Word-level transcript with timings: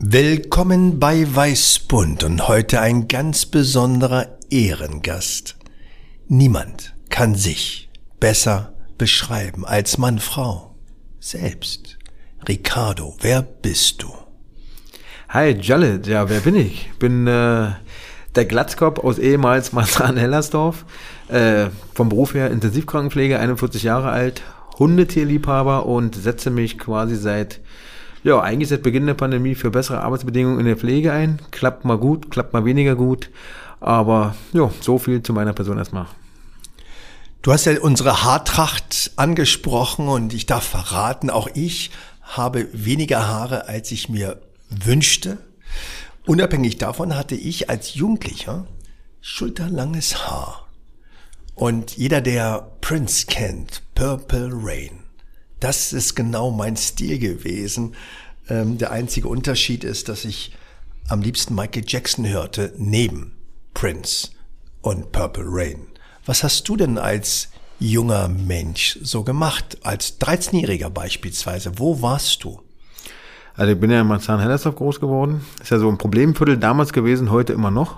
Willkommen 0.00 1.00
bei 1.00 1.26
Weißbund 1.28 2.22
und 2.22 2.46
heute 2.46 2.80
ein 2.80 3.08
ganz 3.08 3.46
besonderer 3.46 4.38
Ehrengast. 4.48 5.56
Niemand 6.28 6.94
kann 7.10 7.34
sich 7.34 7.90
besser 8.20 8.74
beschreiben 8.96 9.66
als 9.66 9.98
Mann, 9.98 10.20
Frau. 10.20 10.76
Selbst. 11.18 11.98
Ricardo, 12.46 13.16
wer 13.22 13.42
bist 13.42 14.00
du? 14.04 14.14
Hi, 15.30 15.58
Jalet, 15.60 16.06
ja, 16.06 16.28
wer 16.28 16.40
bin 16.40 16.54
ich? 16.54 16.92
Bin 17.00 17.26
äh, 17.26 17.72
der 18.36 18.44
Glatzkopf 18.44 19.00
aus 19.00 19.18
ehemals 19.18 19.72
Marzahn-Hellersdorf, 19.72 20.84
äh, 21.26 21.70
vom 21.92 22.08
Beruf 22.08 22.34
her 22.34 22.52
Intensivkrankenpflege, 22.52 23.40
41 23.40 23.82
Jahre 23.82 24.10
alt, 24.10 24.42
Hundetierliebhaber 24.78 25.86
und 25.86 26.14
setze 26.14 26.50
mich 26.50 26.78
quasi 26.78 27.16
seit 27.16 27.60
ja, 28.24 28.40
eigentlich 28.40 28.68
seit 28.68 28.82
Beginn 28.82 29.06
der 29.06 29.14
Pandemie 29.14 29.54
für 29.54 29.70
bessere 29.70 30.00
Arbeitsbedingungen 30.00 30.60
in 30.60 30.66
der 30.66 30.76
Pflege 30.76 31.12
ein. 31.12 31.40
Klappt 31.50 31.84
mal 31.84 31.98
gut, 31.98 32.30
klappt 32.30 32.52
mal 32.52 32.64
weniger 32.64 32.96
gut. 32.96 33.30
Aber 33.80 34.34
ja, 34.52 34.70
so 34.80 34.98
viel 34.98 35.22
zu 35.22 35.32
meiner 35.32 35.52
Person 35.52 35.78
erstmal. 35.78 36.06
Du 37.42 37.52
hast 37.52 37.66
ja 37.66 37.80
unsere 37.80 38.24
Haartracht 38.24 39.12
angesprochen 39.16 40.08
und 40.08 40.34
ich 40.34 40.46
darf 40.46 40.64
verraten, 40.64 41.30
auch 41.30 41.48
ich 41.54 41.90
habe 42.22 42.68
weniger 42.72 43.28
Haare, 43.28 43.68
als 43.68 43.92
ich 43.92 44.08
mir 44.08 44.40
wünschte. 44.68 45.38
Unabhängig 46.26 46.78
davon 46.78 47.16
hatte 47.16 47.36
ich 47.36 47.70
als 47.70 47.94
Jugendlicher 47.94 48.66
schulterlanges 49.20 50.28
Haar. 50.28 50.66
Und 51.54 51.96
jeder, 51.96 52.20
der 52.20 52.70
Prince 52.80 53.26
kennt, 53.26 53.82
Purple 53.94 54.50
Rain, 54.52 55.00
das 55.60 55.92
ist 55.92 56.14
genau 56.14 56.50
mein 56.50 56.76
Stil 56.76 57.18
gewesen. 57.18 57.94
Ähm, 58.48 58.78
der 58.78 58.90
einzige 58.90 59.28
Unterschied 59.28 59.84
ist, 59.84 60.08
dass 60.08 60.24
ich 60.24 60.52
am 61.08 61.22
liebsten 61.22 61.54
Michael 61.54 61.84
Jackson 61.86 62.26
hörte, 62.26 62.72
neben 62.76 63.32
Prince 63.74 64.28
und 64.82 65.12
Purple 65.12 65.44
Rain. 65.46 65.86
Was 66.26 66.44
hast 66.44 66.68
du 66.68 66.76
denn 66.76 66.98
als 66.98 67.48
junger 67.80 68.28
Mensch 68.28 68.98
so 69.02 69.22
gemacht, 69.24 69.78
als 69.82 70.20
13-Jähriger 70.20 70.90
beispielsweise? 70.90 71.72
Wo 71.78 72.02
warst 72.02 72.44
du? 72.44 72.60
Also 73.54 73.72
ich 73.72 73.80
bin 73.80 73.90
ja 73.90 74.02
in 74.02 74.06
Marzahn-Hellersdorf 74.06 74.76
groß 74.76 75.00
geworden. 75.00 75.44
Ist 75.60 75.70
ja 75.70 75.78
so 75.78 75.88
ein 75.88 75.98
Problemviertel 75.98 76.58
damals 76.58 76.92
gewesen, 76.92 77.30
heute 77.30 77.52
immer 77.52 77.70
noch. 77.70 77.96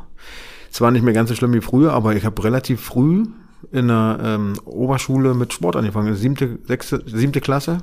Zwar 0.71 0.91
nicht 0.91 1.03
mehr 1.03 1.13
ganz 1.13 1.29
so 1.29 1.35
schlimm 1.35 1.53
wie 1.53 1.61
früher, 1.61 1.93
aber 1.93 2.15
ich 2.15 2.25
habe 2.25 2.43
relativ 2.43 2.81
früh 2.81 3.25
in 3.73 3.89
der 3.89 4.19
ähm, 4.23 4.55
Oberschule 4.65 5.35
mit 5.35 5.53
Sport 5.53 5.77
angefangen. 5.77 6.15
Siebte, 6.15 6.59
sechste, 6.67 7.03
siebte 7.07 7.41
Klasse, 7.41 7.79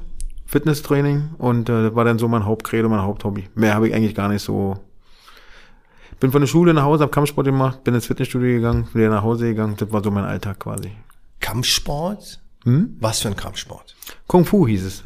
Fitnesstraining 0.46 1.30
und 1.38 1.70
äh, 1.70 1.96
war 1.96 2.06
dann 2.06 2.20
so 2.20 2.28
mein 2.28 2.46
Hauptcredo, 2.46 2.90
mein 2.90 3.02
Haupthobby. 3.02 3.50
Mehr 3.56 3.76
habe 3.76 3.88
ich 3.88 3.94
eigentlich 3.94 4.16
gar 4.16 4.30
nicht 4.30 4.42
so. 4.42 4.78
Bin 6.20 6.32
von 6.32 6.42
der 6.42 6.48
Schule 6.48 6.74
nach 6.74 6.84
Hause, 6.84 7.04
habe 7.04 7.12
Kampfsport 7.12 7.46
gemacht, 7.46 7.84
bin 7.84 7.94
ins 7.94 8.08
Fitnessstudio 8.08 8.56
gegangen, 8.56 8.88
wieder 8.94 9.10
nach 9.10 9.22
Hause 9.22 9.46
gegangen. 9.46 9.76
Das 9.78 9.92
war 9.92 10.04
so 10.04 10.10
mein 10.10 10.24
Alltag 10.26 10.60
quasi. 10.60 10.92
Kampfsport? 11.40 12.40
Hm? 12.64 12.98
Was 13.00 13.20
für 13.20 13.28
ein 13.28 13.36
Kampfsport? 13.36 13.96
Kung 14.26 14.44
Fu 14.44 14.68
hieß 14.68 14.86
es. 14.86 15.04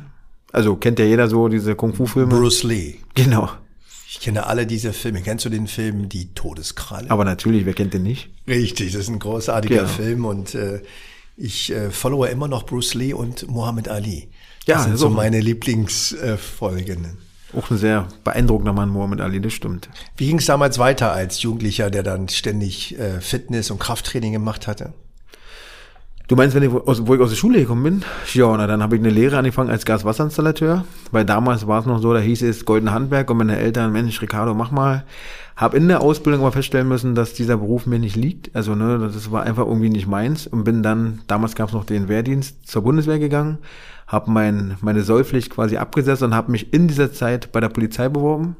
Also 0.53 0.75
kennt 0.75 0.99
ja 0.99 1.05
jeder 1.05 1.27
so 1.27 1.47
diese 1.47 1.75
Kung 1.75 1.93
Fu 1.93 2.05
Filme. 2.05 2.33
Bruce 2.33 2.63
Lee. 2.63 2.95
Genau. 3.13 3.49
Ich 4.13 4.19
kenne 4.19 4.45
alle 4.45 4.67
diese 4.67 4.91
Filme. 4.91 5.21
Kennst 5.21 5.45
du 5.45 5.49
den 5.49 5.67
Film 5.67 6.09
Die 6.09 6.33
Todeskralle? 6.33 7.09
Aber 7.09 7.23
natürlich, 7.23 7.65
wer 7.65 7.73
kennt 7.73 7.93
den 7.93 8.03
nicht? 8.03 8.29
Richtig, 8.45 8.91
das 8.91 9.03
ist 9.03 9.07
ein 9.07 9.19
großartiger 9.19 9.83
genau. 9.83 9.87
Film 9.87 10.25
und 10.25 10.53
äh, 10.53 10.81
ich 11.37 11.71
äh, 11.71 11.91
followe 11.91 12.27
immer 12.27 12.49
noch 12.49 12.65
Bruce 12.65 12.93
Lee 12.93 13.13
und 13.13 13.47
Muhammad 13.47 13.87
Ali. 13.87 14.27
Das 14.65 14.79
ja, 14.79 14.83
sind 14.83 14.97
so 14.97 15.09
meine 15.09 15.39
Lieblingsfolgen. 15.39 17.05
Äh, 17.05 17.57
auch 17.57 17.71
ein 17.71 17.77
sehr 17.77 18.09
beeindruckender 18.25 18.73
Mann, 18.73 18.89
Muhammad 18.89 19.21
Ali, 19.21 19.39
das 19.39 19.53
stimmt. 19.53 19.87
Wie 20.17 20.27
ging 20.27 20.39
es 20.39 20.45
damals 20.45 20.77
weiter 20.77 21.13
als 21.13 21.41
Jugendlicher, 21.41 21.89
der 21.89 22.03
dann 22.03 22.27
ständig 22.27 22.99
äh, 22.99 23.21
Fitness- 23.21 23.71
und 23.71 23.79
Krafttraining 23.79 24.33
gemacht 24.33 24.67
hatte? 24.67 24.91
Du 26.31 26.37
meinst, 26.37 26.55
wenn 26.55 26.63
ich 26.63 26.71
aus, 26.71 27.05
wo 27.05 27.13
ich 27.13 27.19
aus 27.19 27.31
der 27.31 27.35
Schule 27.35 27.59
gekommen 27.59 27.83
bin? 27.83 28.03
Ja, 28.33 28.55
na, 28.55 28.65
dann 28.65 28.81
habe 28.81 28.95
ich 28.95 29.01
eine 29.01 29.09
Lehre 29.09 29.37
angefangen 29.37 29.69
als 29.69 29.83
Gaswasserinstallateur, 29.83 30.85
weil 31.11 31.25
damals 31.25 31.67
war 31.67 31.81
es 31.81 31.85
noch 31.85 31.99
so, 31.99 32.13
da 32.13 32.21
hieß 32.21 32.43
es 32.43 32.63
Golden 32.63 32.93
Handwerk 32.93 33.29
und 33.29 33.35
meine 33.35 33.57
Eltern, 33.57 33.91
Mensch, 33.91 34.21
Ricardo, 34.21 34.53
mach 34.53 34.71
mal. 34.71 35.03
Hab 35.57 35.73
in 35.73 35.89
der 35.89 35.99
Ausbildung 35.99 36.39
aber 36.39 36.53
feststellen 36.53 36.87
müssen, 36.87 37.15
dass 37.15 37.33
dieser 37.33 37.57
Beruf 37.57 37.85
mir 37.85 37.99
nicht 37.99 38.15
liegt. 38.15 38.55
Also, 38.55 38.75
ne, 38.75 39.11
das 39.13 39.29
war 39.33 39.43
einfach 39.43 39.65
irgendwie 39.65 39.89
nicht 39.89 40.07
meins 40.07 40.47
und 40.47 40.63
bin 40.63 40.81
dann, 40.83 41.19
damals 41.27 41.53
gab 41.53 41.67
es 41.67 41.73
noch 41.73 41.83
den 41.83 42.07
Wehrdienst, 42.07 42.65
zur 42.65 42.83
Bundeswehr 42.83 43.19
gegangen, 43.19 43.57
habe 44.07 44.31
mein, 44.31 44.77
meine 44.79 45.03
Sollpflicht 45.03 45.49
quasi 45.49 45.75
abgesetzt 45.75 46.23
und 46.23 46.33
habe 46.33 46.49
mich 46.49 46.71
in 46.71 46.87
dieser 46.87 47.11
Zeit 47.11 47.51
bei 47.51 47.59
der 47.59 47.67
Polizei 47.67 48.07
beworben, 48.07 48.55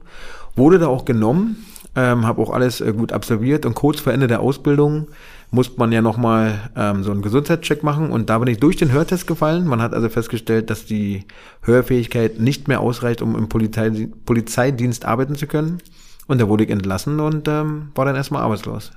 wurde 0.58 0.78
da 0.78 0.88
auch 0.88 1.06
genommen, 1.06 1.66
ähm, 1.96 2.26
habe 2.26 2.42
auch 2.42 2.50
alles 2.50 2.82
äh, 2.82 2.92
gut 2.92 3.14
absolviert 3.14 3.66
und 3.66 3.76
kurz 3.76 4.02
vor 4.02 4.12
Ende 4.12 4.28
der 4.28 4.42
Ausbildung 4.42 5.08
muss 5.52 5.78
man 5.78 5.92
ja 5.92 6.02
nochmal 6.02 6.72
ähm, 6.78 7.04
so 7.04 7.12
einen 7.12 7.22
Gesundheitscheck 7.22 7.84
machen 7.84 8.10
und 8.10 8.30
da 8.30 8.40
bin 8.40 8.48
ich 8.48 8.60
durch 8.60 8.78
den 8.78 8.92
Hörtest 8.92 9.28
gefallen. 9.28 9.68
Man 9.68 9.82
hat 9.82 9.94
also 9.94 10.08
festgestellt, 10.08 10.70
dass 10.70 10.86
die 10.86 11.26
Hörfähigkeit 11.62 12.40
nicht 12.40 12.70
mehr 12.70 12.80
ausreicht, 12.80 13.22
um 13.22 13.36
im 13.36 13.50
Polizei 13.50 14.08
Polizeidienst 14.26 15.04
arbeiten 15.04 15.36
zu 15.36 15.48
können. 15.48 15.80
Und 16.28 16.40
da 16.40 16.48
wurde 16.48 16.64
ich 16.64 16.70
entlassen 16.70 17.20
und 17.20 17.50
ähm, 17.50 17.92
war 17.96 18.06
dann 18.06 18.16
erstmal 18.16 18.44
arbeitslos. 18.44 18.92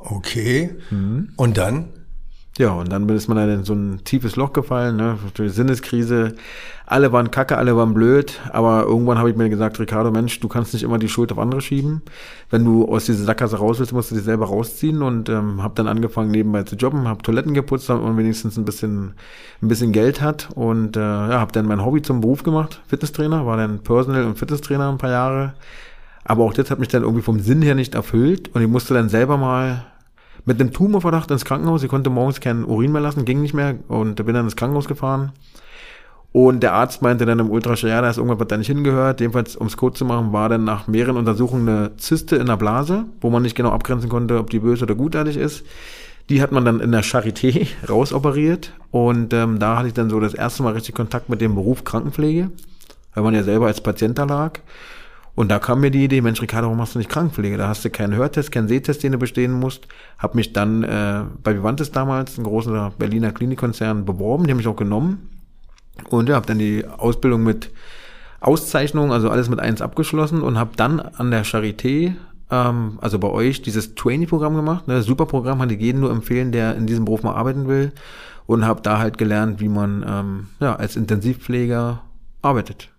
Okay. 0.00 0.74
Mhm. 0.90 1.28
Und 1.36 1.56
dann? 1.56 1.88
Ja, 2.58 2.72
und 2.72 2.90
dann 2.90 3.06
ist 3.10 3.28
man 3.28 3.36
dann 3.36 3.50
in 3.50 3.64
so 3.64 3.74
ein 3.74 4.00
tiefes 4.04 4.36
Loch 4.36 4.54
gefallen, 4.54 4.96
ne? 4.96 5.18
Sinneskrise. 5.36 6.34
Alle 6.86 7.12
waren 7.12 7.30
kacke, 7.30 7.58
alle 7.58 7.76
waren 7.76 7.92
blöd, 7.92 8.40
aber 8.50 8.84
irgendwann 8.84 9.18
habe 9.18 9.28
ich 9.28 9.36
mir 9.36 9.50
gesagt, 9.50 9.78
Ricardo, 9.78 10.10
Mensch, 10.10 10.40
du 10.40 10.48
kannst 10.48 10.72
nicht 10.72 10.82
immer 10.82 10.98
die 10.98 11.08
Schuld 11.08 11.32
auf 11.32 11.38
andere 11.38 11.60
schieben. 11.60 12.00
Wenn 12.48 12.64
du 12.64 12.86
aus 12.86 13.04
dieser 13.04 13.24
Sackgasse 13.24 13.58
raus 13.58 13.78
willst, 13.78 13.92
musst 13.92 14.10
du 14.10 14.14
dich 14.14 14.24
selber 14.24 14.46
rausziehen 14.46 15.02
und 15.02 15.28
ähm, 15.28 15.62
habe 15.62 15.74
dann 15.74 15.86
angefangen 15.86 16.30
nebenbei 16.30 16.62
zu 16.62 16.76
jobben, 16.76 17.08
habe 17.08 17.22
Toiletten 17.22 17.52
geputzt, 17.52 17.90
damit 17.90 18.04
man 18.04 18.16
wenigstens 18.16 18.56
ein 18.56 18.64
bisschen 18.64 19.14
ein 19.60 19.68
bisschen 19.68 19.92
Geld 19.92 20.22
hat 20.22 20.48
und 20.54 20.96
äh, 20.96 21.00
ja, 21.00 21.40
habe 21.40 21.52
dann 21.52 21.66
mein 21.66 21.84
Hobby 21.84 22.00
zum 22.00 22.20
Beruf 22.22 22.42
gemacht, 22.42 22.80
Fitnesstrainer, 22.86 23.44
war 23.44 23.58
dann 23.58 23.80
Personal 23.80 24.24
und 24.24 24.38
Fitnesstrainer 24.38 24.88
ein 24.90 24.98
paar 24.98 25.10
Jahre. 25.10 25.54
Aber 26.24 26.44
auch 26.44 26.54
das 26.54 26.70
hat 26.70 26.78
mich 26.78 26.88
dann 26.88 27.02
irgendwie 27.02 27.22
vom 27.22 27.40
Sinn 27.40 27.60
her 27.62 27.74
nicht 27.74 27.94
erfüllt 27.94 28.54
und 28.54 28.62
ich 28.62 28.68
musste 28.68 28.94
dann 28.94 29.08
selber 29.10 29.36
mal 29.36 29.84
mit 30.46 30.60
einem 30.60 30.72
Tumorverdacht 30.72 31.30
ins 31.30 31.44
Krankenhaus. 31.44 31.82
Ich 31.82 31.90
konnte 31.90 32.08
morgens 32.08 32.40
keinen 32.40 32.64
Urin 32.64 32.92
mehr 32.92 33.02
lassen, 33.02 33.26
ging 33.26 33.42
nicht 33.42 33.52
mehr 33.52 33.74
und 33.88 34.14
bin 34.24 34.34
dann 34.34 34.46
ins 34.46 34.56
Krankenhaus 34.56 34.88
gefahren. 34.88 35.32
Und 36.32 36.60
der 36.62 36.74
Arzt 36.74 37.02
meinte 37.02 37.26
dann 37.26 37.38
im 37.38 37.50
Ultraschall, 37.50 37.90
ja, 37.90 38.00
da 38.00 38.10
ist 38.10 38.18
irgendwas, 38.18 38.38
was 38.38 38.48
da 38.48 38.56
nicht 38.56 38.66
hingehört. 38.66 39.20
Jedenfalls, 39.20 39.56
um 39.56 39.66
es 39.66 39.76
kurz 39.76 39.98
zu 39.98 40.04
machen, 40.04 40.32
war 40.32 40.48
dann 40.48 40.64
nach 40.64 40.86
mehreren 40.86 41.16
Untersuchungen 41.16 41.68
eine 41.68 41.96
Zyste 41.96 42.36
in 42.36 42.46
der 42.46 42.56
Blase, 42.56 43.06
wo 43.20 43.30
man 43.30 43.42
nicht 43.42 43.56
genau 43.56 43.70
abgrenzen 43.70 44.08
konnte, 44.08 44.38
ob 44.38 44.50
die 44.50 44.60
böse 44.60 44.84
oder 44.84 44.94
gutartig 44.94 45.36
ist. 45.36 45.64
Die 46.28 46.42
hat 46.42 46.52
man 46.52 46.64
dann 46.64 46.80
in 46.80 46.92
der 46.92 47.02
Charité 47.02 47.66
rausoperiert 47.88 48.72
und 48.90 49.32
ähm, 49.32 49.58
da 49.58 49.78
hatte 49.78 49.88
ich 49.88 49.94
dann 49.94 50.10
so 50.10 50.20
das 50.20 50.34
erste 50.34 50.62
Mal 50.62 50.74
richtig 50.74 50.94
Kontakt 50.94 51.28
mit 51.28 51.40
dem 51.40 51.54
Beruf 51.54 51.84
Krankenpflege, 51.84 52.50
weil 53.14 53.24
man 53.24 53.34
ja 53.34 53.42
selber 53.42 53.66
als 53.66 53.80
Patient 53.80 54.18
da 54.18 54.24
lag. 54.24 54.60
Und 55.36 55.50
da 55.50 55.58
kam 55.58 55.80
mir 55.80 55.90
die 55.90 56.02
Idee, 56.02 56.22
Mensch, 56.22 56.40
Ricardo, 56.40 56.66
warum 56.66 56.78
machst 56.78 56.94
du 56.94 56.98
nicht 56.98 57.10
Krankenpflege? 57.10 57.58
Da 57.58 57.68
hast 57.68 57.84
du 57.84 57.90
keinen 57.90 58.14
Hörtest, 58.14 58.50
keinen 58.50 58.68
Sehtest, 58.68 59.02
den 59.02 59.12
du 59.12 59.18
bestehen 59.18 59.52
musst. 59.52 59.86
Hab 60.18 60.34
mich 60.34 60.54
dann 60.54 60.82
äh, 60.82 61.24
bei 61.42 61.54
Vivantes 61.54 61.92
damals, 61.92 62.38
ein 62.38 62.44
großer 62.44 62.94
Berliner 62.98 63.32
Klinikkonzern, 63.32 64.06
beworben, 64.06 64.44
die 64.44 64.50
haben 64.50 64.56
mich 64.56 64.66
auch 64.66 64.76
genommen. 64.76 65.28
Und 66.08 66.30
ja, 66.30 66.36
habe 66.36 66.46
dann 66.46 66.58
die 66.58 66.86
Ausbildung 66.86 67.44
mit 67.44 67.70
Auszeichnung, 68.40 69.12
also 69.12 69.28
alles 69.28 69.50
mit 69.50 69.60
eins 69.60 69.82
abgeschlossen 69.82 70.40
und 70.40 70.58
habe 70.58 70.70
dann 70.76 71.00
an 71.00 71.30
der 71.30 71.44
Charité, 71.44 72.14
ähm, 72.50 72.98
also 73.02 73.18
bei 73.18 73.28
euch, 73.28 73.60
dieses 73.60 73.94
Trainee-Programm 73.94 74.56
gemacht. 74.56 74.88
Ne? 74.88 75.02
Super 75.02 75.26
Programm, 75.26 75.58
kann 75.58 75.68
ich 75.68 75.80
jeden 75.80 76.00
nur 76.00 76.10
empfehlen, 76.10 76.50
der 76.50 76.76
in 76.76 76.86
diesem 76.86 77.04
Beruf 77.04 77.22
mal 77.22 77.34
arbeiten 77.34 77.68
will. 77.68 77.92
Und 78.46 78.64
habe 78.64 78.80
da 78.80 78.98
halt 78.98 79.18
gelernt, 79.18 79.60
wie 79.60 79.68
man 79.68 80.02
ähm, 80.08 80.46
ja, 80.60 80.76
als 80.76 80.96
Intensivpfleger 80.96 82.00
arbeitet. 82.40 82.90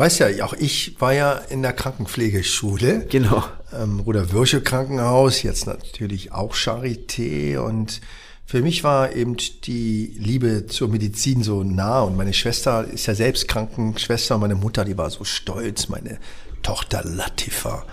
Du 0.00 0.06
weißt 0.06 0.20
ja, 0.20 0.46
auch 0.46 0.54
ich 0.54 0.98
war 0.98 1.12
ja 1.12 1.34
in 1.34 1.60
der 1.60 1.74
Krankenpflegeschule. 1.74 3.04
Genau. 3.10 3.44
Ähm, 3.70 3.98
Bruder 3.98 4.32
Würsche 4.32 4.62
Krankenhaus, 4.62 5.42
jetzt 5.42 5.66
natürlich 5.66 6.32
auch 6.32 6.54
Charité. 6.54 7.58
Und 7.58 8.00
für 8.46 8.62
mich 8.62 8.82
war 8.82 9.14
eben 9.14 9.36
die 9.36 10.16
Liebe 10.16 10.64
zur 10.64 10.88
Medizin 10.88 11.42
so 11.42 11.64
nah. 11.64 12.00
Und 12.00 12.16
meine 12.16 12.32
Schwester 12.32 12.86
ist 12.90 13.04
ja 13.08 13.14
selbst 13.14 13.46
Krankenschwester. 13.46 14.38
Meine 14.38 14.54
Mutter, 14.54 14.86
die 14.86 14.96
war 14.96 15.10
so 15.10 15.24
stolz, 15.24 15.90
meine 15.90 16.18
Tochter 16.62 17.04
Latifa. 17.04 17.84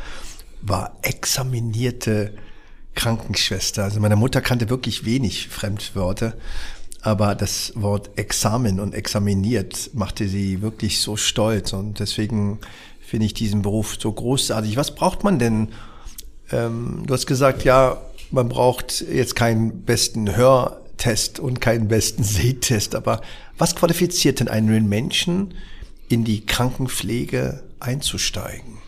war 0.62 0.98
examinierte 1.02 2.32
Krankenschwester. 2.96 3.84
Also 3.84 4.00
meine 4.00 4.16
Mutter 4.16 4.40
kannte 4.40 4.70
wirklich 4.70 5.04
wenig 5.04 5.50
Fremdwörter, 5.50 6.36
aber 7.08 7.36
das 7.36 7.72
Wort 7.76 8.10
Examen 8.18 8.82
und 8.82 8.94
examiniert 8.94 9.92
machte 9.94 10.28
sie 10.28 10.62
wirklich 10.62 11.00
so 11.00 11.16
stolz 11.16 11.72
und 11.72 12.02
deswegen 12.02 12.60
finde 13.00 13.28
ich 13.28 13.34
diesen 13.34 13.62
Beruf 13.62 13.96
so 13.98 14.12
großartig. 14.12 14.76
Was 14.76 14.94
braucht 14.94 15.24
man 15.24 15.40
denn? 15.40 15.70
Ähm, 16.52 17.04
du 17.08 17.14
hast 17.14 17.26
gesagt, 17.26 17.64
ja, 17.64 18.02
man 18.30 18.50
braucht 18.50 19.00
jetzt 19.00 19.38
keinen 19.38 19.84
besten 19.84 20.36
Hörtest 20.36 21.40
und 21.40 21.62
keinen 21.62 21.88
besten 21.88 22.24
Sehtest, 22.26 22.94
aber 22.94 23.22
was 23.58 23.78
qualifiziert 23.78 24.42
denn 24.42 24.50
einen 24.50 24.90
Menschen, 24.90 25.54
in 26.10 26.26
die 26.26 26.46
Krankenpflege 26.46 27.64
einzusteigen? 27.80 28.80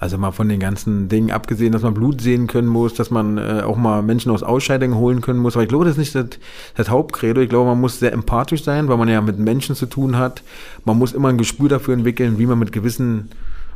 Also 0.00 0.16
mal 0.16 0.30
von 0.30 0.48
den 0.48 0.60
ganzen 0.60 1.10
Dingen 1.10 1.30
abgesehen, 1.30 1.72
dass 1.72 1.82
man 1.82 1.92
Blut 1.92 2.22
sehen 2.22 2.46
können 2.46 2.68
muss, 2.68 2.94
dass 2.94 3.10
man 3.10 3.36
äh, 3.36 3.60
auch 3.62 3.76
mal 3.76 4.00
Menschen 4.00 4.32
aus 4.32 4.42
Ausscheidungen 4.42 4.96
holen 4.96 5.20
können 5.20 5.38
muss. 5.38 5.56
Aber 5.56 5.62
ich 5.62 5.68
glaube, 5.68 5.84
das 5.84 5.92
ist 5.92 5.98
nicht 5.98 6.14
das, 6.14 6.40
das 6.74 6.88
Hauptcredo. 6.88 7.42
Ich 7.42 7.50
glaube, 7.50 7.68
man 7.68 7.80
muss 7.82 7.98
sehr 7.98 8.14
empathisch 8.14 8.64
sein, 8.64 8.88
weil 8.88 8.96
man 8.96 9.08
ja 9.08 9.20
mit 9.20 9.38
Menschen 9.38 9.76
zu 9.76 9.84
tun 9.84 10.16
hat. 10.16 10.42
Man 10.86 10.98
muss 10.98 11.12
immer 11.12 11.28
ein 11.28 11.36
Gespür 11.36 11.68
dafür 11.68 11.92
entwickeln, 11.92 12.38
wie 12.38 12.46
man 12.46 12.58
mit 12.58 12.72
gewissen 12.72 13.28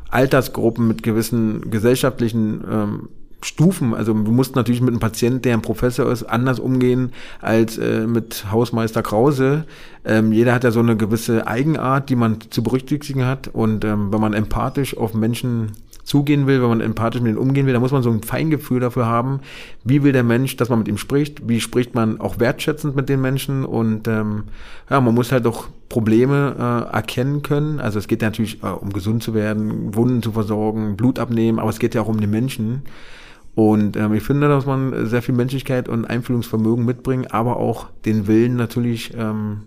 Altersgruppen, 0.08 0.88
mit 0.88 1.02
gewissen 1.02 1.70
gesellschaftlichen 1.70 2.64
ähm, 2.72 3.08
Stufen. 3.42 3.92
Also 3.92 4.14
du 4.14 4.30
musst 4.30 4.56
natürlich 4.56 4.80
mit 4.80 4.92
einem 4.92 5.00
Patienten, 5.00 5.42
der 5.42 5.52
ein 5.52 5.60
Professor 5.60 6.10
ist, 6.10 6.22
anders 6.22 6.58
umgehen 6.58 7.12
als 7.42 7.76
äh, 7.76 8.06
mit 8.06 8.46
Hausmeister 8.50 9.02
Krause. 9.02 9.66
Ähm, 10.06 10.32
jeder 10.32 10.54
hat 10.54 10.64
ja 10.64 10.70
so 10.70 10.80
eine 10.80 10.96
gewisse 10.96 11.46
Eigenart, 11.46 12.08
die 12.08 12.16
man 12.16 12.38
zu 12.48 12.62
berücksichtigen 12.62 13.26
hat. 13.26 13.48
Und 13.48 13.84
ähm, 13.84 14.10
wenn 14.10 14.22
man 14.22 14.32
empathisch 14.32 14.96
auf 14.96 15.12
Menschen 15.12 15.72
zugehen 16.04 16.46
will, 16.46 16.62
wenn 16.62 16.68
man 16.68 16.80
empathisch 16.80 17.20
mit 17.20 17.30
ihnen 17.30 17.38
umgehen 17.38 17.66
will, 17.66 17.72
dann 17.72 17.82
muss 17.82 17.92
man 17.92 18.02
so 18.02 18.10
ein 18.10 18.22
Feingefühl 18.22 18.80
dafür 18.80 19.06
haben, 19.06 19.40
wie 19.82 20.02
will 20.02 20.12
der 20.12 20.22
Mensch, 20.22 20.56
dass 20.56 20.68
man 20.68 20.78
mit 20.78 20.88
ihm 20.88 20.98
spricht, 20.98 21.48
wie 21.48 21.60
spricht 21.60 21.94
man 21.94 22.20
auch 22.20 22.38
wertschätzend 22.38 22.94
mit 22.94 23.08
den 23.08 23.20
Menschen 23.20 23.64
und 23.64 24.06
ähm, 24.06 24.44
ja, 24.90 25.00
man 25.00 25.14
muss 25.14 25.32
halt 25.32 25.46
auch 25.46 25.68
Probleme 25.88 26.56
äh, 26.58 26.94
erkennen 26.94 27.42
können. 27.42 27.80
Also 27.80 27.98
es 27.98 28.06
geht 28.06 28.22
ja 28.22 28.28
natürlich 28.28 28.62
äh, 28.62 28.66
um 28.66 28.92
gesund 28.92 29.22
zu 29.22 29.34
werden, 29.34 29.94
Wunden 29.94 30.22
zu 30.22 30.32
versorgen, 30.32 30.96
Blut 30.96 31.18
abnehmen, 31.18 31.58
aber 31.58 31.70
es 31.70 31.78
geht 31.78 31.94
ja 31.94 32.02
auch 32.02 32.08
um 32.08 32.20
den 32.20 32.30
Menschen. 32.30 32.82
Und 33.54 33.96
ähm, 33.96 34.12
ich 34.14 34.22
finde, 34.22 34.48
dass 34.48 34.66
man 34.66 35.06
sehr 35.06 35.22
viel 35.22 35.34
Menschlichkeit 35.34 35.88
und 35.88 36.04
Einfühlungsvermögen 36.04 36.84
mitbringt, 36.84 37.32
aber 37.32 37.56
auch 37.56 37.86
den 38.04 38.26
Willen 38.26 38.56
natürlich 38.56 39.14
ähm, 39.16 39.62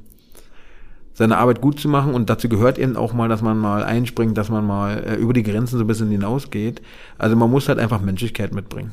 seine 1.17 1.39
Arbeit 1.39 1.61
gut 1.61 1.79
zu 1.79 1.89
machen 1.89 2.13
und 2.13 2.29
dazu 2.29 2.47
gehört 2.47 2.77
eben 2.77 2.95
auch 2.95 3.11
mal, 3.11 3.27
dass 3.27 3.41
man 3.41 3.57
mal 3.57 3.83
einspringt, 3.83 4.37
dass 4.37 4.49
man 4.49 4.63
mal 4.67 5.03
äh, 5.03 5.15
über 5.15 5.33
die 5.33 5.41
Grenzen 5.41 5.79
so 5.79 5.83
ein 5.83 5.87
bisschen 5.87 6.11
hinausgeht. 6.11 6.79
Also 7.17 7.35
man 7.35 7.49
muss 7.49 7.67
halt 7.67 7.79
einfach 7.79 8.01
Menschlichkeit 8.01 8.53
mitbringen. 8.53 8.91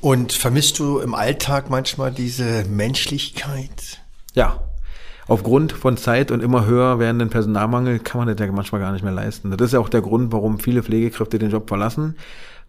Und 0.00 0.32
vermisst 0.32 0.78
du 0.78 1.00
im 1.00 1.12
Alltag 1.12 1.70
manchmal 1.70 2.12
diese 2.12 2.64
Menschlichkeit? 2.70 4.00
Ja. 4.34 4.60
Aufgrund 5.26 5.72
von 5.72 5.96
Zeit 5.96 6.30
und 6.30 6.40
immer 6.40 6.66
höher 6.66 7.00
werdenden 7.00 7.30
Personalmangel 7.30 7.98
kann 7.98 8.20
man 8.20 8.28
das 8.28 8.38
ja 8.38 8.52
manchmal 8.52 8.80
gar 8.80 8.92
nicht 8.92 9.02
mehr 9.02 9.12
leisten. 9.12 9.50
Das 9.50 9.66
ist 9.66 9.72
ja 9.72 9.80
auch 9.80 9.88
der 9.88 10.02
Grund, 10.02 10.32
warum 10.32 10.60
viele 10.60 10.84
Pflegekräfte 10.84 11.40
den 11.40 11.50
Job 11.50 11.68
verlassen, 11.68 12.14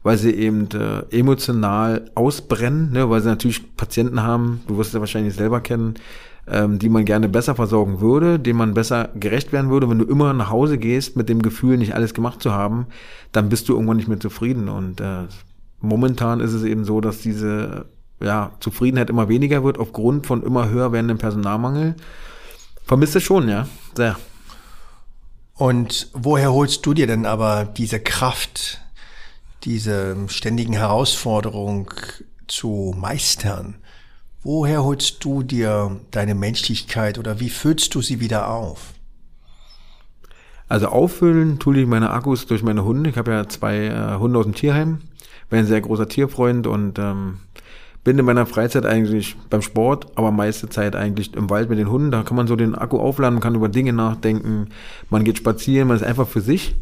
weil 0.01 0.18
sie 0.18 0.31
eben 0.31 0.69
äh, 0.71 1.03
emotional 1.15 2.09
ausbrennen, 2.15 2.94
ne, 2.94 3.12
weil 3.12 3.21
sie 3.21 3.30
natürlich 3.30 3.75
Patienten 3.77 4.24
haben, 4.24 4.62
du 4.68 4.77
wirst 4.80 4.89
es 4.89 4.94
ja 4.95 5.00
wahrscheinlich 5.01 5.36
selber 5.36 5.62
kennen, 5.62 5.95
ähm, 6.47 6.79
die 6.79 6.89
man 6.89 7.05
gerne 7.05 7.29
besser 7.29 7.55
versorgen 7.55 8.01
würde, 8.01 8.39
dem 8.39 8.57
man 8.57 8.73
besser 8.73 9.09
gerecht 9.15 9.51
werden 9.51 9.69
würde. 9.69 9.89
Wenn 9.89 9.99
du 9.99 10.05
immer 10.05 10.33
nach 10.33 10.49
Hause 10.49 10.77
gehst 10.77 11.15
mit 11.15 11.29
dem 11.29 11.41
Gefühl, 11.41 11.77
nicht 11.77 11.93
alles 11.93 12.13
gemacht 12.13 12.41
zu 12.41 12.51
haben, 12.51 12.88
dann 13.31 13.49
bist 13.49 13.69
du 13.69 13.73
irgendwann 13.73 13.97
nicht 13.97 14.07
mehr 14.07 14.19
zufrieden. 14.19 14.69
Und 14.69 15.01
äh, 15.01 15.27
momentan 15.79 16.39
ist 16.39 16.53
es 16.53 16.63
eben 16.63 16.83
so, 16.83 17.01
dass 17.01 17.19
diese 17.19 17.85
ja, 18.19 18.51
Zufriedenheit 18.59 19.09
immer 19.09 19.29
weniger 19.29 19.63
wird 19.63 19.79
aufgrund 19.79 20.27
von 20.27 20.43
immer 20.43 20.69
höher 20.69 20.91
werdendem 20.91 21.17
Personalmangel. 21.17 21.95
Vermisst 22.85 23.15
es 23.15 23.23
schon, 23.23 23.47
ja, 23.47 23.67
sehr. 23.95 24.17
Und 25.55 26.09
woher 26.13 26.51
holst 26.51 26.85
du 26.85 26.93
dir 26.93 27.07
denn 27.07 27.25
aber 27.25 27.65
diese 27.65 27.99
Kraft, 27.99 28.81
diese 29.63 30.17
ständigen 30.27 30.73
Herausforderungen 30.73 31.88
zu 32.47 32.95
meistern? 32.97 33.75
Woher 34.43 34.83
holst 34.83 35.23
du 35.23 35.43
dir 35.43 35.99
deine 36.09 36.33
Menschlichkeit 36.33 37.19
oder 37.19 37.39
wie 37.39 37.49
füllst 37.49 37.93
du 37.93 38.01
sie 38.01 38.19
wieder 38.19 38.49
auf? 38.49 38.93
Also 40.67 40.88
auffüllen 40.88 41.59
tue 41.59 41.81
ich 41.81 41.85
meine 41.85 42.09
Akkus 42.11 42.47
durch 42.47 42.63
meine 42.63 42.83
Hunde. 42.83 43.09
Ich 43.09 43.17
habe 43.17 43.31
ja 43.31 43.47
zwei 43.47 43.88
äh, 43.88 44.17
Hunde 44.17 44.39
aus 44.39 44.45
dem 44.45 44.55
Tierheim, 44.55 44.99
bin 45.49 45.59
ein 45.59 45.65
sehr 45.65 45.81
großer 45.81 46.07
Tierfreund 46.07 46.65
und 46.65 46.97
ähm, 46.97 47.41
bin 48.03 48.17
in 48.17 48.25
meiner 48.25 48.47
Freizeit 48.47 48.85
eigentlich 48.85 49.35
beim 49.49 49.61
Sport, 49.61 50.07
aber 50.15 50.31
meiste 50.31 50.69
Zeit 50.69 50.95
eigentlich 50.95 51.35
im 51.35 51.49
Wald 51.49 51.69
mit 51.69 51.77
den 51.77 51.91
Hunden. 51.91 52.09
Da 52.09 52.23
kann 52.23 52.38
man 52.38 52.47
so 52.47 52.55
den 52.55 52.73
Akku 52.73 52.97
aufladen, 52.97 53.41
kann 53.41 53.53
über 53.53 53.69
Dinge 53.69 53.93
nachdenken, 53.93 54.69
man 55.09 55.23
geht 55.23 55.38
spazieren, 55.38 55.89
man 55.89 55.97
ist 55.97 56.03
einfach 56.03 56.27
für 56.27 56.41
sich. 56.41 56.75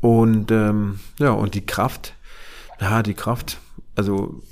Und 0.00 0.50
ähm, 0.50 0.98
ja, 1.20 1.30
und 1.30 1.54
die 1.54 1.64
Kraft, 1.64 2.14
ja, 2.80 3.02
die 3.02 3.14
Kraft, 3.14 3.58
also 3.94 4.42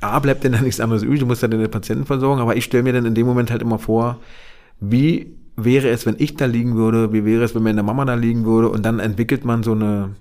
A, 0.00 0.18
bleibt 0.18 0.44
denn 0.44 0.52
da 0.52 0.60
nichts 0.60 0.80
anderes 0.80 1.02
übrig, 1.02 1.20
du 1.20 1.26
musst 1.26 1.42
ja 1.42 1.48
deine 1.48 1.68
Patienten 1.68 2.06
versorgen, 2.06 2.40
aber 2.40 2.56
ich 2.56 2.64
stelle 2.64 2.82
mir 2.82 2.92
dann 2.92 3.06
in 3.06 3.14
dem 3.14 3.26
Moment 3.26 3.50
halt 3.50 3.62
immer 3.62 3.78
vor, 3.78 4.18
wie 4.80 5.34
wäre 5.56 5.88
es, 5.88 6.06
wenn 6.06 6.16
ich 6.18 6.36
da 6.36 6.46
liegen 6.46 6.76
würde, 6.76 7.12
wie 7.12 7.24
wäre 7.24 7.44
es, 7.44 7.54
wenn 7.54 7.62
meine 7.62 7.82
Mama 7.82 8.04
da 8.04 8.14
liegen 8.14 8.44
würde 8.44 8.68
und 8.68 8.84
dann 8.84 8.98
entwickelt 8.98 9.44
man 9.44 9.62
so 9.62 9.72
eine, 9.72 10.16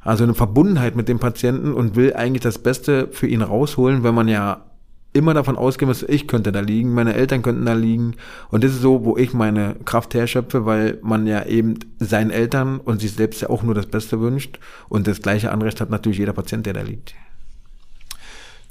also 0.00 0.24
eine 0.24 0.34
Verbundenheit 0.34 0.96
mit 0.96 1.08
dem 1.08 1.18
Patienten 1.18 1.72
und 1.72 1.96
will 1.96 2.14
eigentlich 2.14 2.42
das 2.42 2.58
Beste 2.58 3.08
für 3.10 3.26
ihn 3.26 3.42
rausholen, 3.42 4.02
wenn 4.02 4.14
man 4.14 4.28
ja 4.28 4.64
immer 5.12 5.34
davon 5.34 5.56
ausgehen 5.56 5.88
muss, 5.88 6.02
ich 6.02 6.28
könnte 6.28 6.52
da 6.52 6.60
liegen, 6.60 6.94
meine 6.94 7.14
Eltern 7.14 7.42
könnten 7.42 7.66
da 7.66 7.72
liegen. 7.72 8.14
Und 8.50 8.62
das 8.62 8.72
ist 8.72 8.80
so, 8.80 9.04
wo 9.04 9.16
ich 9.16 9.32
meine 9.32 9.74
Kraft 9.84 10.14
herschöpfe, 10.14 10.66
weil 10.66 10.98
man 11.02 11.26
ja 11.26 11.44
eben 11.46 11.74
seinen 11.98 12.30
Eltern 12.30 12.78
und 12.78 13.00
sich 13.00 13.12
selbst 13.12 13.42
ja 13.42 13.50
auch 13.50 13.62
nur 13.62 13.74
das 13.74 13.86
Beste 13.86 14.20
wünscht. 14.20 14.60
Und 14.88 15.08
das 15.08 15.20
gleiche 15.20 15.50
Anrecht 15.50 15.80
hat 15.80 15.90
natürlich 15.90 16.18
jeder 16.18 16.32
Patient, 16.32 16.64
der 16.64 16.74
da 16.74 16.82
liegt. 16.82 17.14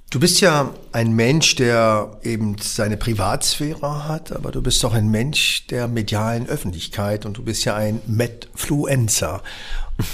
Du 0.10 0.20
bist 0.20 0.42
ja 0.42 0.74
ein 0.92 1.14
Mensch, 1.14 1.56
der 1.56 2.18
eben 2.24 2.56
seine 2.60 2.98
Privatsphäre 2.98 4.08
hat, 4.08 4.32
aber 4.32 4.52
du 4.52 4.60
bist 4.60 4.84
auch 4.84 4.94
ein 4.94 5.10
Mensch 5.10 5.68
der 5.68 5.88
medialen 5.88 6.48
Öffentlichkeit 6.48 7.28
und 7.28 7.38
du 7.38 7.44
bist 7.44 7.64
ja 7.64 7.76
ein 7.76 8.02
Medfluencer. 8.08 9.44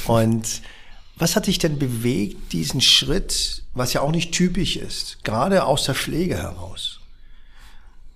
Und 0.05 0.61
was 1.15 1.37
hat 1.37 1.47
dich 1.47 1.59
denn 1.59 1.79
bewegt, 1.79 2.51
diesen 2.51 2.81
Schritt, 2.81 3.63
was 3.73 3.93
ja 3.93 4.01
auch 4.01 4.11
nicht 4.11 4.33
typisch 4.33 4.75
ist, 4.75 5.23
gerade 5.23 5.63
aus 5.63 5.85
der 5.85 5.95
Pflege 5.95 6.35
heraus, 6.35 6.99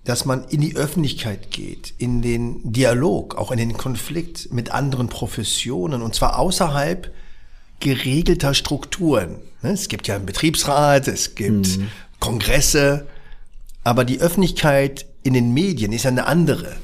dass 0.04 0.26
man 0.26 0.44
in 0.48 0.60
die 0.60 0.76
Öffentlichkeit 0.76 1.50
geht, 1.50 1.94
in 1.96 2.20
den 2.20 2.72
Dialog, 2.74 3.36
auch 3.36 3.52
in 3.52 3.58
den 3.58 3.78
Konflikt 3.78 4.52
mit 4.52 4.70
anderen 4.70 5.08
Professionen 5.08 6.02
und 6.02 6.14
zwar 6.14 6.38
außerhalb 6.38 7.10
geregelter 7.80 8.54
Strukturen. 8.54 9.36
Ne, 9.62 9.72
es 9.72 9.88
gibt 9.88 10.06
ja 10.06 10.16
einen 10.16 10.26
Betriebsrat, 10.26 11.08
es 11.08 11.34
gibt 11.34 11.78
mhm. 11.78 11.88
Kongresse, 12.20 13.06
aber 13.82 14.04
die 14.04 14.20
Öffentlichkeit 14.20 15.06
in 15.22 15.34
den 15.34 15.52
Medien 15.52 15.92
ist 15.92 16.06
eine 16.06 16.26
andere. 16.26 16.76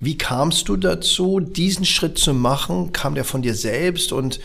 Wie 0.00 0.18
kamst 0.18 0.68
du 0.68 0.76
dazu, 0.76 1.40
diesen 1.40 1.84
Schritt 1.84 2.18
zu 2.18 2.34
machen? 2.34 2.92
Kam 2.92 3.14
der 3.14 3.24
von 3.24 3.42
dir 3.42 3.54
selbst 3.54 4.12
und 4.12 4.40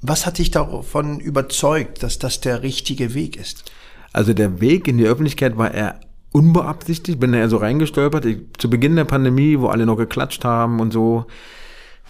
was 0.00 0.26
hat 0.26 0.38
dich 0.38 0.50
davon 0.50 1.20
überzeugt, 1.20 2.02
dass 2.02 2.18
das 2.18 2.40
der 2.40 2.62
richtige 2.62 3.14
Weg 3.14 3.36
ist? 3.36 3.70
Also 4.12 4.32
der 4.32 4.60
Weg 4.60 4.88
in 4.88 4.98
die 4.98 5.04
Öffentlichkeit 5.04 5.58
war 5.58 5.72
eher 5.72 6.00
unbeabsichtigt, 6.32 7.20
bin 7.20 7.32
da 7.32 7.38
eher 7.38 7.48
so 7.48 7.56
reingestolpert. 7.58 8.24
Ich, 8.24 8.38
zu 8.58 8.70
Beginn 8.70 8.96
der 8.96 9.04
Pandemie, 9.04 9.58
wo 9.58 9.68
alle 9.68 9.86
noch 9.86 9.96
geklatscht 9.96 10.44
haben 10.44 10.80
und 10.80 10.92
so, 10.92 11.26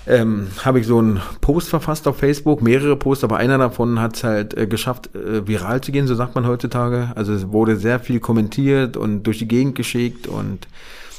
ähm, 0.07 0.49
habe 0.65 0.81
ich 0.81 0.87
so 0.87 0.99
einen 0.99 1.21
Post 1.41 1.69
verfasst 1.69 2.07
auf 2.07 2.19
Facebook, 2.19 2.63
mehrere 2.63 2.97
Posts, 2.97 3.25
aber 3.25 3.39
einer 3.39 3.59
davon 3.59 4.01
hat 4.01 4.17
es 4.17 4.25
halt 4.25 4.57
äh, 4.57 4.67
geschafft, 4.67 5.11
äh, 5.15 5.47
viral 5.47 5.81
zu 5.81 5.93
gehen, 5.93 6.07
so 6.07 6.15
sagt 6.15 6.35
man 6.35 6.47
heutzutage. 6.47 7.11
Also 7.15 7.33
es 7.33 7.49
wurde 7.49 7.77
sehr 7.77 7.99
viel 7.99 8.21
kommentiert 8.21 8.97
und 8.97 9.25
durch 9.25 9.39
die 9.39 9.49
Gegend 9.49 9.75
geschickt 9.75 10.29
und 10.29 10.69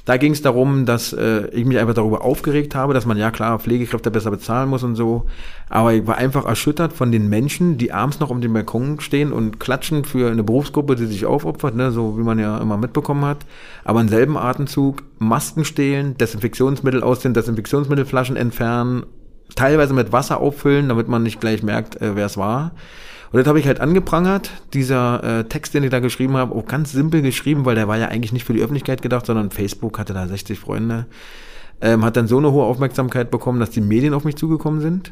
da 0.07 0.15
ging 0.15 0.31
es 0.31 0.41
darum, 0.41 0.85
dass 0.85 1.11
äh, 1.11 1.47
ich 1.47 1.65
mich 1.65 1.77
einfach 1.77 1.93
darüber 1.93 2.23
aufgeregt 2.23 2.75
habe, 2.75 2.93
dass 2.93 3.05
man 3.05 3.17
ja 3.17 3.29
klar 3.29 3.59
Pflegekräfte 3.59 4.09
besser 4.09 4.31
bezahlen 4.31 4.69
muss 4.69 4.81
und 4.81 4.95
so. 4.95 5.25
Aber 5.67 5.93
ich 5.93 6.07
war 6.07 6.17
einfach 6.17 6.45
erschüttert 6.45 6.93
von 6.93 7.11
den 7.11 7.27
Menschen, 7.27 7.77
die 7.77 7.91
abends 7.91 8.21
noch 8.21 8.29
um 8.29 8.39
den 8.39 8.53
Balkon 8.53 9.01
stehen 9.01 9.33
und 9.33 9.59
klatschen 9.59 10.05
für 10.05 10.31
eine 10.31 10.43
Berufsgruppe, 10.43 10.95
die 10.95 11.07
sich 11.07 11.25
aufopfert, 11.25 11.75
ne, 11.75 11.91
so 11.91 12.17
wie 12.17 12.23
man 12.23 12.39
ja 12.39 12.57
immer 12.57 12.77
mitbekommen 12.77 13.25
hat. 13.25 13.39
Aber 13.83 13.99
im 13.99 14.07
selben 14.07 14.37
Atemzug 14.37 15.03
Masken 15.19 15.65
stehlen, 15.65 16.15
Desinfektionsmittel 16.17 17.03
aus 17.03 17.19
den 17.19 17.33
Desinfektionsmittelflaschen 17.33 18.37
entfernen, 18.37 19.05
teilweise 19.55 19.93
mit 19.93 20.13
Wasser 20.13 20.39
auffüllen, 20.39 20.87
damit 20.87 21.09
man 21.09 21.21
nicht 21.21 21.41
gleich 21.41 21.63
merkt, 21.63 22.01
äh, 22.01 22.15
wer 22.15 22.27
es 22.27 22.37
war. 22.37 22.71
Und 23.31 23.39
das 23.39 23.47
habe 23.47 23.59
ich 23.59 23.67
halt 23.67 23.81
angeprangert, 23.81 24.51
dieser 24.73 25.23
äh, 25.23 25.43
Text, 25.43 25.73
den 25.73 25.83
ich 25.83 25.89
da 25.89 25.99
geschrieben 25.99 26.37
habe, 26.37 26.55
auch 26.55 26.65
ganz 26.65 26.91
simpel 26.91 27.21
geschrieben, 27.21 27.65
weil 27.65 27.75
der 27.75 27.87
war 27.87 27.97
ja 27.97 28.07
eigentlich 28.07 28.31
nicht 28.33 28.45
für 28.45 28.53
die 28.53 28.61
Öffentlichkeit 28.61 29.01
gedacht, 29.01 29.25
sondern 29.25 29.51
Facebook 29.51 29.99
hatte 29.99 30.13
da 30.13 30.27
60 30.27 30.57
Freunde. 30.57 31.05
Ähm, 31.81 32.03
hat 32.03 32.17
dann 32.17 32.27
so 32.27 32.37
eine 32.37 32.51
hohe 32.51 32.63
Aufmerksamkeit 32.63 33.29
bekommen, 33.29 33.59
dass 33.59 33.69
die 33.69 33.81
Medien 33.81 34.13
auf 34.13 34.23
mich 34.23 34.35
zugekommen 34.35 34.81
sind. 34.81 35.11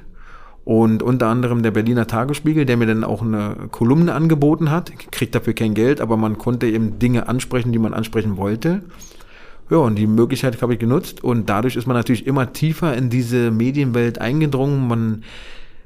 und 0.64 1.04
unter 1.04 1.28
anderem 1.28 1.62
der 1.62 1.70
Berliner 1.70 2.08
Tagesspiegel, 2.08 2.66
der 2.66 2.76
mir 2.76 2.88
dann 2.88 3.04
auch 3.04 3.22
eine 3.22 3.68
Kolumne 3.70 4.14
angeboten 4.16 4.72
hat. 4.72 4.92
Kriegt 5.12 5.36
dafür 5.36 5.54
kein 5.54 5.76
Geld, 5.76 6.02
aber 6.02 6.18
man 6.18 6.40
konnte 6.40 6.66
eben 6.66 6.98
Dinge 6.98 7.30
ansprechen, 7.30 7.72
die 7.72 7.78
man 7.78 7.94
ansprechen 7.94 8.36
wollte. 8.36 8.82
Ja, 9.70 9.78
und 9.78 9.96
die 9.96 10.08
Möglichkeit 10.08 10.62
habe 10.62 10.74
ich 10.74 10.80
genutzt 10.80 11.24
und 11.24 11.50
dadurch 11.50 11.76
ist 11.76 11.88
man 11.88 11.96
natürlich 11.96 12.28
immer 12.28 12.52
tiefer 12.54 12.96
in 12.96 13.10
diese 13.10 13.52
Medienwelt 13.52 14.20
eingedrungen. 14.20 14.88
Man 14.88 15.24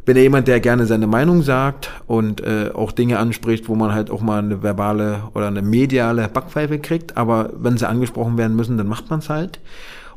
bin 0.06 0.18
ja 0.18 0.24
jemand, 0.24 0.48
der 0.48 0.60
gerne 0.60 0.86
seine 0.86 1.08
Meinung 1.08 1.42
sagt 1.44 1.92
und 2.08 2.42
äh, 2.42 2.72
auch 2.74 2.92
Dinge 2.92 3.20
anspricht, 3.20 3.68
wo 3.68 3.76
man 3.76 3.94
halt 3.94 4.10
auch 4.10 4.22
mal 4.22 4.40
eine 4.40 4.64
verbale 4.64 5.24
oder 5.34 5.48
eine 5.48 5.62
mediale 5.62 6.28
Backpfeife 6.28 6.80
kriegt. 6.80 7.18
Aber 7.18 7.52
wenn 7.58 7.78
sie 7.78 7.88
angesprochen 7.88 8.38
werden 8.38 8.56
müssen, 8.56 8.78
dann 8.78 8.88
macht 8.88 9.10
man 9.10 9.20
es 9.20 9.30
halt. 9.30 9.60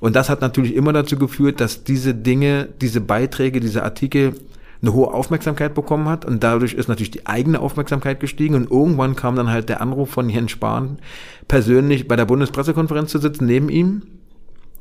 Und 0.00 0.16
das 0.16 0.28
hat 0.28 0.40
natürlich 0.40 0.74
immer 0.74 0.92
dazu 0.92 1.16
geführt, 1.16 1.60
dass 1.60 1.84
diese 1.84 2.14
Dinge, 2.14 2.68
diese 2.80 3.00
Beiträge, 3.00 3.60
diese 3.60 3.84
Artikel 3.84 4.34
eine 4.82 4.92
hohe 4.92 5.12
Aufmerksamkeit 5.14 5.74
bekommen 5.74 6.08
hat 6.08 6.24
und 6.24 6.42
dadurch 6.42 6.74
ist 6.74 6.88
natürlich 6.88 7.12
die 7.12 7.26
eigene 7.26 7.60
Aufmerksamkeit 7.60 8.18
gestiegen 8.18 8.56
und 8.56 8.70
irgendwann 8.70 9.14
kam 9.14 9.36
dann 9.36 9.48
halt 9.48 9.68
der 9.68 9.80
Anruf 9.80 10.10
von 10.10 10.28
Jens 10.28 10.50
Spahn, 10.50 10.98
persönlich 11.46 12.08
bei 12.08 12.16
der 12.16 12.24
Bundespressekonferenz 12.24 13.12
zu 13.12 13.18
sitzen, 13.18 13.46
neben 13.46 13.68
ihm. 13.68 14.02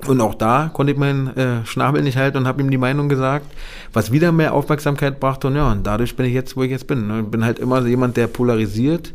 Und 0.08 0.22
auch 0.22 0.36
da 0.36 0.70
konnte 0.74 0.94
ich 0.94 1.00
meinen 1.00 1.28
äh, 1.36 1.66
Schnabel 1.66 2.02
nicht 2.02 2.18
halten 2.18 2.38
und 2.38 2.48
habe 2.48 2.62
ihm 2.62 2.72
die 2.72 2.78
Meinung 2.78 3.10
gesagt, 3.10 3.46
was 3.94 4.12
wieder 4.12 4.32
mehr 4.32 4.54
Aufmerksamkeit 4.54 5.20
brachte. 5.20 5.48
Und 5.48 5.56
ja, 5.56 5.72
und 5.72 5.86
dadurch 5.86 6.16
bin 6.16 6.26
ich 6.26 6.34
jetzt, 6.34 6.56
wo 6.58 6.64
ich 6.64 6.72
jetzt 6.72 6.88
bin. 6.88 7.10
Ich 7.20 7.26
bin 7.32 7.46
halt 7.46 7.60
immer 7.60 7.86
jemand, 7.86 8.18
der 8.18 8.28
polarisiert, 8.28 9.14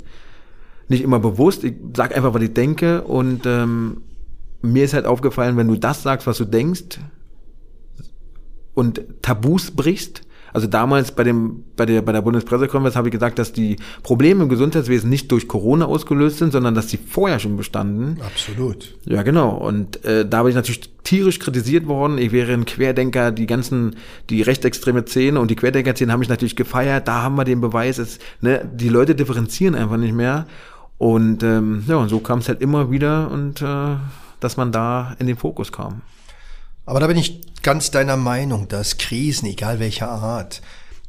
nicht 0.88 1.02
immer 1.02 1.19
bewusst. 1.19 1.64
Ich 1.64 1.75
sag 1.97 2.16
einfach, 2.16 2.35
was 2.35 2.43
ich 2.43 2.55
denke. 2.55 3.02
Und 3.02 3.47
ähm, 3.47 4.02
mir 4.62 4.85
ist 4.85 4.95
halt 4.95 5.07
aufgefallen, 5.07 5.57
wenn 5.57 5.69
du 5.69 5.76
das 5.76 6.02
sagst, 6.02 6.26
was 6.26 6.38
du 6.38 6.45
denkst 6.45 6.99
und 8.75 9.00
Tabus 9.23 9.71
brichst, 9.71 10.23
also 10.53 10.67
damals 10.67 11.12
bei 11.12 11.25
dem 11.25 11.65
bei 11.76 11.87
der 11.87 12.03
bei 12.03 12.12
der 12.12 12.23
Bundespressekonferenz 12.23 12.97
habe 12.97 13.09
ich 13.09 13.12
gesagt, 13.12 13.38
dass 13.38 13.53
die 13.53 13.76
Probleme 14.03 14.45
im 14.45 14.49
Gesundheitswesen 14.49 15.11
nicht 15.11 15.31
durch 15.31 15.49
Corona 15.49 15.87
ausgelöst 15.87 16.38
sind, 16.38 16.53
sondern 16.53 16.75
dass 16.75 16.88
sie 16.88 16.99
vorher 16.99 17.38
schon 17.38 17.57
bestanden. 17.57 18.19
Absolut. 18.25 18.97
Ja, 19.05 19.23
genau. 19.23 19.50
Und 19.50 20.05
äh, 20.05 20.26
da 20.29 20.43
bin 20.43 20.50
ich 20.50 20.57
natürlich 20.57 20.91
tierisch 21.05 21.38
kritisiert 21.38 21.87
worden. 21.87 22.19
Ich 22.19 22.33
wäre 22.33 22.53
ein 22.53 22.65
Querdenker. 22.65 23.33
Die 23.33 23.47
ganzen 23.47 23.97
die 24.31 24.43
rechtsextreme 24.43 25.05
Szene 25.07 25.41
und 25.41 25.50
die 25.50 25.57
Querdenker-Szene 25.57 26.12
haben 26.12 26.21
mich 26.21 26.29
natürlich 26.29 26.57
gefeiert. 26.57 27.07
Da 27.09 27.23
haben 27.23 27.37
wir 27.37 27.45
den 27.45 27.61
Beweis. 27.61 27.99
Ist, 27.99 28.21
ne, 28.41 28.69
die 28.73 28.88
Leute 28.88 29.15
differenzieren 29.15 29.75
einfach 29.75 29.97
nicht 29.99 30.15
mehr. 30.15 30.47
Und 30.99 31.43
ähm, 31.43 31.85
ja, 31.87 31.97
und 31.97 32.09
so 32.09 32.21
kam 32.21 32.38
es 32.38 32.49
halt 32.49 32.61
immer 32.62 32.91
wieder 32.91 33.31
und 33.31 33.61
äh, 33.61 33.97
dass 34.41 34.57
man 34.57 34.73
da 34.73 35.15
in 35.19 35.26
den 35.26 35.37
Fokus 35.37 35.73
kam. 35.73 36.03
Aber 36.87 37.00
da 37.00 37.07
bin 37.09 37.19
ich 37.19 37.41
ganz 37.66 37.90
deiner 37.90 38.16
Meinung, 38.16 38.68
dass 38.68 38.96
Krisen, 38.96 39.46
egal 39.46 39.80
welcher 39.80 40.08
Art, 40.08 40.62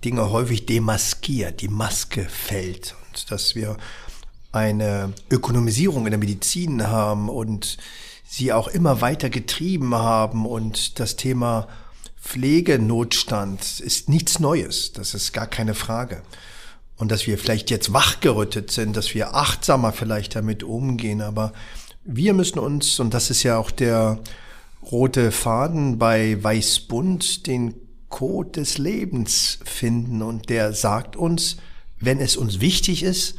Dinge 0.03 0.31
häufig 0.31 0.65
demaskiert, 0.65 1.61
die 1.61 1.67
Maske 1.67 2.23
fällt 2.27 2.95
und 3.05 3.29
dass 3.29 3.53
wir 3.53 3.77
eine 4.51 5.13
Ökonomisierung 5.29 6.07
in 6.07 6.11
der 6.13 6.17
Medizin 6.17 6.87
haben 6.87 7.29
und 7.29 7.77
sie 8.27 8.53
auch 8.53 8.69
immer 8.69 9.01
weiter 9.01 9.29
getrieben 9.29 9.93
haben 9.93 10.47
und 10.47 10.99
das 10.99 11.15
Thema 11.15 11.67
Pflegenotstand 12.19 13.79
ist 13.79 14.09
nichts 14.09 14.39
Neues, 14.39 14.93
das 14.93 15.13
ist 15.13 15.33
gar 15.33 15.45
keine 15.45 15.75
Frage. 15.75 16.23
Und 16.95 17.11
dass 17.11 17.27
wir 17.27 17.37
vielleicht 17.37 17.69
jetzt 17.69 17.93
wachgerüttet 17.93 18.71
sind, 18.71 18.97
dass 18.97 19.13
wir 19.13 19.35
achtsamer 19.35 19.91
vielleicht 19.93 20.35
damit 20.35 20.63
umgehen, 20.63 21.21
aber 21.21 21.53
wir 22.03 22.33
müssen 22.33 22.57
uns, 22.57 22.99
und 22.99 23.13
das 23.13 23.29
ist 23.29 23.43
ja 23.43 23.59
auch 23.59 23.69
der 23.69 24.17
rote 24.91 25.31
Faden 25.31 25.97
bei 25.97 26.41
Weißbund 26.41 27.47
den 27.47 27.75
Code 28.09 28.51
des 28.51 28.77
Lebens 28.77 29.59
finden 29.65 30.21
und 30.21 30.49
der 30.49 30.73
sagt 30.73 31.15
uns, 31.15 31.57
wenn 31.99 32.19
es 32.19 32.37
uns 32.37 32.61
wichtig 32.61 33.03
ist 33.03 33.35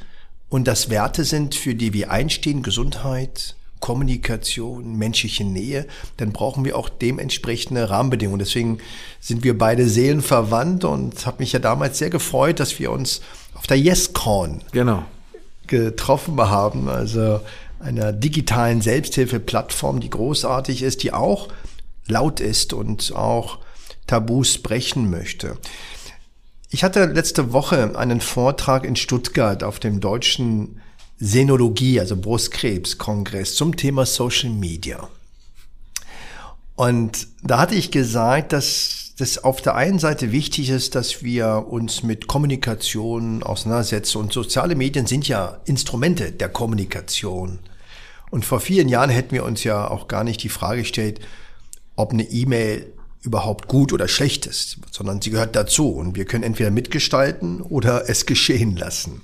und 0.49 0.69
das 0.69 0.91
Werte 0.91 1.25
sind, 1.25 1.55
für 1.55 1.75
die 1.75 1.93
wir 1.93 2.11
einstehen, 2.11 2.63
Gesundheit, 2.63 3.55
Kommunikation, 3.81 4.97
menschliche 4.97 5.45
Nähe, 5.45 5.87
dann 6.17 6.33
brauchen 6.33 6.65
wir 6.65 6.77
auch 6.77 6.89
dementsprechende 6.89 7.89
Rahmenbedingungen. 7.89 8.41
Deswegen 8.41 8.79
sind 9.21 9.45
wir 9.45 9.57
beide 9.57 9.89
Seelen 9.89 10.21
verwandt 10.21 10.85
und 10.85 11.25
habe 11.27 11.39
mich 11.41 11.53
ja 11.53 11.61
damals 11.61 11.99
sehr 11.99 12.11
gefreut, 12.11 12.61
dass 12.61 12.79
wir 12.79 12.91
uns 12.91 13.21
auf 13.55 13.67
der 13.67 13.79
YesCon 13.79 14.63
genau. 14.73 15.05
getroffen 15.67 16.39
haben. 16.41 16.89
Also 16.89 17.41
einer 17.81 18.13
digitalen 18.13 18.81
Selbsthilfeplattform, 18.81 20.01
die 20.01 20.11
großartig 20.11 20.83
ist, 20.83 21.03
die 21.03 21.13
auch 21.13 21.49
laut 22.07 22.41
ist 22.41 22.73
und 22.73 23.13
auch 23.15 23.59
Tabus 24.07 24.59
brechen 24.59 25.11
möchte. 25.11 25.59
Ich 26.71 26.85
hatte 26.85 27.07
letzte 27.07 27.53
Woche 27.53 27.97
einen 27.97 28.21
Vortrag 28.21 28.85
in 28.85 28.97
Stuttgart 28.97 29.63
auf 29.63 29.79
dem 29.79 30.01
deutschen 30.01 30.81
Senologie, 31.19 31.99
also 31.99 32.17
Brustkrebskongress 32.17 33.55
zum 33.55 33.77
Thema 33.77 34.07
Social 34.07 34.51
Media. 34.51 35.09
Und 36.77 37.27
da 37.43 37.59
hatte 37.59 37.75
ich 37.75 37.91
gesagt, 37.91 38.53
dass 38.53 39.08
das 39.19 39.43
auf 39.43 39.61
der 39.61 39.75
einen 39.75 39.99
Seite 39.99 40.31
wichtig 40.31 40.71
ist, 40.71 40.95
dass 40.95 41.25
wir 41.25 41.67
uns 41.69 42.05
mit 42.05 42.29
Kommunikation 42.29 43.43
auseinandersetzen. 43.43 44.19
Und 44.19 44.33
soziale 44.33 44.77
Medien 44.77 45.07
sind 45.07 45.27
ja 45.27 45.61
Instrumente 45.65 46.31
der 46.31 46.49
Kommunikation. 46.49 47.59
Und 48.31 48.45
vor 48.45 48.61
vielen 48.61 48.89
Jahren 48.89 49.11
hätten 49.11 49.33
wir 49.33 49.45
uns 49.45 49.65
ja 49.65 49.91
auch 49.91 50.07
gar 50.07 50.23
nicht 50.23 50.43
die 50.45 50.49
Frage 50.49 50.83
gestellt, 50.83 51.21
ob 51.97 52.13
eine 52.13 52.31
E-Mail 52.31 52.93
überhaupt 53.23 53.67
gut 53.67 53.93
oder 53.93 54.07
schlecht 54.07 54.47
ist, 54.47 54.79
sondern 54.93 55.21
sie 55.21 55.31
gehört 55.31 55.57
dazu 55.57 55.91
und 55.91 56.15
wir 56.15 56.25
können 56.25 56.45
entweder 56.45 56.71
mitgestalten 56.71 57.61
oder 57.61 58.09
es 58.09 58.25
geschehen 58.25 58.77
lassen. 58.77 59.23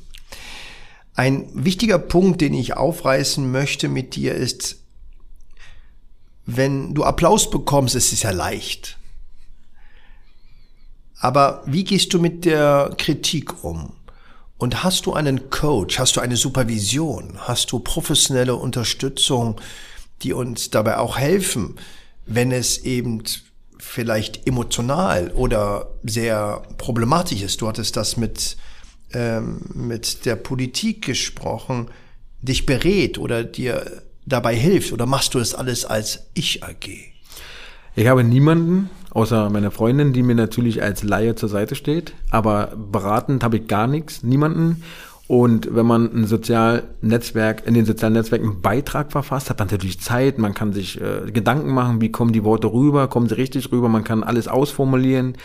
Ein 1.14 1.48
wichtiger 1.54 2.00
Punkt, 2.00 2.40
den 2.40 2.54
ich 2.54 2.76
aufreißen 2.76 3.48
möchte 3.48 3.88
mit 3.88 4.16
dir 4.16 4.34
ist, 4.34 4.78
wenn 6.46 6.94
du 6.94 7.04
Applaus 7.04 7.48
bekommst, 7.48 7.94
ist 7.94 8.12
es 8.12 8.22
ja 8.22 8.32
leicht. 8.32 8.98
Aber 11.18 11.62
wie 11.66 11.84
gehst 11.84 12.12
du 12.12 12.20
mit 12.20 12.44
der 12.44 12.94
Kritik 12.98 13.64
um? 13.64 13.92
Und 14.56 14.82
hast 14.84 15.06
du 15.06 15.12
einen 15.12 15.50
Coach, 15.50 15.98
hast 15.98 16.16
du 16.16 16.20
eine 16.20 16.36
Supervision, 16.36 17.34
hast 17.38 17.72
du 17.72 17.80
professionelle 17.80 18.54
Unterstützung, 18.54 19.60
die 20.22 20.32
uns 20.32 20.70
dabei 20.70 20.98
auch 20.98 21.18
helfen, 21.18 21.76
wenn 22.26 22.52
es 22.52 22.78
eben 22.78 23.22
vielleicht 23.78 24.46
emotional 24.46 25.30
oder 25.32 25.90
sehr 26.02 26.62
problematisch 26.78 27.42
ist. 27.42 27.60
Du 27.60 27.68
hattest 27.68 27.96
das 27.96 28.16
mit, 28.16 28.56
ähm, 29.12 29.60
mit 29.74 30.24
der 30.24 30.36
Politik 30.36 31.04
gesprochen, 31.04 31.88
dich 32.40 32.64
berät 32.64 33.18
oder 33.18 33.44
dir 33.44 34.02
dabei 34.24 34.56
hilft 34.56 34.92
oder 34.92 35.06
machst 35.06 35.34
du 35.34 35.38
das 35.38 35.54
alles 35.54 35.84
als 35.84 36.20
Ich-AG? 36.34 36.88
Ich 37.96 38.06
habe 38.06 38.24
niemanden, 38.24 38.90
außer 39.14 39.48
meine 39.48 39.70
Freundin, 39.70 40.12
die 40.12 40.22
mir 40.22 40.34
natürlich 40.34 40.82
als 40.82 41.02
Laie 41.02 41.34
zur 41.34 41.48
Seite 41.48 41.74
steht, 41.74 42.12
aber 42.30 42.72
beratend 42.76 43.42
habe 43.42 43.56
ich 43.56 43.66
gar 43.66 43.86
nichts, 43.86 44.22
niemanden. 44.22 44.82
Und 45.26 45.74
wenn 45.74 45.86
man 45.86 46.14
ein 46.14 46.26
Sozialnetzwerk, 46.26 47.66
in 47.66 47.72
den 47.72 47.86
sozialen 47.86 48.12
Netzwerken 48.12 48.50
einen 48.50 48.60
Beitrag 48.60 49.10
verfasst, 49.10 49.48
hat 49.48 49.58
man 49.58 49.68
natürlich 49.68 50.00
Zeit, 50.00 50.38
man 50.38 50.52
kann 50.52 50.74
sich 50.74 51.00
äh, 51.00 51.30
Gedanken 51.30 51.72
machen, 51.72 52.02
wie 52.02 52.12
kommen 52.12 52.32
die 52.32 52.44
Worte 52.44 52.70
rüber, 52.70 53.08
kommen 53.08 53.28
sie 53.28 53.36
richtig 53.36 53.72
rüber, 53.72 53.88
man 53.88 54.04
kann 54.04 54.22
alles 54.22 54.48
ausformulieren. 54.48 55.38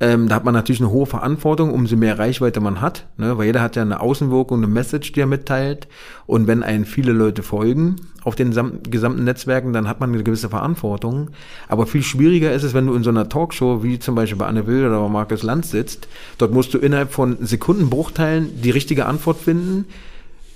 Ähm, 0.00 0.28
da 0.28 0.34
hat 0.34 0.44
man 0.44 0.54
natürlich 0.54 0.80
eine 0.80 0.90
hohe 0.90 1.06
Verantwortung, 1.06 1.72
umso 1.72 1.96
mehr 1.96 2.18
Reichweite 2.18 2.60
man 2.60 2.80
hat, 2.80 3.06
ne? 3.16 3.38
weil 3.38 3.46
jeder 3.46 3.62
hat 3.62 3.76
ja 3.76 3.82
eine 3.82 4.00
Außenwirkung, 4.00 4.58
eine 4.58 4.66
Message, 4.66 5.12
die 5.12 5.20
er 5.20 5.26
mitteilt. 5.26 5.86
Und 6.26 6.48
wenn 6.48 6.64
einen 6.64 6.84
viele 6.84 7.12
Leute 7.12 7.44
folgen 7.44 7.96
auf 8.24 8.34
den 8.34 8.50
gesamten 8.90 9.24
Netzwerken, 9.24 9.72
dann 9.72 9.86
hat 9.86 10.00
man 10.00 10.12
eine 10.12 10.24
gewisse 10.24 10.48
Verantwortung. 10.48 11.30
Aber 11.68 11.86
viel 11.86 12.02
schwieriger 12.02 12.52
ist 12.52 12.64
es, 12.64 12.74
wenn 12.74 12.86
du 12.86 12.94
in 12.94 13.04
so 13.04 13.10
einer 13.10 13.28
Talkshow, 13.28 13.84
wie 13.84 14.00
zum 14.00 14.16
Beispiel 14.16 14.38
bei 14.38 14.46
Anne 14.46 14.66
Will 14.66 14.84
oder 14.84 15.00
bei 15.00 15.08
Markus 15.08 15.44
Lanz 15.44 15.70
sitzt, 15.70 16.08
dort 16.38 16.52
musst 16.52 16.74
du 16.74 16.78
innerhalb 16.78 17.12
von 17.12 17.36
Sekundenbruchteilen 17.40 18.62
die 18.62 18.70
richtige 18.70 19.06
Antwort 19.06 19.38
finden. 19.38 19.86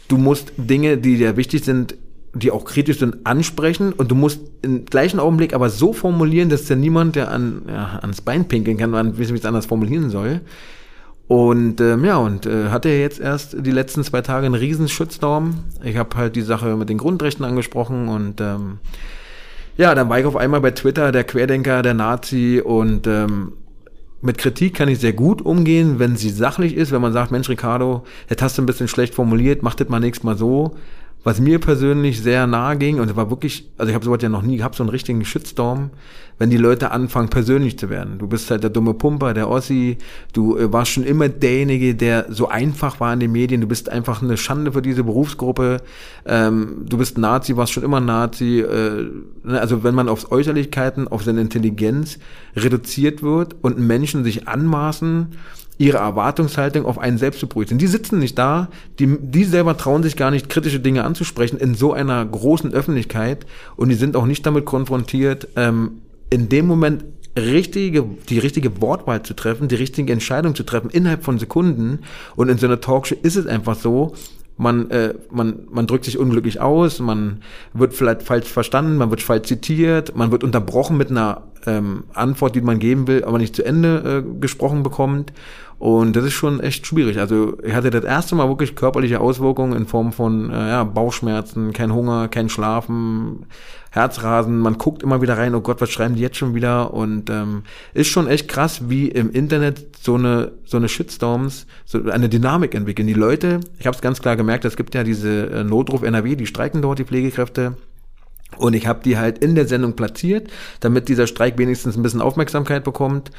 Du 0.09 0.17
musst 0.17 0.53
Dinge, 0.57 0.99
die 0.99 1.17
dir 1.17 1.37
wichtig 1.37 1.65
sind, 1.65 1.95
die 2.43 2.51
auch 2.51 2.65
kritisch 2.65 2.99
sind, 2.99 3.25
ansprechen 3.25 3.93
und 3.93 4.11
du 4.11 4.15
musst 4.15 4.41
im 4.63 4.85
gleichen 4.85 5.21
Augenblick 5.21 5.55
aber 5.55 5.71
so 5.71 5.93
formulieren, 5.93 6.49
dass 6.49 6.65
dir 6.65 6.77
niemand, 6.77 7.17
der 7.17 7.31
an, 7.31 7.63
ja, 7.69 7.99
ans 8.03 8.21
Bein 8.21 8.49
pinkeln 8.49 8.77
kann, 8.77 8.91
man 8.91 9.19
wissen, 9.19 9.35
wie 9.35 9.39
es 9.39 9.45
anders 9.45 9.67
formulieren 9.67 10.11
soll. 10.11 10.41
Und 11.29 11.81
ähm, 11.83 12.05
ja, 12.07 12.17
und 12.17 12.47
äh, 12.47 12.71
hatte 12.71 12.89
jetzt 12.89 13.21
erst 13.21 13.55
die 13.59 13.71
letzten 13.71 14.03
zwei 14.03 14.23
Tage 14.23 14.47
einen 14.47 14.55
riesen 14.55 14.89
Shitstorm. 14.89 15.65
Ich 15.85 15.97
habe 15.97 16.17
halt 16.17 16.37
die 16.37 16.43
Sache 16.43 16.75
mit 16.77 16.89
den 16.89 16.97
Grundrechten 16.97 17.45
angesprochen 17.45 18.09
und 18.09 18.41
ähm, 18.41 18.79
ja, 19.77 19.95
dann 19.95 20.09
war 20.09 20.19
ich 20.19 20.25
auf 20.25 20.37
einmal 20.37 20.61
bei 20.61 20.71
Twitter 20.71 21.13
der 21.13 21.25
Querdenker, 21.25 21.83
der 21.83 21.95
Nazi 21.95 22.63
und 22.65 23.07
ähm, 23.07 23.53
mit 24.21 24.39
Kritik 24.39 24.75
kann 24.75 24.89
ich 24.89 24.99
sehr 24.99 25.13
gut 25.13 25.43
umgehen, 25.43 25.99
wenn 25.99 26.17
sie 26.17 26.31
sachlich 26.31 26.75
ist, 26.75 26.91
wenn 26.93 27.03
man 27.03 27.13
sagt, 27.13 27.31
Mensch, 27.31 27.49
Ricardo, 27.49 28.05
jetzt 28.29 28.43
hast 28.43 28.59
du 28.59 28.63
ein 28.63 28.67
bisschen 28.67 28.89
schlecht 28.89 29.15
formuliert, 29.15 29.63
mach 29.63 29.75
das 29.75 29.89
mal 29.89 30.01
nächstes 30.01 30.25
Mal 30.25 30.37
so 30.37 30.77
was 31.29 31.41
mir 31.41 31.59
persönlich 31.59 32.23
sehr 32.23 32.47
nahe 32.47 32.79
ging, 32.79 33.01
und 33.01 33.11
es 33.11 33.15
war 33.15 33.29
wirklich, 33.29 33.69
also 33.77 33.91
ich 33.91 33.95
habe 33.95 34.03
sowas 34.03 34.23
ja 34.23 34.31
noch 34.31 34.41
nie 34.41 34.57
gehabt, 34.57 34.77
so 34.77 34.83
einen 34.83 34.89
richtigen 34.89 35.27
Shitstorm, 35.27 35.91
wenn 36.39 36.49
die 36.49 36.57
Leute 36.57 36.91
anfangen, 36.91 37.29
persönlich 37.29 37.79
zu 37.79 37.91
werden. 37.91 38.17
Du 38.17 38.27
bist 38.27 38.51
halt 38.51 38.63
der 38.63 38.71
dumme 38.71 38.95
Pumper, 38.95 39.35
der 39.35 39.51
Ossi, 39.51 39.99
du 40.33 40.57
äh, 40.57 40.73
warst 40.73 40.93
schon 40.93 41.05
immer 41.05 41.29
derjenige, 41.29 41.95
der 41.95 42.29
so 42.31 42.49
einfach 42.49 42.99
war 43.01 43.13
in 43.13 43.21
den 43.21 43.31
Medien, 43.31 43.61
du 43.61 43.67
bist 43.67 43.91
einfach 43.91 44.23
eine 44.23 44.39
Schande 44.39 44.73
für 44.73 44.81
diese 44.81 45.05
Berufsgruppe, 45.05 45.83
ähm, 46.25 46.87
du 46.89 46.97
bist 46.97 47.19
Nazi, 47.19 47.59
warst 47.59 47.75
schon 47.75 47.83
immer 47.83 48.01
Nazi, 48.01 48.61
äh, 48.61 49.11
ne, 49.45 49.61
also 49.61 49.85
wenn 49.85 49.95
man 49.95 50.09
aufs 50.09 50.33
Äußerlichkeiten, 50.33 51.09
auf 51.09 51.25
seine 51.25 51.43
Intelligenz 51.43 52.19
reduziert 52.57 53.23
wird 53.23 53.55
und 53.61 53.79
Menschen 53.79 54.25
sich 54.25 54.49
anmaßen, 54.49 55.27
ihre 55.79 55.99
Erwartungshaltung 55.99 56.85
auf 56.85 56.99
einen 56.99 57.19
selbst 57.19 57.41
zu 57.41 57.47
projizieren. 57.47 57.79
Die 57.79 57.87
sitzen 57.87 58.19
nicht 58.19 58.37
da, 58.37 58.69
die, 58.99 59.17
die 59.21 59.45
selber 59.45 59.77
trauen 59.77 60.03
sich 60.03 60.17
gar 60.17 60.31
nicht, 60.31 60.49
kritische 60.49 60.81
Dinge 60.81 61.05
anzusprechen 61.05 61.59
in 61.59 61.75
so 61.75 61.93
einer 61.93 62.25
großen 62.25 62.73
Öffentlichkeit 62.73 63.47
und 63.77 63.89
die 63.89 63.95
sind 63.95 64.17
auch 64.17 64.27
nicht 64.27 64.45
damit 64.45 64.65
konfrontiert, 64.65 65.49
ähm, 65.57 66.03
in 66.31 66.49
dem 66.49 66.67
Moment 66.67 67.05
richtige, 67.39 68.05
die 68.29 68.39
richtige 68.39 68.81
Wortwahl 68.81 69.23
zu 69.23 69.35
treffen, 69.35 69.69
die 69.69 69.77
richtige 69.77 70.13
Entscheidung 70.13 70.55
zu 70.55 70.65
treffen 70.65 70.91
innerhalb 70.91 71.25
von 71.25 71.39
Sekunden. 71.39 72.01
Und 72.37 72.49
in 72.49 72.59
so 72.59 72.67
einer 72.67 72.81
Talkshow 72.81 73.15
ist 73.23 73.37
es 73.37 73.47
einfach 73.47 73.77
so, 73.77 74.15
man, 74.59 74.91
äh, 74.91 75.15
man, 75.31 75.61
man 75.71 75.87
drückt 75.87 76.05
sich 76.05 76.19
unglücklich 76.19 76.61
aus, 76.61 76.99
man 76.99 77.43
wird 77.73 77.95
vielleicht 77.95 78.23
falsch 78.23 78.49
verstanden, 78.49 78.97
man 78.97 79.11
wird 79.11 79.23
falsch 79.23 79.47
zitiert, 79.47 80.17
man 80.17 80.33
wird 80.33 80.45
unterbrochen 80.45 80.97
mit 80.97 81.11
einer 81.11 81.45
ähm, 81.65 82.05
Antwort, 82.13 82.57
die 82.57 82.61
man 82.61 82.81
geben 82.81 83.07
will, 83.07 83.25
aber 83.25 83.39
nicht 83.39 83.55
zu 83.55 83.65
Ende 83.65 84.25
äh, 84.27 84.41
gesprochen 84.41 84.83
bekommt. 84.83 85.33
Und 85.79 86.17
das 86.17 86.25
ist 86.25 86.33
schon 86.33 86.59
echt 86.59 86.89
schwierig. 86.89 87.21
Also 87.21 87.57
ich 87.63 87.73
hatte 87.73 87.91
das 87.91 88.03
erste 88.03 88.35
Mal 88.35 88.49
wirklich 88.49 88.75
körperliche 88.75 89.21
Auswirkungen 89.21 89.77
in 89.77 89.87
Form 89.87 90.13
von 90.13 90.51
äh, 90.51 90.69
ja, 90.69 90.83
Bauchschmerzen, 90.85 91.73
kein 91.73 91.95
Hunger, 91.95 92.27
kein 92.27 92.49
Schlafen, 92.49 93.47
Herzrasen. 93.91 94.59
Man 94.59 94.79
guckt 94.79 95.03
immer 95.03 95.23
wieder 95.23 95.39
rein, 95.39 95.55
oh 95.55 95.61
Gott, 95.61 95.81
was 95.81 95.91
schreiben 95.91 96.15
die 96.15 96.21
jetzt 96.21 96.37
schon 96.37 96.55
wieder? 96.55 96.93
Und 96.95 97.31
ähm, 97.31 97.63
ist 97.95 98.09
schon 98.09 98.27
echt 98.27 98.49
krass, 98.49 98.89
wie 98.89 99.09
im 99.09 99.31
Internet 99.31 99.97
so 100.01 100.15
eine 100.15 100.53
so 100.65 100.77
eine 100.77 100.89
Shitstorms 100.89 101.67
so 101.85 102.05
eine 102.05 102.29
Dynamik 102.29 102.75
entwickeln. 102.75 103.07
Die 103.09 103.15
Leute, 103.15 103.61
ich 103.79 103.87
habe 103.87 103.95
es 103.95 104.03
ganz 104.03 104.21
klar 104.21 104.37
gemerkt, 104.37 104.65
es 104.65 104.77
gibt 104.77 104.95
ja 104.95 105.05
diese 105.05 105.51
äh, 105.51 105.65
Notruf 105.65 106.03
NRW, 106.03 106.37
die 106.37 106.47
streiken 106.47 106.83
dort 106.83 106.99
die 106.99 107.05
Pflegekräfte. 107.05 107.77
Und 108.57 108.75
ich 108.75 108.87
habe 108.87 109.01
die 109.05 109.19
halt 109.19 109.39
in 109.39 109.55
der 109.55 109.67
Sendung 109.67 109.95
platziert, 109.95 110.51
damit 110.81 111.09
dieser 111.09 111.27
Streik 111.27 111.59
wenigstens 111.59 111.97
ein 111.97 112.03
bisschen 112.03 112.23
Aufmerksamkeit 112.23 112.83
bekommt. 112.83 113.31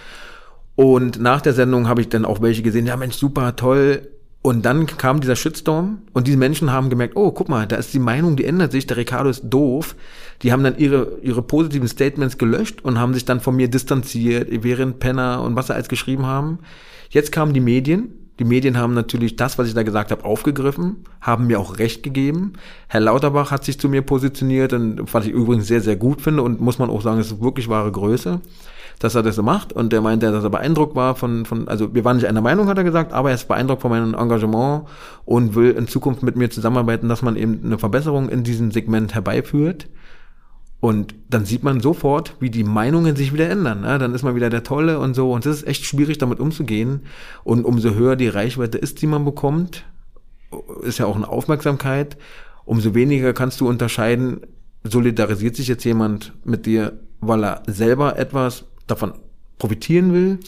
Und 0.75 1.19
nach 1.19 1.41
der 1.41 1.53
Sendung 1.53 1.87
habe 1.87 2.01
ich 2.01 2.09
dann 2.09 2.25
auch 2.25 2.41
welche 2.41 2.61
gesehen, 2.61 2.85
ja 2.85 2.95
Mensch, 2.95 3.15
super, 3.15 3.55
toll. 3.55 4.07
Und 4.41 4.63
dann 4.65 4.85
kam 4.85 5.19
dieser 5.19 5.35
Shitstorm 5.35 6.03
und 6.13 6.27
diese 6.27 6.37
Menschen 6.37 6.71
haben 6.71 6.89
gemerkt, 6.89 7.17
oh, 7.17 7.31
guck 7.31 7.49
mal, 7.49 7.67
da 7.67 7.75
ist 7.75 7.93
die 7.93 7.99
Meinung, 7.99 8.37
die 8.37 8.45
ändert 8.45 8.71
sich, 8.71 8.87
der 8.87 8.95
Ricardo 8.95 9.29
ist 9.29 9.43
doof. 9.49 9.97
Die 10.43 10.53
haben 10.53 10.63
dann 10.63 10.77
ihre, 10.77 11.17
ihre 11.21 11.41
positiven 11.41 11.89
Statements 11.89 12.37
gelöscht 12.37 12.79
und 12.81 12.99
haben 12.99 13.13
sich 13.13 13.25
dann 13.25 13.41
von 13.41 13.57
mir 13.57 13.67
distanziert, 13.67 14.47
während 14.63 14.99
Penner 14.99 15.41
und 15.41 15.57
was 15.57 15.67
sie 15.67 15.75
als 15.75 15.89
geschrieben 15.89 16.25
haben. 16.25 16.59
Jetzt 17.09 17.33
kamen 17.33 17.53
die 17.53 17.59
Medien. 17.59 18.13
Die 18.39 18.45
Medien 18.45 18.77
haben 18.77 18.93
natürlich 18.93 19.35
das, 19.35 19.57
was 19.57 19.67
ich 19.67 19.73
da 19.73 19.83
gesagt 19.83 20.11
habe, 20.11 20.23
aufgegriffen, 20.23 21.03
haben 21.19 21.47
mir 21.47 21.59
auch 21.59 21.77
recht 21.77 22.03
gegeben. 22.03 22.53
Herr 22.87 23.01
Lauterbach 23.01 23.51
hat 23.51 23.65
sich 23.65 23.77
zu 23.77 23.89
mir 23.89 24.01
positioniert 24.01 24.71
und 24.71 25.13
was 25.13 25.25
ich 25.25 25.33
übrigens 25.33 25.67
sehr, 25.67 25.81
sehr 25.81 25.97
gut 25.97 26.21
finde 26.21 26.43
und 26.43 26.61
muss 26.61 26.79
man 26.79 26.89
auch 26.89 27.01
sagen, 27.01 27.19
es 27.19 27.33
ist 27.33 27.41
wirklich 27.41 27.67
wahre 27.67 27.91
Größe 27.91 28.39
dass 28.99 29.15
er 29.15 29.23
das 29.23 29.35
so 29.35 29.43
macht 29.43 29.73
und 29.73 29.93
der 29.93 30.01
meinte, 30.01 30.31
dass 30.31 30.43
er 30.43 30.49
beeindruckt 30.49 30.95
war 30.95 31.15
von, 31.15 31.45
von, 31.45 31.67
also 31.67 31.93
wir 31.95 32.03
waren 32.03 32.17
nicht 32.17 32.27
einer 32.27 32.41
Meinung, 32.41 32.67
hat 32.67 32.77
er 32.77 32.83
gesagt, 32.83 33.13
aber 33.13 33.29
er 33.29 33.35
ist 33.35 33.47
beeindruckt 33.47 33.81
von 33.81 33.91
meinem 33.91 34.13
Engagement 34.13 34.83
und 35.25 35.55
will 35.55 35.71
in 35.71 35.87
Zukunft 35.87 36.21
mit 36.21 36.35
mir 36.35 36.49
zusammenarbeiten, 36.49 37.07
dass 37.07 37.21
man 37.21 37.37
eben 37.37 37.61
eine 37.63 37.77
Verbesserung 37.77 38.29
in 38.29 38.43
diesem 38.43 38.71
Segment 38.71 39.15
herbeiführt. 39.15 39.87
Und 40.81 41.15
dann 41.29 41.43
sieht 41.43 41.63
man 41.63 41.81
sofort, 41.81 42.35
wie 42.39 42.49
die 42.49 42.63
Meinungen 42.63 43.15
sich 43.15 43.33
wieder 43.33 43.49
ändern. 43.49 43.81
Ne? 43.81 43.97
Dann 43.99 44.15
ist 44.15 44.23
man 44.23 44.35
wieder 44.35 44.49
der 44.49 44.63
Tolle 44.63 44.99
und 44.99 45.13
so. 45.13 45.33
Und 45.33 45.45
es 45.45 45.57
ist 45.57 45.67
echt 45.67 45.83
schwierig, 45.83 46.19
damit 46.19 46.39
umzugehen. 46.39 47.01
Und 47.43 47.65
umso 47.65 47.95
höher 47.95 48.15
die 48.15 48.29
Reichweite 48.29 48.77
ist, 48.77 49.01
die 49.01 49.07
man 49.07 49.25
bekommt, 49.25 49.83
ist 50.83 50.99
ja 50.99 51.05
auch 51.05 51.17
eine 51.17 51.27
Aufmerksamkeit, 51.27 52.17
umso 52.65 52.93
weniger 52.93 53.33
kannst 53.33 53.59
du 53.61 53.67
unterscheiden, 53.67 54.41
solidarisiert 54.83 55.55
sich 55.55 55.67
jetzt 55.67 55.83
jemand 55.83 56.33
mit 56.43 56.65
dir, 56.65 56.99
weil 57.19 57.43
er 57.43 57.63
selber 57.67 58.17
etwas 58.17 58.65
davon 58.89 59.13
profitieren 59.57 60.13
will, 60.13 60.39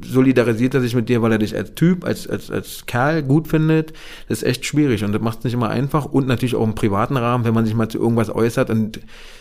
solidarisiert 0.00 0.74
er 0.74 0.80
sich 0.80 0.94
mit 0.94 1.08
dir, 1.08 1.22
weil 1.22 1.32
er 1.32 1.38
dich 1.38 1.56
als 1.56 1.74
Typ, 1.74 2.04
als, 2.04 2.28
als, 2.28 2.50
als 2.50 2.86
Kerl 2.86 3.22
gut 3.22 3.48
findet. 3.48 3.92
Das 4.28 4.42
ist 4.42 4.48
echt 4.48 4.66
schwierig 4.66 5.04
und 5.04 5.12
das 5.12 5.22
macht 5.22 5.38
es 5.38 5.44
nicht 5.44 5.54
immer 5.54 5.68
einfach 5.68 6.04
und 6.04 6.26
natürlich 6.26 6.54
auch 6.54 6.64
im 6.64 6.74
privaten 6.74 7.16
Rahmen, 7.16 7.44
wenn 7.44 7.54
man 7.54 7.64
sich 7.64 7.74
mal 7.74 7.88
zu 7.88 7.98
irgendwas 7.98 8.30
äußert 8.30 8.70
und 8.70 9.00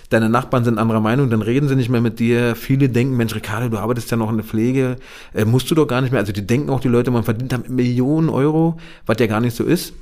deine 0.09 0.29
Nachbarn 0.29 0.63
sind 0.63 0.77
anderer 0.77 0.99
Meinung, 0.99 1.29
dann 1.29 1.41
reden 1.41 1.67
sie 1.67 1.75
nicht 1.75 1.89
mehr 1.89 2.01
mit 2.01 2.19
dir. 2.19 2.55
Viele 2.55 2.89
denken, 2.89 3.17
Mensch, 3.17 3.35
Ricardo, 3.35 3.69
du 3.69 3.77
arbeitest 3.77 4.11
ja 4.11 4.17
noch 4.17 4.29
in 4.29 4.37
der 4.37 4.45
Pflege, 4.45 4.97
äh, 5.33 5.45
musst 5.45 5.69
du 5.71 5.75
doch 5.75 5.87
gar 5.87 6.01
nicht 6.01 6.11
mehr. 6.11 6.19
Also 6.19 6.33
die 6.33 6.45
denken 6.45 6.69
auch 6.69 6.79
die 6.79 6.87
Leute, 6.87 7.11
man 7.11 7.23
verdient 7.23 7.51
damit 7.51 7.69
Millionen 7.69 8.29
Euro, 8.29 8.77
was 9.05 9.17
ja 9.19 9.27
gar 9.27 9.39
nicht 9.39 9.55
so 9.55 9.63
ist. 9.63 9.93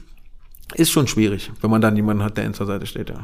Ist 0.74 0.92
schon 0.92 1.08
schwierig, 1.08 1.52
wenn 1.62 1.70
man 1.70 1.82
dann 1.82 1.96
jemanden 1.96 2.24
hat, 2.24 2.38
der 2.38 2.46
in 2.46 2.54
zur 2.54 2.66
Seite 2.66 2.86
steht, 2.86 3.10
ja. 3.10 3.24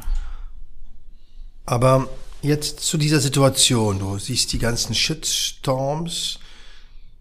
Aber 1.65 2.07
Jetzt 2.41 2.81
zu 2.81 2.97
dieser 2.97 3.19
Situation. 3.19 3.99
Du 3.99 4.19
siehst 4.19 4.53
die 4.53 4.59
ganzen 4.59 4.93
Shitstorms. 4.93 6.39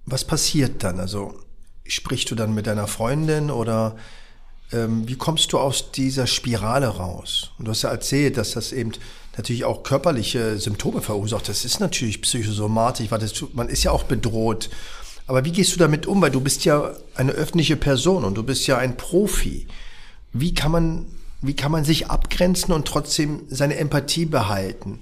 Was 0.04 0.24
passiert 0.24 0.84
dann? 0.84 1.00
Also 1.00 1.34
sprichst 1.86 2.30
du 2.30 2.34
dann 2.34 2.54
mit 2.54 2.66
deiner 2.66 2.86
Freundin 2.86 3.50
oder 3.50 3.96
ähm, 4.72 5.08
wie 5.08 5.16
kommst 5.16 5.52
du 5.52 5.58
aus 5.58 5.90
dieser 5.92 6.26
Spirale 6.26 6.88
raus? 6.88 7.52
Und 7.58 7.66
du 7.66 7.70
hast 7.70 7.82
ja 7.82 7.90
erzählt, 7.90 8.36
dass 8.36 8.52
das 8.52 8.72
eben 8.72 8.92
natürlich 9.36 9.64
auch 9.64 9.82
körperliche 9.82 10.58
Symptome 10.58 11.00
verursacht. 11.00 11.48
Das 11.48 11.64
ist 11.64 11.80
natürlich 11.80 12.22
psychosomatisch, 12.22 13.10
weil 13.10 13.18
das, 13.18 13.32
man 13.52 13.68
ist 13.68 13.84
ja 13.84 13.92
auch 13.92 14.04
bedroht. 14.04 14.70
Aber 15.26 15.44
wie 15.44 15.52
gehst 15.52 15.74
du 15.74 15.78
damit 15.78 16.06
um? 16.06 16.20
Weil 16.20 16.30
du 16.30 16.40
bist 16.40 16.64
ja 16.64 16.94
eine 17.14 17.32
öffentliche 17.32 17.76
Person 17.76 18.24
und 18.24 18.34
du 18.34 18.42
bist 18.42 18.66
ja 18.66 18.78
ein 18.78 18.96
Profi. 18.96 19.66
Wie 20.32 20.54
kann 20.54 20.72
man 20.72 21.06
wie 21.42 21.54
kann 21.54 21.72
man 21.72 21.84
sich 21.84 22.10
abgrenzen 22.10 22.72
und 22.72 22.86
trotzdem 22.86 23.40
seine 23.48 23.76
Empathie 23.76 24.26
behalten? 24.26 25.00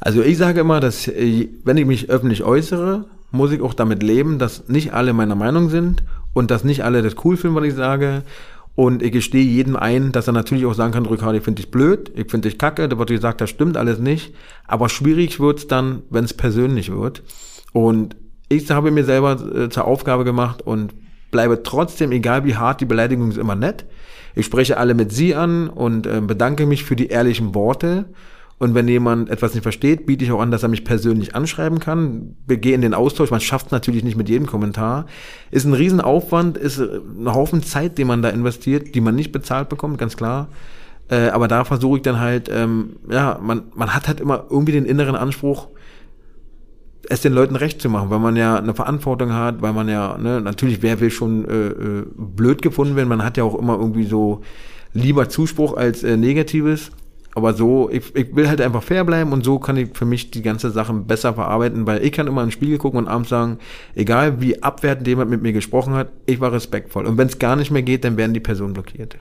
Also 0.00 0.22
ich 0.22 0.36
sage 0.36 0.60
immer, 0.60 0.80
dass 0.80 1.06
wenn 1.08 1.76
ich 1.76 1.86
mich 1.86 2.10
öffentlich 2.10 2.42
äußere, 2.42 3.06
muss 3.30 3.52
ich 3.52 3.62
auch 3.62 3.74
damit 3.74 4.02
leben, 4.02 4.38
dass 4.38 4.68
nicht 4.68 4.92
alle 4.92 5.12
meiner 5.12 5.34
Meinung 5.34 5.70
sind 5.70 6.02
und 6.34 6.50
dass 6.50 6.64
nicht 6.64 6.84
alle 6.84 7.02
das 7.02 7.16
cool 7.24 7.36
finden, 7.36 7.56
was 7.56 7.64
ich 7.64 7.74
sage. 7.74 8.22
Und 8.76 9.02
ich 9.02 9.12
gestehe 9.12 9.44
jedem 9.44 9.76
ein, 9.76 10.10
dass 10.10 10.26
er 10.26 10.32
natürlich 10.32 10.66
auch 10.66 10.74
sagen 10.74 10.92
kann, 10.92 11.06
Ricardo, 11.06 11.38
ich 11.38 11.44
finde 11.44 11.62
dich 11.62 11.70
blöd, 11.70 12.10
ich 12.16 12.30
finde 12.30 12.48
dich 12.48 12.58
kacke, 12.58 12.88
da 12.88 12.98
wird 12.98 13.08
gesagt, 13.08 13.40
das 13.40 13.50
stimmt 13.50 13.76
alles 13.76 13.98
nicht. 13.98 14.34
Aber 14.66 14.88
schwierig 14.88 15.38
wird's 15.38 15.68
dann, 15.68 16.02
wenn 16.10 16.24
es 16.24 16.34
persönlich 16.34 16.90
wird. 16.90 17.22
Und 17.72 18.16
ich 18.48 18.70
habe 18.70 18.90
mir 18.90 19.04
selber 19.04 19.38
äh, 19.54 19.68
zur 19.68 19.84
Aufgabe 19.84 20.24
gemacht 20.24 20.62
und 20.62 20.92
bleibe 21.30 21.62
trotzdem, 21.62 22.12
egal 22.12 22.44
wie 22.44 22.56
hart 22.56 22.80
die 22.80 22.84
Beleidigung 22.84 23.30
ist, 23.30 23.38
immer 23.38 23.54
nett. 23.54 23.84
Ich 24.34 24.46
spreche 24.46 24.76
alle 24.78 24.94
mit 24.94 25.12
Sie 25.12 25.34
an 25.34 25.68
und 25.68 26.06
äh, 26.06 26.20
bedanke 26.20 26.66
mich 26.66 26.84
für 26.84 26.96
die 26.96 27.08
ehrlichen 27.08 27.54
Worte. 27.54 28.06
Und 28.58 28.74
wenn 28.74 28.86
jemand 28.86 29.30
etwas 29.30 29.52
nicht 29.54 29.64
versteht, 29.64 30.06
biete 30.06 30.24
ich 30.24 30.32
auch 30.32 30.40
an, 30.40 30.50
dass 30.50 30.62
er 30.62 30.68
mich 30.68 30.84
persönlich 30.84 31.34
anschreiben 31.34 31.80
kann. 31.80 32.36
Gehe 32.46 32.74
in 32.74 32.82
den 32.82 32.94
Austausch. 32.94 33.30
Man 33.30 33.40
schafft 33.40 33.66
es 33.66 33.72
natürlich 33.72 34.04
nicht 34.04 34.16
mit 34.16 34.28
jedem 34.28 34.46
Kommentar. 34.46 35.06
Ist 35.50 35.64
ein 35.64 35.74
Riesenaufwand, 35.74 36.56
ist 36.56 36.78
äh, 36.78 37.00
ein 37.18 37.32
Haufen 37.32 37.62
Zeit, 37.62 37.98
den 37.98 38.06
man 38.06 38.22
da 38.22 38.30
investiert, 38.30 38.94
die 38.94 39.00
man 39.00 39.14
nicht 39.14 39.32
bezahlt 39.32 39.68
bekommt, 39.68 39.98
ganz 39.98 40.16
klar. 40.16 40.48
Äh, 41.08 41.28
aber 41.28 41.48
da 41.48 41.64
versuche 41.64 41.98
ich 41.98 42.02
dann 42.02 42.20
halt, 42.20 42.48
ähm, 42.52 42.96
ja, 43.10 43.38
man, 43.42 43.64
man 43.74 43.94
hat 43.94 44.08
halt 44.08 44.20
immer 44.20 44.46
irgendwie 44.48 44.72
den 44.72 44.86
inneren 44.86 45.16
Anspruch, 45.16 45.68
es 47.10 47.20
den 47.20 47.32
Leuten 47.32 47.56
recht 47.56 47.80
zu 47.80 47.88
machen, 47.88 48.10
weil 48.10 48.18
man 48.18 48.36
ja 48.36 48.56
eine 48.56 48.74
Verantwortung 48.74 49.32
hat, 49.32 49.62
weil 49.62 49.72
man 49.72 49.88
ja, 49.88 50.18
ne, 50.18 50.40
natürlich, 50.40 50.82
wer 50.82 51.00
will 51.00 51.10
schon 51.10 51.44
äh, 51.48 51.68
äh, 51.68 52.06
blöd 52.16 52.62
gefunden 52.62 52.96
werden, 52.96 53.08
man 53.08 53.24
hat 53.24 53.36
ja 53.36 53.44
auch 53.44 53.58
immer 53.58 53.78
irgendwie 53.78 54.04
so 54.04 54.42
lieber 54.92 55.28
Zuspruch 55.28 55.76
als 55.76 56.02
äh, 56.02 56.16
Negatives. 56.16 56.90
Aber 57.36 57.52
so, 57.52 57.90
ich, 57.90 58.14
ich 58.14 58.36
will 58.36 58.48
halt 58.48 58.60
einfach 58.60 58.82
fair 58.82 59.02
bleiben 59.04 59.32
und 59.32 59.44
so 59.44 59.58
kann 59.58 59.76
ich 59.76 59.88
für 59.94 60.04
mich 60.04 60.30
die 60.30 60.42
ganze 60.42 60.70
Sache 60.70 60.92
besser 60.92 61.34
verarbeiten, 61.34 61.84
weil 61.84 62.04
ich 62.04 62.12
kann 62.12 62.28
immer 62.28 62.42
in 62.42 62.46
den 62.46 62.52
Spiegel 62.52 62.78
gucken 62.78 63.00
und 63.00 63.08
abends 63.08 63.28
sagen, 63.28 63.58
egal 63.96 64.40
wie 64.40 64.62
abwertend 64.62 65.08
jemand 65.08 65.30
mit 65.30 65.42
mir 65.42 65.52
gesprochen 65.52 65.94
hat, 65.94 66.10
ich 66.26 66.40
war 66.40 66.52
respektvoll. 66.52 67.06
Und 67.06 67.18
wenn 67.18 67.26
es 67.26 67.40
gar 67.40 67.56
nicht 67.56 67.72
mehr 67.72 67.82
geht, 67.82 68.04
dann 68.04 68.16
werden 68.16 68.34
die 68.34 68.40
Personen 68.40 68.72
blockiert. 68.72 69.16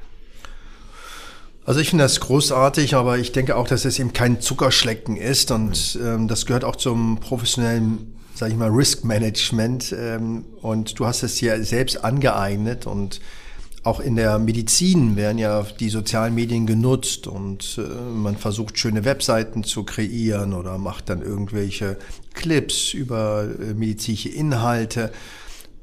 Also 1.65 1.79
ich 1.79 1.89
finde 1.89 2.03
das 2.03 2.19
großartig, 2.19 2.95
aber 2.95 3.17
ich 3.17 3.31
denke 3.31 3.55
auch, 3.55 3.67
dass 3.67 3.85
es 3.85 3.97
eben 3.97 4.11
kein 4.11 4.41
Zuckerschlecken 4.41 5.15
ist 5.15 5.49
und 5.49 5.97
ähm, 6.03 6.27
das 6.27 6.45
gehört 6.45 6.65
auch 6.65 6.75
zum 6.75 7.19
professionellen, 7.21 8.15
sage 8.35 8.51
ich 8.51 8.57
mal, 8.57 8.69
Risk 8.69 9.05
Management 9.05 9.95
ähm, 9.97 10.43
und 10.61 10.99
du 10.99 11.05
hast 11.05 11.23
es 11.23 11.35
dir 11.35 11.63
selbst 11.63 12.03
angeeignet 12.03 12.85
und 12.85 13.21
auch 13.83 14.01
in 14.01 14.15
der 14.17 14.39
Medizin 14.39 15.15
werden 15.15 15.37
ja 15.37 15.65
die 15.79 15.89
sozialen 15.89 16.35
Medien 16.35 16.65
genutzt 16.65 17.27
und 17.27 17.77
äh, 17.77 17.81
man 17.81 18.35
versucht 18.35 18.77
schöne 18.77 19.05
Webseiten 19.05 19.63
zu 19.63 19.83
kreieren 19.83 20.53
oder 20.53 20.77
macht 20.77 21.09
dann 21.09 21.21
irgendwelche 21.21 21.97
Clips 22.33 22.93
über 22.93 23.43
äh, 23.43 23.73
medizinische 23.73 24.29
Inhalte. 24.29 25.11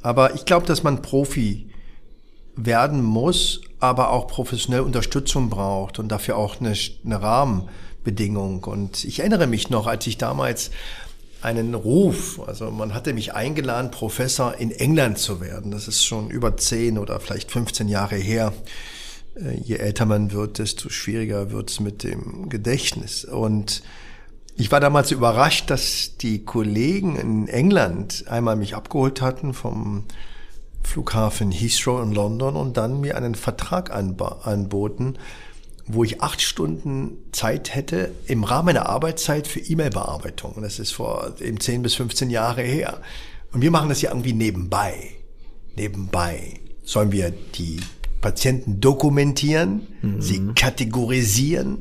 Aber 0.02 0.34
ich 0.34 0.44
glaube, 0.44 0.66
dass 0.66 0.82
man 0.82 1.02
Profi 1.02 1.70
werden 2.56 3.02
muss, 3.02 3.60
aber 3.80 4.10
auch 4.10 4.26
professionelle 4.26 4.84
Unterstützung 4.84 5.50
braucht 5.50 5.98
und 5.98 6.08
dafür 6.08 6.36
auch 6.36 6.60
eine, 6.60 6.74
eine 7.04 7.22
Rahmenbedingung. 7.22 8.64
Und 8.64 9.04
ich 9.04 9.20
erinnere 9.20 9.46
mich 9.46 9.70
noch, 9.70 9.86
als 9.86 10.06
ich 10.06 10.18
damals 10.18 10.70
einen 11.42 11.74
Ruf, 11.74 12.40
also 12.46 12.70
man 12.70 12.92
hatte 12.92 13.14
mich 13.14 13.34
eingeladen, 13.34 13.90
Professor 13.90 14.54
in 14.56 14.70
England 14.70 15.18
zu 15.18 15.40
werden. 15.40 15.70
Das 15.70 15.88
ist 15.88 16.04
schon 16.04 16.30
über 16.30 16.56
10 16.56 16.98
oder 16.98 17.18
vielleicht 17.18 17.50
15 17.50 17.88
Jahre 17.88 18.16
her. 18.16 18.52
Äh, 19.36 19.56
je 19.64 19.76
älter 19.76 20.04
man 20.04 20.32
wird, 20.32 20.58
desto 20.58 20.90
schwieriger 20.90 21.50
wird 21.50 21.70
es 21.70 21.80
mit 21.80 22.04
dem 22.04 22.50
Gedächtnis. 22.50 23.24
Und 23.24 23.82
ich 24.56 24.70
war 24.70 24.80
damals 24.80 25.10
überrascht, 25.10 25.70
dass 25.70 26.18
die 26.18 26.44
Kollegen 26.44 27.16
in 27.16 27.48
England 27.48 28.24
einmal 28.28 28.56
mich 28.56 28.74
abgeholt 28.74 29.22
hatten 29.22 29.54
vom 29.54 30.04
Flughafen 30.82 31.52
Heathrow 31.52 32.02
in 32.02 32.12
London 32.12 32.56
und 32.56 32.76
dann 32.76 33.00
mir 33.00 33.16
einen 33.16 33.34
Vertrag 33.34 33.90
anboten, 33.92 35.18
wo 35.86 36.04
ich 36.04 36.22
acht 36.22 36.40
Stunden 36.40 37.18
Zeit 37.32 37.74
hätte 37.74 38.12
im 38.26 38.44
Rahmen 38.44 38.66
meiner 38.66 38.88
Arbeitszeit 38.88 39.46
für 39.46 39.60
E-Mail-Bearbeitung. 39.60 40.52
Und 40.52 40.62
das 40.62 40.78
ist 40.78 40.92
vor 40.92 41.34
eben 41.40 41.60
10 41.60 41.82
bis 41.82 41.94
15 41.94 42.30
Jahre 42.30 42.62
her. 42.62 43.00
Und 43.52 43.62
wir 43.62 43.70
machen 43.70 43.88
das 43.88 44.02
ja 44.02 44.10
irgendwie 44.10 44.32
nebenbei. 44.32 44.94
Nebenbei 45.76 46.60
sollen 46.84 47.12
wir 47.12 47.30
die 47.30 47.80
Patienten 48.20 48.80
dokumentieren, 48.80 49.86
mhm. 50.02 50.20
sie 50.20 50.40
kategorisieren, 50.54 51.78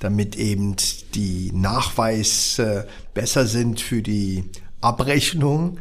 damit 0.00 0.36
eben 0.36 0.76
die 1.14 1.50
Nachweise 1.52 2.86
besser 3.14 3.46
sind 3.46 3.80
für 3.80 4.02
die 4.02 4.44
Abrechnung. 4.80 5.78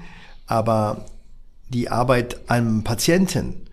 Aber 0.47 1.06
die 1.69 1.89
Arbeit 1.89 2.39
am 2.47 2.84
Patienten, 2.84 3.65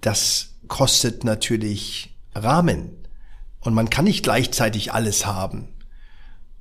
das 0.00 0.54
kostet 0.68 1.24
natürlich 1.24 2.14
Rahmen. 2.34 2.90
Und 3.60 3.74
man 3.74 3.90
kann 3.90 4.04
nicht 4.04 4.22
gleichzeitig 4.22 4.92
alles 4.92 5.26
haben. 5.26 5.68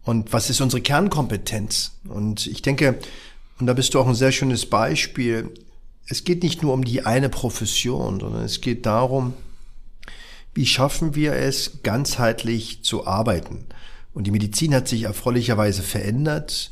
Und 0.04 0.34
was 0.34 0.50
ist 0.50 0.62
unsere 0.62 0.82
Kernkompetenz? 0.82 2.00
Und 2.08 2.48
ich 2.48 2.62
denke, 2.62 3.00
und 3.60 3.68
da 3.68 3.74
bist 3.74 3.94
du 3.94 4.00
auch 4.00 4.08
ein 4.08 4.16
sehr 4.16 4.32
schönes 4.32 4.66
Beispiel, 4.66 5.54
es 6.08 6.24
geht 6.24 6.44
nicht 6.44 6.62
nur 6.62 6.74
um 6.74 6.84
die 6.84 7.06
eine 7.06 7.30
Profession, 7.30 8.20
sondern 8.20 8.44
es 8.44 8.62
geht 8.62 8.86
darum, 8.86 9.34
wie 10.54 10.66
schaffen 10.66 11.16
wir 11.16 11.34
es, 11.34 11.82
ganzheitlich 11.82 12.84
zu 12.84 13.08
arbeiten. 13.08 13.66
Und 14.14 14.26
die 14.26 14.32
Medizin 14.32 14.76
hat 14.76 14.88
sich 14.88 15.04
erfreulicherweise 15.04 15.82
verändert. 15.82 16.70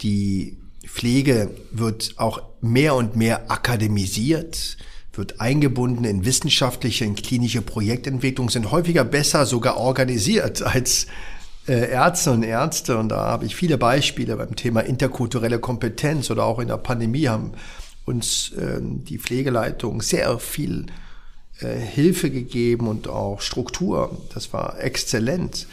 Die 0.00 0.56
Pflege 0.92 1.50
wird 1.70 2.14
auch 2.16 2.42
mehr 2.60 2.94
und 2.94 3.16
mehr 3.16 3.50
akademisiert, 3.50 4.76
wird 5.12 5.40
eingebunden 5.40 6.04
in 6.04 6.24
wissenschaftliche, 6.24 7.04
in 7.04 7.14
klinische 7.14 7.62
Projektentwicklung, 7.62 8.50
sind 8.50 8.70
häufiger 8.70 9.04
besser 9.04 9.46
sogar 9.46 9.76
organisiert 9.76 10.62
als 10.66 11.06
äh, 11.68 11.90
Ärzte 11.90 12.32
und 12.32 12.42
Ärzte. 12.42 12.98
Und 12.98 13.10
da 13.10 13.18
habe 13.26 13.46
ich 13.46 13.54
viele 13.54 13.78
Beispiele 13.78 14.36
beim 14.36 14.56
Thema 14.56 14.80
interkulturelle 14.80 15.60
Kompetenz 15.60 16.30
oder 16.30 16.44
auch 16.44 16.58
in 16.58 16.68
der 16.68 16.76
Pandemie 16.76 17.28
haben 17.28 17.52
uns 18.04 18.52
äh, 18.52 18.80
die 18.82 19.18
Pflegeleitung 19.18 20.02
sehr 20.02 20.38
viel 20.38 20.86
äh, 21.60 21.76
Hilfe 21.76 22.30
gegeben 22.30 22.88
und 22.88 23.08
auch 23.08 23.40
Struktur. 23.40 24.20
Das 24.34 24.52
war 24.52 24.80
exzellent. 24.80 25.66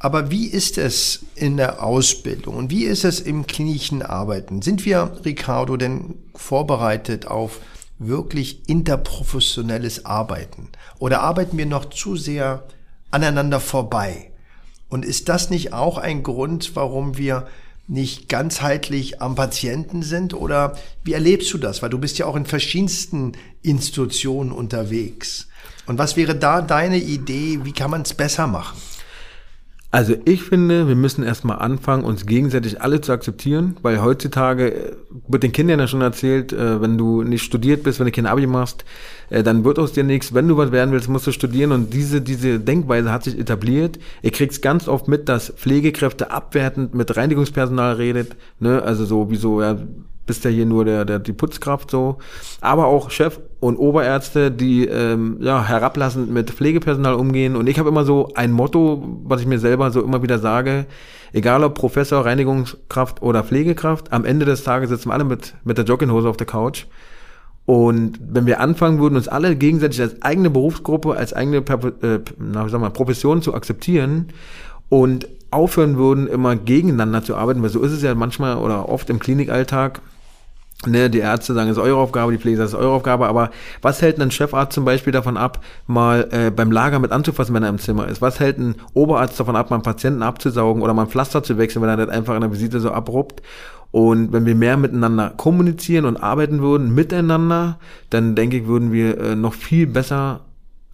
Aber 0.00 0.30
wie 0.30 0.46
ist 0.46 0.78
es 0.78 1.24
in 1.34 1.56
der 1.56 1.82
Ausbildung 1.82 2.54
und 2.54 2.70
wie 2.70 2.84
ist 2.84 3.04
es 3.04 3.18
im 3.18 3.46
klinischen 3.46 4.02
Arbeiten? 4.02 4.62
Sind 4.62 4.84
wir, 4.84 5.18
Ricardo, 5.24 5.76
denn 5.76 6.14
vorbereitet 6.34 7.26
auf 7.26 7.60
wirklich 7.98 8.68
interprofessionelles 8.68 10.04
Arbeiten? 10.04 10.68
Oder 11.00 11.22
arbeiten 11.22 11.58
wir 11.58 11.66
noch 11.66 11.86
zu 11.86 12.16
sehr 12.16 12.64
aneinander 13.10 13.58
vorbei? 13.58 14.30
Und 14.88 15.04
ist 15.04 15.28
das 15.28 15.50
nicht 15.50 15.72
auch 15.72 15.98
ein 15.98 16.22
Grund, 16.22 16.76
warum 16.76 17.18
wir 17.18 17.48
nicht 17.88 18.28
ganzheitlich 18.28 19.20
am 19.20 19.34
Patienten 19.34 20.02
sind? 20.02 20.32
Oder 20.32 20.78
wie 21.02 21.14
erlebst 21.14 21.52
du 21.52 21.58
das? 21.58 21.82
Weil 21.82 21.90
du 21.90 21.98
bist 21.98 22.18
ja 22.18 22.26
auch 22.26 22.36
in 22.36 22.46
verschiedensten 22.46 23.32
Institutionen 23.62 24.52
unterwegs. 24.52 25.48
Und 25.86 25.98
was 25.98 26.16
wäre 26.16 26.36
da 26.36 26.62
deine 26.62 26.98
Idee? 26.98 27.60
Wie 27.64 27.72
kann 27.72 27.90
man 27.90 28.02
es 28.02 28.14
besser 28.14 28.46
machen? 28.46 28.78
Also 29.90 30.14
ich 30.26 30.42
finde, 30.42 30.86
wir 30.86 30.96
müssen 30.96 31.24
erstmal 31.24 31.60
anfangen, 31.60 32.04
uns 32.04 32.26
gegenseitig 32.26 32.82
alle 32.82 33.00
zu 33.00 33.10
akzeptieren, 33.10 33.78
weil 33.80 34.02
heutzutage 34.02 34.70
äh, 34.70 34.96
wird 35.26 35.42
den 35.42 35.52
Kindern 35.52 35.80
ja 35.80 35.86
schon 35.86 36.02
erzählt, 36.02 36.52
äh, 36.52 36.82
wenn 36.82 36.98
du 36.98 37.22
nicht 37.22 37.42
studiert 37.42 37.84
bist, 37.84 37.98
wenn 37.98 38.04
du 38.04 38.12
kein 38.12 38.26
Abi 38.26 38.46
machst, 38.46 38.84
äh, 39.30 39.42
dann 39.42 39.64
wird 39.64 39.78
aus 39.78 39.94
dir 39.94 40.04
nichts. 40.04 40.34
Wenn 40.34 40.46
du 40.46 40.58
was 40.58 40.72
werden 40.72 40.92
willst, 40.92 41.08
musst 41.08 41.26
du 41.26 41.32
studieren 41.32 41.72
und 41.72 41.94
diese, 41.94 42.20
diese 42.20 42.60
Denkweise 42.60 43.10
hat 43.10 43.24
sich 43.24 43.38
etabliert. 43.38 43.98
Ihr 44.20 44.30
kriegt 44.30 44.60
ganz 44.60 44.88
oft 44.88 45.08
mit, 45.08 45.26
dass 45.30 45.54
Pflegekräfte 45.56 46.30
abwertend 46.30 46.94
mit 46.94 47.16
Reinigungspersonal 47.16 47.94
redet, 47.94 48.36
ne, 48.60 48.82
also 48.82 49.06
so 49.06 49.30
wie 49.30 49.36
so, 49.36 49.62
ja, 49.62 49.78
bist 50.28 50.44
ja 50.44 50.50
hier 50.50 50.66
nur 50.66 50.84
der, 50.84 51.04
der 51.04 51.18
die 51.18 51.32
Putzkraft 51.32 51.90
so, 51.90 52.18
aber 52.60 52.86
auch 52.86 53.10
Chef 53.10 53.40
und 53.58 53.76
Oberärzte, 53.76 54.52
die 54.52 54.86
ähm, 54.86 55.38
ja 55.40 55.64
herablassend 55.64 56.30
mit 56.30 56.50
Pflegepersonal 56.50 57.14
umgehen. 57.14 57.56
Und 57.56 57.66
ich 57.66 57.80
habe 57.80 57.88
immer 57.88 58.04
so 58.04 58.30
ein 58.36 58.52
Motto, 58.52 59.02
was 59.24 59.40
ich 59.40 59.48
mir 59.48 59.58
selber 59.58 59.90
so 59.90 60.02
immer 60.02 60.22
wieder 60.22 60.38
sage: 60.38 60.86
Egal 61.32 61.64
ob 61.64 61.74
Professor, 61.74 62.24
Reinigungskraft 62.24 63.20
oder 63.22 63.42
Pflegekraft, 63.42 64.12
am 64.12 64.24
Ende 64.24 64.46
des 64.46 64.62
Tages 64.62 64.90
sitzen 64.90 65.08
wir 65.08 65.14
alle 65.14 65.24
mit 65.24 65.54
mit 65.64 65.78
der 65.78 65.84
Jogginghose 65.84 66.28
auf 66.28 66.36
der 66.36 66.46
Couch. 66.46 66.86
Und 67.66 68.18
wenn 68.22 68.46
wir 68.46 68.60
anfangen 68.60 68.98
würden, 68.98 69.16
uns 69.16 69.28
alle 69.28 69.54
gegenseitig 69.54 70.00
als 70.00 70.22
eigene 70.22 70.48
Berufsgruppe, 70.48 71.14
als 71.16 71.34
eigene 71.34 71.58
äh, 71.58 72.20
na, 72.38 72.66
sag 72.68 72.80
mal, 72.80 72.88
Profession 72.88 73.42
zu 73.42 73.52
akzeptieren 73.52 74.28
und 74.88 75.28
aufhören 75.50 75.96
würden, 75.96 76.28
immer 76.28 76.56
gegeneinander 76.56 77.22
zu 77.22 77.36
arbeiten, 77.36 77.62
weil 77.62 77.70
so 77.70 77.82
ist 77.82 77.92
es 77.92 78.02
ja 78.02 78.14
manchmal 78.14 78.56
oder 78.56 78.88
oft 78.88 79.10
im 79.10 79.18
Klinikalltag, 79.18 80.00
Ne, 80.86 81.10
die 81.10 81.18
Ärzte 81.18 81.54
sagen, 81.54 81.68
es 81.68 81.76
ist 81.76 81.82
eure 81.82 81.96
Aufgabe, 81.96 82.30
die 82.30 82.38
Pflege 82.38 82.56
sagt, 82.56 82.68
es 82.68 82.74
ist 82.74 82.78
eure 82.78 82.92
Aufgabe, 82.92 83.26
aber 83.26 83.50
was 83.82 84.00
hält 84.00 84.20
ein 84.20 84.30
Chefarzt 84.30 84.74
zum 84.74 84.84
Beispiel 84.84 85.12
davon 85.12 85.36
ab, 85.36 85.64
mal 85.88 86.28
äh, 86.30 86.52
beim 86.52 86.70
Lager 86.70 87.00
mit 87.00 87.10
anzufassen, 87.10 87.52
wenn 87.52 87.64
er 87.64 87.68
im 87.68 87.80
Zimmer 87.80 88.06
ist? 88.06 88.22
Was 88.22 88.38
hält 88.38 88.58
ein 88.58 88.76
Oberarzt 88.94 89.40
davon 89.40 89.56
ab, 89.56 89.70
mal 89.70 89.76
einen 89.76 89.82
Patienten 89.82 90.22
abzusaugen 90.22 90.80
oder 90.80 90.94
mal 90.94 91.02
ein 91.02 91.08
Pflaster 91.08 91.42
zu 91.42 91.58
wechseln, 91.58 91.82
wenn 91.82 91.88
er 91.88 91.96
das 91.96 92.08
einfach 92.10 92.36
in 92.36 92.42
der 92.42 92.52
Visite 92.52 92.78
so 92.78 92.92
abruppt? 92.92 93.42
Und 93.90 94.32
wenn 94.32 94.46
wir 94.46 94.54
mehr 94.54 94.76
miteinander 94.76 95.30
kommunizieren 95.36 96.04
und 96.04 96.16
arbeiten 96.16 96.60
würden, 96.60 96.94
miteinander, 96.94 97.80
dann 98.10 98.36
denke 98.36 98.58
ich, 98.58 98.66
würden 98.68 98.92
wir 98.92 99.18
äh, 99.18 99.34
noch 99.34 99.54
viel 99.54 99.88
besser 99.88 100.42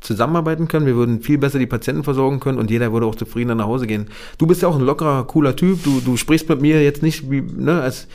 zusammenarbeiten 0.00 0.68
können, 0.68 0.86
wir 0.86 0.96
würden 0.96 1.20
viel 1.20 1.38
besser 1.38 1.58
die 1.58 1.66
Patienten 1.66 2.04
versorgen 2.04 2.40
können 2.40 2.58
und 2.58 2.70
jeder 2.70 2.92
würde 2.92 3.06
auch 3.06 3.16
zufriedener 3.16 3.54
nach 3.54 3.66
Hause 3.66 3.86
gehen. 3.86 4.06
Du 4.38 4.46
bist 4.46 4.62
ja 4.62 4.68
auch 4.68 4.76
ein 4.76 4.84
lockerer, 4.84 5.26
cooler 5.26 5.56
Typ, 5.56 5.82
du, 5.82 6.00
du 6.00 6.16
sprichst 6.16 6.48
mit 6.48 6.60
mir 6.60 6.82
jetzt 6.82 7.02
nicht 7.02 7.30
wie, 7.30 7.40
ne, 7.40 7.80
als 7.80 8.06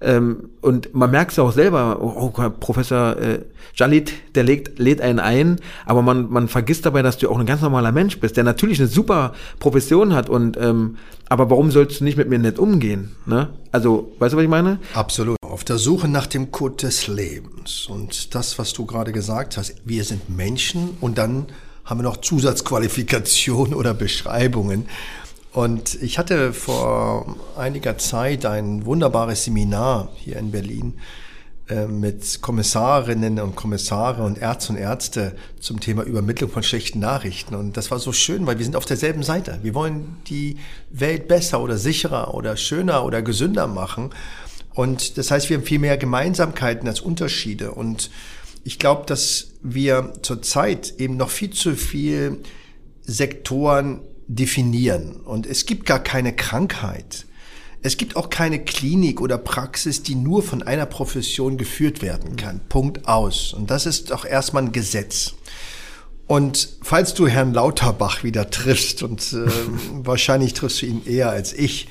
ähm, 0.00 0.50
und 0.60 0.94
man 0.94 1.10
merkt 1.10 1.32
es 1.32 1.38
auch 1.38 1.52
selber, 1.52 2.02
oh, 2.02 2.30
Professor 2.60 3.16
äh, 3.16 3.40
Jalit, 3.74 4.12
der 4.34 4.44
legt, 4.44 4.78
lädt 4.78 5.00
einen 5.00 5.18
ein, 5.18 5.56
aber 5.84 6.02
man, 6.02 6.30
man 6.30 6.48
vergisst 6.48 6.86
dabei, 6.86 7.02
dass 7.02 7.18
du 7.18 7.30
auch 7.30 7.38
ein 7.38 7.46
ganz 7.46 7.62
normaler 7.62 7.92
Mensch 7.92 8.20
bist, 8.20 8.36
der 8.36 8.44
natürlich 8.44 8.78
eine 8.78 8.88
super 8.88 9.32
Profession 9.58 10.14
hat 10.14 10.28
und 10.28 10.56
ähm, 10.56 10.96
aber 11.28 11.50
warum 11.50 11.70
sollst 11.70 12.00
du 12.00 12.04
nicht 12.04 12.16
mit 12.16 12.28
mir 12.28 12.38
nett 12.38 12.58
umgehen? 12.58 13.16
Ne? 13.26 13.48
Also, 13.72 14.12
weißt 14.18 14.32
du, 14.32 14.36
was 14.36 14.44
ich 14.44 14.50
meine? 14.50 14.78
Absolut. 14.94 15.36
Auf 15.42 15.64
der 15.64 15.78
Suche 15.78 16.08
nach 16.08 16.26
dem 16.26 16.52
Code 16.52 16.76
des 16.76 17.08
Lebens. 17.08 17.86
Und 17.88 18.34
das, 18.34 18.58
was 18.58 18.72
du 18.72 18.86
gerade 18.86 19.12
gesagt 19.12 19.56
hast, 19.56 19.74
wir 19.84 20.04
sind 20.04 20.30
Menschen 20.30 20.90
und 21.00 21.18
dann 21.18 21.46
haben 21.84 22.00
wir 22.00 22.04
noch 22.04 22.18
Zusatzqualifikationen 22.18 23.74
oder 23.74 23.94
Beschreibungen. 23.94 24.86
Und 25.56 25.94
ich 26.02 26.18
hatte 26.18 26.52
vor 26.52 27.34
einiger 27.56 27.96
Zeit 27.96 28.44
ein 28.44 28.84
wunderbares 28.84 29.44
Seminar 29.44 30.12
hier 30.16 30.36
in 30.36 30.50
Berlin 30.50 30.98
äh, 31.70 31.86
mit 31.86 32.42
Kommissarinnen 32.42 33.40
und 33.40 33.56
Kommissare 33.56 34.22
und 34.22 34.36
Ärzte 34.36 34.74
und 34.74 34.78
Ärzte 34.78 35.34
zum 35.58 35.80
Thema 35.80 36.02
Übermittlung 36.02 36.50
von 36.50 36.62
schlechten 36.62 36.98
Nachrichten. 36.98 37.54
Und 37.54 37.78
das 37.78 37.90
war 37.90 37.98
so 37.98 38.12
schön, 38.12 38.46
weil 38.46 38.58
wir 38.58 38.66
sind 38.66 38.76
auf 38.76 38.84
derselben 38.84 39.22
Seite. 39.22 39.58
Wir 39.62 39.72
wollen 39.72 40.18
die 40.26 40.58
Welt 40.90 41.26
besser 41.26 41.62
oder 41.62 41.78
sicherer 41.78 42.34
oder 42.34 42.58
schöner 42.58 43.02
oder 43.02 43.22
gesünder 43.22 43.66
machen. 43.66 44.10
Und 44.74 45.16
das 45.16 45.30
heißt, 45.30 45.48
wir 45.48 45.56
haben 45.56 45.64
viel 45.64 45.78
mehr 45.78 45.96
Gemeinsamkeiten 45.96 46.86
als 46.86 47.00
Unterschiede. 47.00 47.70
Und 47.70 48.10
ich 48.62 48.78
glaube, 48.78 49.06
dass 49.06 49.52
wir 49.62 50.12
zurzeit 50.20 50.96
eben 50.98 51.16
noch 51.16 51.30
viel 51.30 51.48
zu 51.48 51.76
viel 51.76 52.42
Sektoren 53.06 54.02
definieren. 54.28 55.16
Und 55.16 55.46
es 55.46 55.66
gibt 55.66 55.86
gar 55.86 56.00
keine 56.00 56.34
Krankheit. 56.34 57.26
Es 57.82 57.96
gibt 57.96 58.16
auch 58.16 58.30
keine 58.30 58.64
Klinik 58.64 59.20
oder 59.20 59.38
Praxis, 59.38 60.02
die 60.02 60.14
nur 60.14 60.42
von 60.42 60.62
einer 60.62 60.86
Profession 60.86 61.56
geführt 61.56 62.02
werden 62.02 62.36
kann. 62.36 62.60
Punkt 62.68 63.06
aus. 63.06 63.52
Und 63.52 63.70
das 63.70 63.86
ist 63.86 64.10
doch 64.10 64.24
erstmal 64.24 64.64
ein 64.64 64.72
Gesetz. 64.72 65.34
Und 66.26 66.68
falls 66.82 67.14
du 67.14 67.28
Herrn 67.28 67.54
Lauterbach 67.54 68.24
wieder 68.24 68.50
triffst, 68.50 69.02
und 69.02 69.32
äh, 69.32 69.46
wahrscheinlich 69.92 70.54
triffst 70.54 70.82
du 70.82 70.86
ihn 70.86 71.06
eher 71.06 71.30
als 71.30 71.52
ich, 71.52 71.88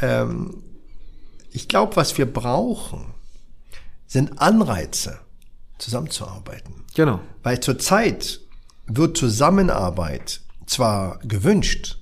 ähm, 0.00 0.62
ich 1.52 1.68
glaube, 1.68 1.96
was 1.96 2.18
wir 2.18 2.26
brauchen, 2.26 3.04
sind 4.06 4.40
Anreize 4.40 5.20
zusammenzuarbeiten. 5.78 6.84
Genau. 6.94 7.20
Weil 7.42 7.60
zurzeit 7.60 8.40
wird 8.86 9.16
Zusammenarbeit 9.16 10.41
zwar 10.72 11.18
gewünscht 11.24 11.98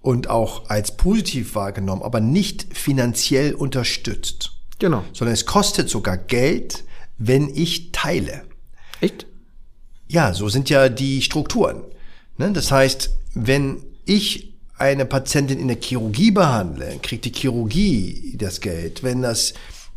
und 0.00 0.28
auch 0.28 0.68
als 0.68 0.96
positiv 0.96 1.54
wahrgenommen, 1.54 2.02
aber 2.02 2.20
nicht 2.20 2.76
finanziell 2.76 3.54
unterstützt. 3.54 4.52
Genau. 4.78 5.04
Sondern 5.12 5.34
es 5.34 5.46
kostet 5.46 5.88
sogar 5.88 6.16
Geld, 6.16 6.84
wenn 7.18 7.48
ich 7.54 7.92
teile. 7.92 8.42
Echt? 9.00 9.26
Ja, 10.08 10.34
so 10.34 10.48
sind 10.48 10.68
ja 10.70 10.88
die 10.88 11.22
Strukturen. 11.22 11.82
Ne? 12.36 12.52
Das 12.52 12.72
heißt, 12.72 13.10
wenn 13.34 13.82
ich 14.04 14.54
eine 14.76 15.06
Patientin 15.06 15.60
in 15.60 15.68
der 15.68 15.80
Chirurgie 15.80 16.32
behandle, 16.32 16.98
kriegt 17.02 17.24
die 17.24 17.32
Chirurgie 17.32 18.34
das 18.36 18.60
Geld. 18.60 19.02
Wenn 19.04 19.22
das 19.22 19.54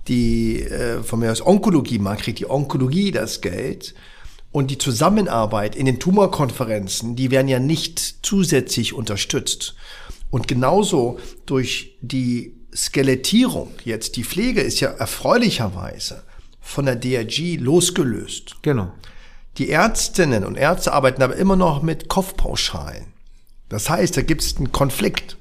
die 0.08 0.62
äh, 0.62 1.02
von 1.02 1.20
mir 1.20 1.32
aus 1.32 1.46
Onkologie 1.46 1.98
macht, 1.98 2.22
kriegt 2.22 2.40
die 2.40 2.50
Onkologie 2.50 3.12
das 3.12 3.42
Geld. 3.42 3.96
Und 4.56 4.72
die 4.72 4.78
Zusammenarbeit 4.78 5.76
in 5.76 5.86
den 5.86 6.00
Tumorkonferenzen, 6.00 7.18
die 7.18 7.30
werden 7.30 7.50
ja 7.50 7.60
nicht 7.60 8.26
zusätzlich 8.26 8.94
unterstützt. 8.94 9.76
Und 10.30 10.48
genauso 10.48 11.20
durch 11.46 11.98
die 12.00 12.56
Skelettierung, 12.74 13.74
jetzt 13.84 14.16
die 14.16 14.24
Pflege 14.24 14.62
ist 14.62 14.80
ja 14.80 14.92
erfreulicherweise 14.92 16.24
von 16.62 16.86
der 16.86 16.96
DRG 16.96 17.58
losgelöst. 17.60 18.56
Genau. 18.62 18.94
Die 19.58 19.70
Ärztinnen 19.70 20.46
und 20.46 20.56
Ärzte 20.56 20.94
arbeiten 20.94 21.22
aber 21.22 21.36
immer 21.36 21.58
noch 21.58 21.82
mit 21.82 22.08
Kopfpauschalen. 22.08 23.08
Das 23.68 23.90
heißt, 23.90 24.16
da 24.16 24.22
gibt 24.22 24.42
es 24.42 24.56
einen 24.56 24.72
Konflikt. 24.72 25.36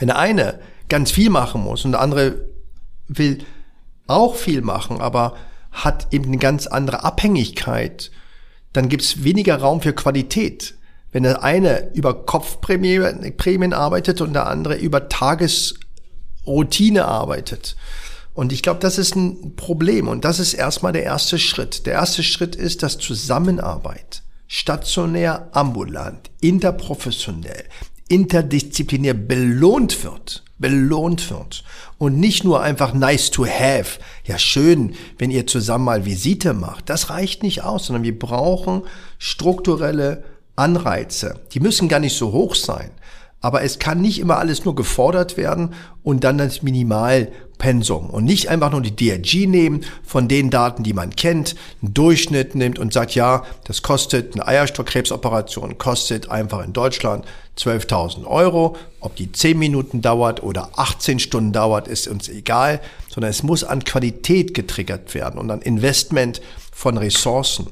Wenn 0.00 0.08
der 0.08 0.18
eine 0.18 0.58
ganz 0.88 1.12
viel 1.12 1.30
machen 1.30 1.62
muss 1.62 1.84
und 1.84 1.92
der 1.92 2.00
andere 2.00 2.48
will 3.06 3.44
auch 4.08 4.34
viel 4.34 4.60
machen, 4.60 5.00
aber 5.00 5.36
hat 5.70 6.08
eben 6.12 6.24
eine 6.24 6.38
ganz 6.38 6.66
andere 6.66 7.04
Abhängigkeit, 7.04 8.10
dann 8.74 8.90
gibt 8.90 9.02
es 9.02 9.24
weniger 9.24 9.56
Raum 9.56 9.80
für 9.80 9.94
Qualität. 9.94 10.74
Wenn 11.10 11.22
der 11.22 11.42
eine 11.42 11.94
über 11.94 12.26
Kopfprämien 12.26 13.34
Prämien 13.36 13.72
arbeitet 13.72 14.20
und 14.20 14.34
der 14.34 14.48
andere 14.48 14.76
über 14.76 15.08
Tagesroutine 15.08 17.06
arbeitet. 17.06 17.76
Und 18.34 18.52
ich 18.52 18.62
glaube, 18.62 18.80
das 18.80 18.98
ist 18.98 19.14
ein 19.14 19.54
Problem 19.54 20.08
und 20.08 20.24
das 20.24 20.40
ist 20.40 20.54
erstmal 20.54 20.92
der 20.92 21.04
erste 21.04 21.38
Schritt. 21.38 21.86
Der 21.86 21.94
erste 21.94 22.24
Schritt 22.24 22.56
ist, 22.56 22.82
dass 22.82 22.98
Zusammenarbeit 22.98 24.22
stationär, 24.48 25.48
ambulant, 25.52 26.30
interprofessionell, 26.40 27.64
interdisziplinär 28.08 29.14
belohnt 29.14 30.04
wird 30.04 30.43
belohnt 30.58 31.30
wird. 31.30 31.64
Und 31.98 32.18
nicht 32.18 32.44
nur 32.44 32.62
einfach 32.62 32.94
nice 32.94 33.30
to 33.30 33.46
have. 33.46 33.98
Ja, 34.24 34.38
schön, 34.38 34.94
wenn 35.18 35.30
ihr 35.30 35.46
zusammen 35.46 35.84
mal 35.84 36.04
Visite 36.04 36.54
macht. 36.54 36.88
Das 36.88 37.10
reicht 37.10 37.42
nicht 37.42 37.62
aus, 37.62 37.86
sondern 37.86 38.04
wir 38.04 38.18
brauchen 38.18 38.82
strukturelle 39.18 40.24
Anreize. 40.56 41.40
Die 41.52 41.60
müssen 41.60 41.88
gar 41.88 42.00
nicht 42.00 42.16
so 42.16 42.32
hoch 42.32 42.54
sein. 42.54 42.90
Aber 43.44 43.60
es 43.60 43.78
kann 43.78 44.00
nicht 44.00 44.20
immer 44.20 44.38
alles 44.38 44.64
nur 44.64 44.74
gefordert 44.74 45.36
werden 45.36 45.74
und 46.02 46.24
dann 46.24 46.38
das 46.38 46.62
Minimalpensum 46.62 48.08
und 48.08 48.24
nicht 48.24 48.48
einfach 48.48 48.70
nur 48.70 48.80
die 48.80 48.96
DRG 48.96 49.46
nehmen 49.46 49.84
von 50.02 50.28
den 50.28 50.48
Daten, 50.48 50.82
die 50.82 50.94
man 50.94 51.14
kennt, 51.14 51.54
einen 51.82 51.92
Durchschnitt 51.92 52.54
nimmt 52.54 52.78
und 52.78 52.94
sagt, 52.94 53.14
ja, 53.14 53.44
das 53.64 53.82
kostet 53.82 54.32
eine 54.32 54.46
Eierstockkrebsoperation, 54.48 55.76
kostet 55.76 56.30
einfach 56.30 56.64
in 56.64 56.72
Deutschland 56.72 57.26
12.000 57.58 58.24
Euro. 58.24 58.78
Ob 59.00 59.14
die 59.14 59.30
10 59.30 59.58
Minuten 59.58 60.00
dauert 60.00 60.42
oder 60.42 60.70
18 60.76 61.18
Stunden 61.18 61.52
dauert, 61.52 61.86
ist 61.86 62.08
uns 62.08 62.30
egal, 62.30 62.80
sondern 63.10 63.30
es 63.30 63.42
muss 63.42 63.62
an 63.62 63.84
Qualität 63.84 64.54
getriggert 64.54 65.12
werden 65.12 65.38
und 65.38 65.50
an 65.50 65.60
Investment 65.60 66.40
von 66.72 66.96
Ressourcen. 66.96 67.66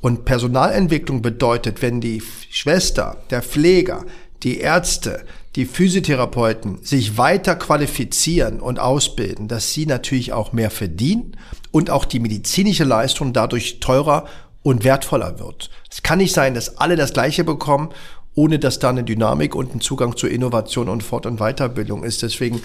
Und 0.00 0.24
Personalentwicklung 0.24 1.20
bedeutet, 1.20 1.82
wenn 1.82 2.00
die 2.00 2.22
Schwester, 2.48 3.16
der 3.30 3.42
Pfleger, 3.42 4.04
die 4.42 4.58
Ärzte, 4.58 5.24
die 5.56 5.64
Physiotherapeuten 5.64 6.82
sich 6.82 7.16
weiter 7.16 7.56
qualifizieren 7.56 8.60
und 8.60 8.78
ausbilden, 8.78 9.48
dass 9.48 9.72
sie 9.72 9.86
natürlich 9.86 10.32
auch 10.32 10.52
mehr 10.52 10.70
verdienen 10.70 11.36
und 11.70 11.90
auch 11.90 12.04
die 12.04 12.20
medizinische 12.20 12.84
Leistung 12.84 13.32
dadurch 13.32 13.80
teurer 13.80 14.26
und 14.62 14.84
wertvoller 14.84 15.38
wird. 15.38 15.70
Es 15.90 16.02
kann 16.02 16.18
nicht 16.18 16.34
sein, 16.34 16.54
dass 16.54 16.78
alle 16.78 16.96
das 16.96 17.12
Gleiche 17.12 17.44
bekommen, 17.44 17.90
ohne 18.34 18.58
dass 18.58 18.78
da 18.78 18.90
eine 18.90 19.04
Dynamik 19.04 19.54
und 19.54 19.74
ein 19.74 19.80
Zugang 19.80 20.16
zur 20.16 20.30
Innovation 20.30 20.88
und 20.88 21.02
Fort- 21.02 21.24
und 21.24 21.38
Weiterbildung 21.38 22.04
ist. 22.04 22.22
Deswegen 22.22 22.60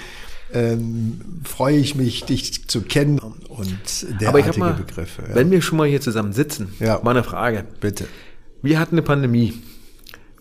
ähm, 0.54 1.22
freue 1.46 1.78
ich 1.78 1.96
mich, 1.96 2.26
dich 2.26 2.68
zu 2.68 2.82
kennen 2.82 3.20
und 3.20 3.40
derartige 4.20 4.28
Aber 4.28 4.40
ich 4.40 4.48
hab 4.48 4.58
mal, 4.58 4.74
Begriffe. 4.74 5.24
Ja. 5.30 5.36
Wenn 5.36 5.50
wir 5.50 5.62
schon 5.62 5.78
mal 5.78 5.88
hier 5.88 6.02
zusammen 6.02 6.34
sitzen, 6.34 6.74
Ja. 6.82 7.00
mal 7.04 7.12
eine 7.12 7.24
Frage. 7.24 7.64
Bitte. 7.80 8.08
Wir 8.62 8.80
hatten 8.80 8.96
eine 8.96 9.02
Pandemie. 9.02 9.54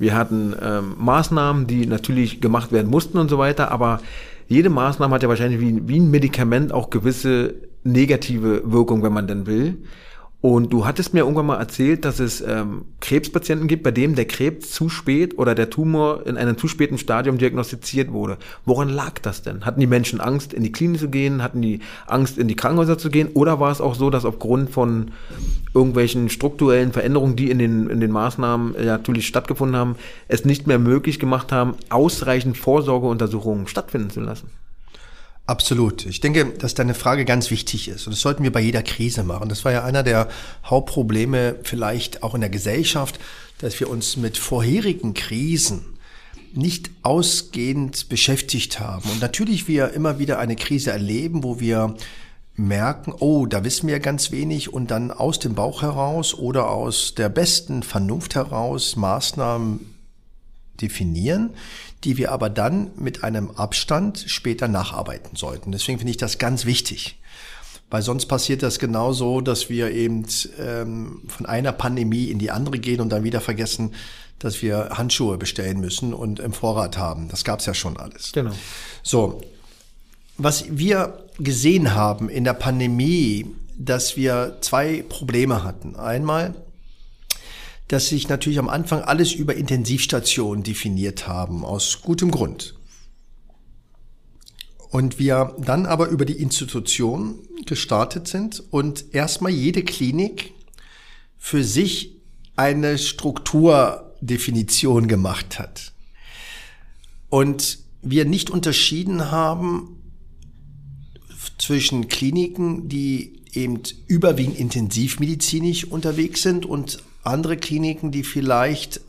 Wir 0.00 0.16
hatten 0.16 0.56
ähm, 0.62 0.94
Maßnahmen, 0.98 1.66
die 1.66 1.84
natürlich 1.84 2.40
gemacht 2.40 2.72
werden 2.72 2.90
mussten 2.90 3.18
und 3.18 3.28
so 3.28 3.36
weiter, 3.36 3.70
aber 3.70 4.00
jede 4.48 4.70
Maßnahme 4.70 5.14
hat 5.14 5.22
ja 5.22 5.28
wahrscheinlich 5.28 5.60
wie, 5.60 5.86
wie 5.86 6.00
ein 6.00 6.10
Medikament 6.10 6.72
auch 6.72 6.88
gewisse 6.88 7.54
negative 7.84 8.62
Wirkung, 8.64 9.02
wenn 9.02 9.12
man 9.12 9.26
denn 9.26 9.46
will. 9.46 9.76
Und 10.42 10.72
du 10.72 10.86
hattest 10.86 11.12
mir 11.12 11.20
irgendwann 11.20 11.46
mal 11.46 11.58
erzählt, 11.58 12.06
dass 12.06 12.18
es 12.18 12.40
ähm, 12.40 12.86
Krebspatienten 13.00 13.68
gibt, 13.68 13.82
bei 13.82 13.90
denen 13.90 14.14
der 14.14 14.24
Krebs 14.24 14.70
zu 14.70 14.88
spät 14.88 15.38
oder 15.38 15.54
der 15.54 15.68
Tumor 15.68 16.26
in 16.26 16.38
einem 16.38 16.56
zu 16.56 16.66
späten 16.66 16.96
Stadium 16.96 17.36
diagnostiziert 17.36 18.10
wurde. 18.10 18.38
Woran 18.64 18.88
lag 18.88 19.18
das 19.18 19.42
denn? 19.42 19.66
Hatten 19.66 19.80
die 19.80 19.86
Menschen 19.86 20.18
Angst, 20.18 20.54
in 20.54 20.62
die 20.62 20.72
Klinik 20.72 20.98
zu 20.98 21.10
gehen? 21.10 21.42
Hatten 21.42 21.60
die 21.60 21.80
Angst, 22.06 22.38
in 22.38 22.48
die 22.48 22.56
Krankenhäuser 22.56 22.96
zu 22.96 23.10
gehen? 23.10 23.28
Oder 23.34 23.60
war 23.60 23.70
es 23.70 23.82
auch 23.82 23.94
so, 23.94 24.08
dass 24.08 24.24
aufgrund 24.24 24.70
von 24.70 25.10
irgendwelchen 25.74 26.30
strukturellen 26.30 26.92
Veränderungen, 26.92 27.36
die 27.36 27.50
in 27.50 27.58
den, 27.58 27.90
in 27.90 28.00
den 28.00 28.10
Maßnahmen 28.10 28.74
äh, 28.76 28.86
natürlich 28.86 29.26
stattgefunden 29.26 29.76
haben, 29.76 29.96
es 30.28 30.46
nicht 30.46 30.66
mehr 30.66 30.78
möglich 30.78 31.18
gemacht 31.18 31.52
haben, 31.52 31.74
ausreichend 31.90 32.56
Vorsorgeuntersuchungen 32.56 33.66
stattfinden 33.66 34.08
zu 34.08 34.20
lassen? 34.20 34.48
Absolut. 35.50 36.06
Ich 36.06 36.20
denke, 36.20 36.44
dass 36.44 36.74
deine 36.74 36.94
Frage 36.94 37.24
ganz 37.24 37.50
wichtig 37.50 37.88
ist. 37.88 38.06
Und 38.06 38.12
das 38.12 38.20
sollten 38.20 38.44
wir 38.44 38.52
bei 38.52 38.60
jeder 38.60 38.84
Krise 38.84 39.24
machen. 39.24 39.48
Das 39.48 39.64
war 39.64 39.72
ja 39.72 39.82
einer 39.82 40.04
der 40.04 40.28
Hauptprobleme 40.64 41.56
vielleicht 41.64 42.22
auch 42.22 42.36
in 42.36 42.40
der 42.40 42.50
Gesellschaft, 42.50 43.18
dass 43.58 43.80
wir 43.80 43.90
uns 43.90 44.16
mit 44.16 44.38
vorherigen 44.38 45.12
Krisen 45.12 45.84
nicht 46.54 46.92
ausgehend 47.02 48.08
beschäftigt 48.08 48.78
haben. 48.78 49.10
Und 49.10 49.20
natürlich 49.20 49.66
wir 49.66 49.92
immer 49.92 50.20
wieder 50.20 50.38
eine 50.38 50.54
Krise 50.54 50.92
erleben, 50.92 51.42
wo 51.42 51.58
wir 51.58 51.96
merken, 52.54 53.12
oh, 53.18 53.46
da 53.46 53.64
wissen 53.64 53.88
wir 53.88 53.98
ganz 53.98 54.30
wenig 54.30 54.72
und 54.72 54.92
dann 54.92 55.10
aus 55.10 55.40
dem 55.40 55.56
Bauch 55.56 55.82
heraus 55.82 56.32
oder 56.32 56.70
aus 56.70 57.16
der 57.16 57.28
besten 57.28 57.82
Vernunft 57.82 58.36
heraus 58.36 58.94
Maßnahmen 58.94 59.80
definieren, 60.80 61.50
die 62.04 62.16
wir 62.16 62.32
aber 62.32 62.48
dann 62.50 62.90
mit 62.96 63.24
einem 63.24 63.50
Abstand 63.50 64.24
später 64.26 64.68
nacharbeiten 64.68 65.36
sollten. 65.36 65.72
Deswegen 65.72 65.98
finde 65.98 66.10
ich 66.12 66.16
das 66.16 66.38
ganz 66.38 66.64
wichtig. 66.64 67.16
Weil 67.90 68.02
sonst 68.02 68.26
passiert 68.26 68.62
das 68.62 68.78
genauso, 68.78 69.40
dass 69.40 69.68
wir 69.68 69.90
eben 69.90 70.24
ähm, 70.58 71.22
von 71.26 71.46
einer 71.46 71.72
Pandemie 71.72 72.26
in 72.26 72.38
die 72.38 72.52
andere 72.52 72.78
gehen 72.78 73.00
und 73.00 73.10
dann 73.10 73.24
wieder 73.24 73.40
vergessen, 73.40 73.94
dass 74.38 74.62
wir 74.62 74.90
Handschuhe 74.92 75.38
bestellen 75.38 75.80
müssen 75.80 76.14
und 76.14 76.38
im 76.38 76.52
Vorrat 76.52 76.96
haben. 76.96 77.28
Das 77.28 77.44
gab's 77.44 77.66
ja 77.66 77.74
schon 77.74 77.96
alles. 77.96 78.32
Genau. 78.32 78.52
So, 79.02 79.42
was 80.38 80.64
wir 80.70 81.24
gesehen 81.38 81.94
haben 81.94 82.28
in 82.28 82.44
der 82.44 82.54
Pandemie, 82.54 83.46
dass 83.76 84.16
wir 84.16 84.58
zwei 84.60 85.04
Probleme 85.08 85.64
hatten. 85.64 85.96
Einmal, 85.96 86.54
dass 87.90 88.08
sich 88.08 88.28
natürlich 88.28 88.60
am 88.60 88.68
Anfang 88.68 89.02
alles 89.02 89.32
über 89.32 89.56
Intensivstationen 89.56 90.62
definiert 90.62 91.26
haben, 91.26 91.64
aus 91.64 92.02
gutem 92.02 92.30
Grund. 92.30 92.76
Und 94.90 95.18
wir 95.18 95.56
dann 95.58 95.86
aber 95.86 96.06
über 96.06 96.24
die 96.24 96.40
Institution 96.40 97.40
gestartet 97.66 98.28
sind 98.28 98.62
und 98.70 99.12
erstmal 99.12 99.50
jede 99.50 99.82
Klinik 99.82 100.52
für 101.36 101.64
sich 101.64 102.14
eine 102.54 102.96
Strukturdefinition 102.96 105.08
gemacht 105.08 105.58
hat. 105.58 105.92
Und 107.28 107.80
wir 108.02 108.24
nicht 108.24 108.50
unterschieden 108.50 109.32
haben 109.32 110.00
zwischen 111.58 112.06
Kliniken, 112.06 112.88
die 112.88 113.42
eben 113.52 113.82
überwiegend 114.06 114.60
intensivmedizinisch 114.60 115.86
unterwegs 115.86 116.42
sind 116.42 116.64
und 116.64 117.02
andere 117.30 117.56
Kliniken, 117.56 118.10
die 118.10 118.24
vielleicht 118.24 119.00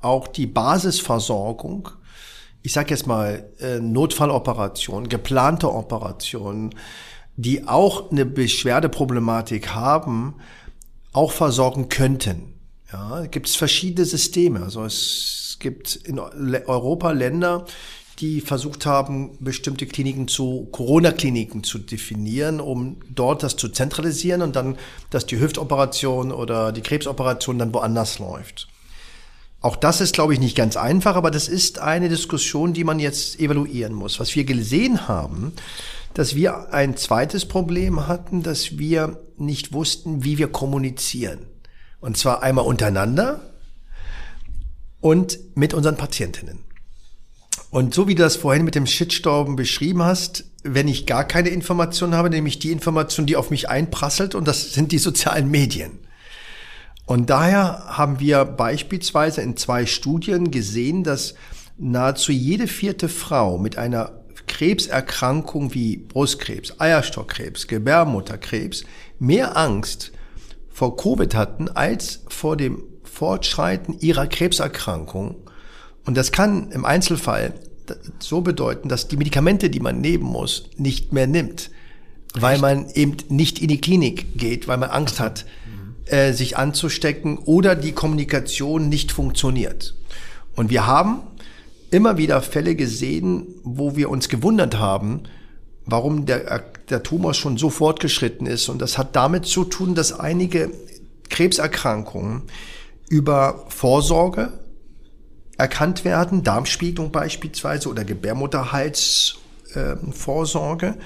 auch 0.00 0.28
die 0.28 0.46
Basisversorgung, 0.46 1.88
ich 2.62 2.72
sage 2.72 2.90
jetzt 2.90 3.06
mal 3.06 3.48
äh, 3.58 3.80
Notfalloperation, 3.80 5.08
geplante 5.08 5.72
Operationen, 5.72 6.74
die 7.36 7.66
auch 7.66 8.10
eine 8.10 8.26
Beschwerdeproblematik 8.26 9.74
haben, 9.74 10.34
auch 11.12 11.32
versorgen 11.32 11.88
könnten. 11.88 12.54
Ja, 12.92 13.26
gibt 13.26 13.48
es 13.48 13.56
verschiedene 13.56 14.04
Systeme. 14.04 14.62
Also 14.62 14.84
es 14.84 15.56
gibt 15.60 15.96
in 15.96 16.18
Europa 16.18 17.12
Länder, 17.12 17.64
die 18.20 18.40
versucht 18.40 18.86
haben, 18.86 19.36
bestimmte 19.40 19.86
Kliniken 19.86 20.28
zu 20.28 20.68
Corona-Kliniken 20.72 21.64
zu 21.64 21.78
definieren, 21.78 22.60
um 22.60 22.96
dort 23.08 23.42
das 23.42 23.56
zu 23.56 23.68
zentralisieren 23.68 24.42
und 24.42 24.56
dann, 24.56 24.76
dass 25.10 25.26
die 25.26 25.40
Hüftoperation 25.40 26.30
oder 26.32 26.72
die 26.72 26.82
Krebsoperation 26.82 27.58
dann 27.58 27.72
woanders 27.74 28.18
läuft. 28.18 28.68
Auch 29.62 29.76
das 29.76 30.00
ist, 30.00 30.14
glaube 30.14 30.32
ich, 30.32 30.40
nicht 30.40 30.56
ganz 30.56 30.76
einfach, 30.76 31.16
aber 31.16 31.30
das 31.30 31.48
ist 31.48 31.78
eine 31.78 32.08
Diskussion, 32.08 32.72
die 32.72 32.84
man 32.84 32.98
jetzt 32.98 33.38
evaluieren 33.38 33.92
muss. 33.92 34.18
Was 34.18 34.34
wir 34.34 34.44
gesehen 34.44 35.06
haben, 35.06 35.52
dass 36.14 36.34
wir 36.34 36.72
ein 36.72 36.96
zweites 36.96 37.46
Problem 37.46 38.06
hatten, 38.06 38.42
dass 38.42 38.78
wir 38.78 39.20
nicht 39.36 39.72
wussten, 39.72 40.24
wie 40.24 40.38
wir 40.38 40.48
kommunizieren. 40.48 41.40
Und 42.00 42.16
zwar 42.16 42.42
einmal 42.42 42.64
untereinander 42.64 43.40
und 45.00 45.38
mit 45.54 45.74
unseren 45.74 45.96
Patientinnen. 45.96 46.69
Und 47.70 47.94
so 47.94 48.08
wie 48.08 48.14
du 48.14 48.22
das 48.22 48.36
vorhin 48.36 48.64
mit 48.64 48.74
dem 48.74 48.86
Shitstorm 48.86 49.54
beschrieben 49.54 50.02
hast, 50.02 50.44
wenn 50.64 50.88
ich 50.88 51.06
gar 51.06 51.24
keine 51.24 51.50
Information 51.50 52.14
habe, 52.14 52.28
nämlich 52.28 52.58
die 52.58 52.72
Information, 52.72 53.26
die 53.26 53.36
auf 53.36 53.50
mich 53.50 53.68
einprasselt, 53.68 54.34
und 54.34 54.46
das 54.48 54.72
sind 54.72 54.92
die 54.92 54.98
sozialen 54.98 55.50
Medien. 55.50 56.00
Und 57.06 57.30
daher 57.30 57.84
haben 57.86 58.20
wir 58.20 58.44
beispielsweise 58.44 59.40
in 59.40 59.56
zwei 59.56 59.86
Studien 59.86 60.50
gesehen, 60.50 61.02
dass 61.02 61.34
nahezu 61.78 62.30
jede 62.30 62.66
vierte 62.66 63.08
Frau 63.08 63.58
mit 63.58 63.78
einer 63.78 64.20
Krebserkrankung 64.46 65.74
wie 65.74 65.96
Brustkrebs, 65.96 66.78
Eierstockkrebs, 66.78 67.66
Gebärmutterkrebs 67.68 68.84
mehr 69.18 69.56
Angst 69.56 70.12
vor 70.68 70.96
Covid 70.96 71.34
hatten 71.34 71.68
als 71.68 72.24
vor 72.28 72.56
dem 72.56 72.82
Fortschreiten 73.02 73.98
ihrer 74.00 74.26
Krebserkrankung. 74.26 75.36
Und 76.10 76.16
das 76.16 76.32
kann 76.32 76.72
im 76.72 76.84
Einzelfall 76.84 77.54
so 78.18 78.40
bedeuten, 78.40 78.88
dass 78.88 79.06
die 79.06 79.16
Medikamente, 79.16 79.70
die 79.70 79.78
man 79.78 80.00
nehmen 80.00 80.24
muss, 80.24 80.64
nicht 80.76 81.12
mehr 81.12 81.28
nimmt, 81.28 81.70
weil 82.34 82.58
man 82.58 82.90
eben 82.94 83.16
nicht 83.28 83.60
in 83.60 83.68
die 83.68 83.80
Klinik 83.80 84.36
geht, 84.36 84.66
weil 84.66 84.78
man 84.78 84.90
Angst 84.90 85.20
hat, 85.20 85.46
äh, 86.06 86.32
sich 86.32 86.56
anzustecken 86.56 87.38
oder 87.38 87.76
die 87.76 87.92
Kommunikation 87.92 88.88
nicht 88.88 89.12
funktioniert. 89.12 89.94
Und 90.56 90.68
wir 90.70 90.84
haben 90.88 91.20
immer 91.92 92.18
wieder 92.18 92.42
Fälle 92.42 92.74
gesehen, 92.74 93.46
wo 93.62 93.94
wir 93.94 94.10
uns 94.10 94.28
gewundert 94.28 94.80
haben, 94.80 95.22
warum 95.86 96.26
der, 96.26 96.64
der 96.88 97.04
Tumor 97.04 97.34
schon 97.34 97.56
so 97.56 97.70
fortgeschritten 97.70 98.48
ist. 98.48 98.68
Und 98.68 98.82
das 98.82 98.98
hat 98.98 99.14
damit 99.14 99.46
zu 99.46 99.62
tun, 99.62 99.94
dass 99.94 100.18
einige 100.18 100.72
Krebserkrankungen 101.28 102.42
über 103.08 103.64
Vorsorge 103.68 104.54
erkannt 105.60 106.04
werden, 106.04 106.42
Darmspiegelung 106.42 107.12
beispielsweise 107.12 107.88
oder 107.90 108.04
Gebärmutterhalsvorsorge 108.04 110.96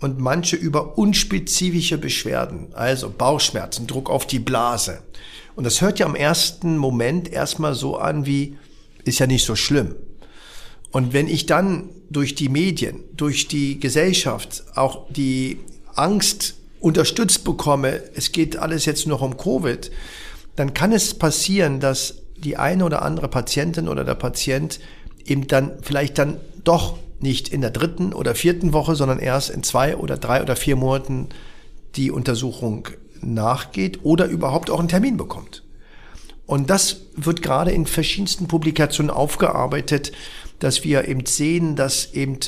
und 0.00 0.18
manche 0.20 0.56
über 0.56 0.96
unspezifische 0.96 1.98
Beschwerden, 1.98 2.68
also 2.72 3.10
Bauchschmerzen, 3.10 3.88
Druck 3.88 4.08
auf 4.08 4.26
die 4.26 4.38
Blase. 4.38 5.02
Und 5.56 5.64
das 5.64 5.80
hört 5.80 5.98
ja 5.98 6.06
am 6.06 6.14
ersten 6.14 6.78
Moment 6.78 7.32
erstmal 7.32 7.74
so 7.74 7.96
an 7.96 8.26
wie, 8.26 8.56
ist 9.04 9.18
ja 9.18 9.26
nicht 9.26 9.44
so 9.44 9.56
schlimm. 9.56 9.96
Und 10.92 11.12
wenn 11.12 11.26
ich 11.26 11.46
dann 11.46 11.88
durch 12.08 12.36
die 12.36 12.48
Medien, 12.48 13.00
durch 13.16 13.48
die 13.48 13.80
Gesellschaft 13.80 14.62
auch 14.76 15.10
die 15.10 15.58
Angst 15.94 16.54
unterstützt 16.78 17.42
bekomme, 17.42 18.04
es 18.14 18.30
geht 18.30 18.56
alles 18.56 18.84
jetzt 18.84 19.08
noch 19.08 19.22
um 19.22 19.36
Covid, 19.36 19.90
dann 20.54 20.74
kann 20.74 20.92
es 20.92 21.14
passieren, 21.14 21.80
dass 21.80 22.22
die 22.38 22.56
eine 22.56 22.84
oder 22.84 23.02
andere 23.02 23.28
Patientin 23.28 23.88
oder 23.88 24.04
der 24.04 24.14
Patient 24.14 24.80
eben 25.24 25.46
dann 25.46 25.72
vielleicht 25.82 26.18
dann 26.18 26.38
doch 26.64 26.96
nicht 27.20 27.48
in 27.48 27.60
der 27.60 27.70
dritten 27.70 28.12
oder 28.12 28.34
vierten 28.34 28.72
Woche, 28.72 28.94
sondern 28.94 29.18
erst 29.18 29.50
in 29.50 29.62
zwei 29.62 29.96
oder 29.96 30.16
drei 30.16 30.42
oder 30.42 30.56
vier 30.56 30.76
Monaten 30.76 31.28
die 31.96 32.10
Untersuchung 32.10 32.88
nachgeht 33.22 34.00
oder 34.04 34.26
überhaupt 34.26 34.70
auch 34.70 34.78
einen 34.78 34.88
Termin 34.88 35.16
bekommt. 35.16 35.62
Und 36.44 36.70
das 36.70 37.00
wird 37.16 37.42
gerade 37.42 37.72
in 37.72 37.86
verschiedensten 37.86 38.46
Publikationen 38.46 39.10
aufgearbeitet, 39.10 40.12
dass 40.58 40.84
wir 40.84 41.08
eben 41.08 41.26
sehen, 41.26 41.74
dass 41.74 42.12
eben 42.12 42.38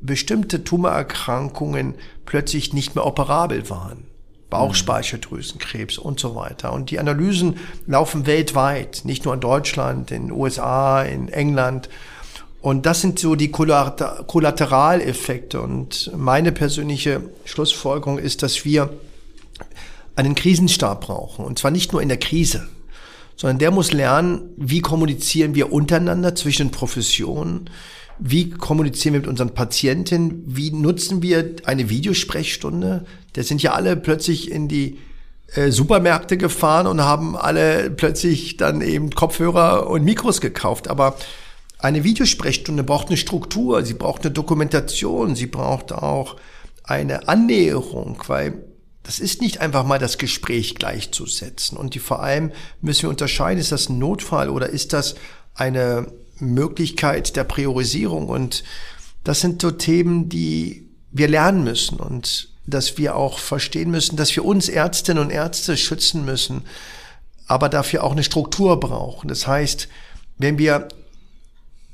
bestimmte 0.00 0.64
Tumorerkrankungen 0.64 1.94
plötzlich 2.24 2.72
nicht 2.72 2.94
mehr 2.94 3.06
operabel 3.06 3.68
waren. 3.68 4.06
Bauchspeicheldrüsenkrebs 4.52 5.96
und 5.96 6.20
so 6.20 6.34
weiter. 6.34 6.74
Und 6.74 6.90
die 6.90 6.98
Analysen 6.98 7.56
laufen 7.86 8.26
weltweit, 8.26 9.00
nicht 9.04 9.24
nur 9.24 9.32
in 9.32 9.40
Deutschland, 9.40 10.10
in 10.10 10.28
den 10.28 10.32
USA, 10.32 11.02
in 11.02 11.30
England. 11.30 11.88
Und 12.60 12.84
das 12.84 13.00
sind 13.00 13.18
so 13.18 13.34
die 13.34 13.50
Kollateraleffekte. 13.50 15.58
Und 15.58 16.12
meine 16.14 16.52
persönliche 16.52 17.22
Schlussfolgerung 17.46 18.18
ist, 18.18 18.42
dass 18.42 18.66
wir 18.66 18.90
einen 20.16 20.34
Krisenstab 20.34 21.06
brauchen. 21.06 21.46
Und 21.46 21.58
zwar 21.58 21.70
nicht 21.70 21.92
nur 21.92 22.02
in 22.02 22.10
der 22.10 22.18
Krise, 22.18 22.68
sondern 23.36 23.58
der 23.58 23.70
muss 23.70 23.92
lernen, 23.92 24.50
wie 24.58 24.82
kommunizieren 24.82 25.54
wir 25.54 25.72
untereinander 25.72 26.34
zwischen 26.34 26.70
Professionen, 26.70 27.70
wie 28.18 28.50
kommunizieren 28.50 29.14
wir 29.14 29.20
mit 29.20 29.28
unseren 29.28 29.54
Patienten? 29.54 30.42
Wie 30.46 30.70
nutzen 30.70 31.22
wir 31.22 31.56
eine 31.64 31.90
Videosprechstunde? 31.90 33.04
Da 33.32 33.42
sind 33.42 33.62
ja 33.62 33.72
alle 33.72 33.96
plötzlich 33.96 34.50
in 34.50 34.68
die 34.68 34.98
äh, 35.54 35.70
Supermärkte 35.70 36.36
gefahren 36.36 36.86
und 36.86 37.00
haben 37.00 37.36
alle 37.36 37.90
plötzlich 37.90 38.56
dann 38.56 38.80
eben 38.80 39.10
Kopfhörer 39.10 39.88
und 39.88 40.04
Mikros 40.04 40.40
gekauft. 40.40 40.88
Aber 40.88 41.16
eine 41.78 42.04
Videosprechstunde 42.04 42.84
braucht 42.84 43.08
eine 43.08 43.16
Struktur, 43.16 43.84
sie 43.84 43.94
braucht 43.94 44.22
eine 44.24 44.32
Dokumentation, 44.32 45.34
sie 45.34 45.46
braucht 45.46 45.92
auch 45.92 46.36
eine 46.84 47.28
Annäherung, 47.28 48.22
weil 48.26 48.64
das 49.02 49.18
ist 49.18 49.40
nicht 49.40 49.60
einfach 49.60 49.84
mal 49.84 49.98
das 49.98 50.16
Gespräch 50.16 50.76
gleichzusetzen. 50.76 51.76
Und 51.76 51.94
die 51.94 51.98
vor 51.98 52.22
allem 52.22 52.52
müssen 52.80 53.02
wir 53.02 53.10
unterscheiden, 53.10 53.60
ist 53.60 53.72
das 53.72 53.88
ein 53.88 53.98
Notfall 53.98 54.48
oder 54.48 54.68
ist 54.68 54.92
das 54.92 55.16
eine 55.54 56.06
Möglichkeit 56.42 57.36
der 57.36 57.44
Priorisierung. 57.44 58.28
Und 58.28 58.64
das 59.24 59.40
sind 59.40 59.62
so 59.62 59.70
Themen, 59.70 60.28
die 60.28 60.88
wir 61.10 61.28
lernen 61.28 61.64
müssen 61.64 62.00
und 62.00 62.48
dass 62.66 62.96
wir 62.98 63.16
auch 63.16 63.38
verstehen 63.38 63.90
müssen, 63.90 64.16
dass 64.16 64.34
wir 64.34 64.44
uns 64.44 64.68
Ärztinnen 64.68 65.22
und 65.22 65.30
Ärzte 65.30 65.76
schützen 65.76 66.24
müssen, 66.24 66.62
aber 67.46 67.68
dafür 67.68 68.04
auch 68.04 68.12
eine 68.12 68.22
Struktur 68.22 68.78
brauchen. 68.78 69.28
Das 69.28 69.46
heißt, 69.46 69.88
wenn 70.38 70.58
wir 70.58 70.88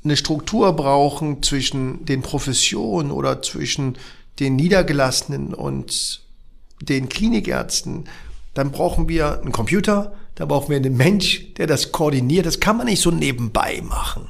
eine 0.03 0.15
Struktur 0.15 0.73
brauchen 0.73 1.43
zwischen 1.43 2.05
den 2.05 2.21
Professionen 2.21 3.11
oder 3.11 3.41
zwischen 3.41 3.97
den 4.39 4.55
Niedergelassenen 4.55 5.53
und 5.53 6.21
den 6.81 7.09
Klinikärzten, 7.09 8.05
dann 8.53 8.71
brauchen 8.71 9.09
wir 9.09 9.41
einen 9.41 9.51
Computer, 9.51 10.13
da 10.35 10.45
brauchen 10.45 10.69
wir 10.69 10.77
einen 10.77 10.95
Mensch, 10.95 11.53
der 11.55 11.67
das 11.67 11.91
koordiniert. 11.91 12.45
Das 12.45 12.61
kann 12.61 12.77
man 12.77 12.85
nicht 12.85 13.01
so 13.01 13.11
nebenbei 13.11 13.81
machen. 13.83 14.29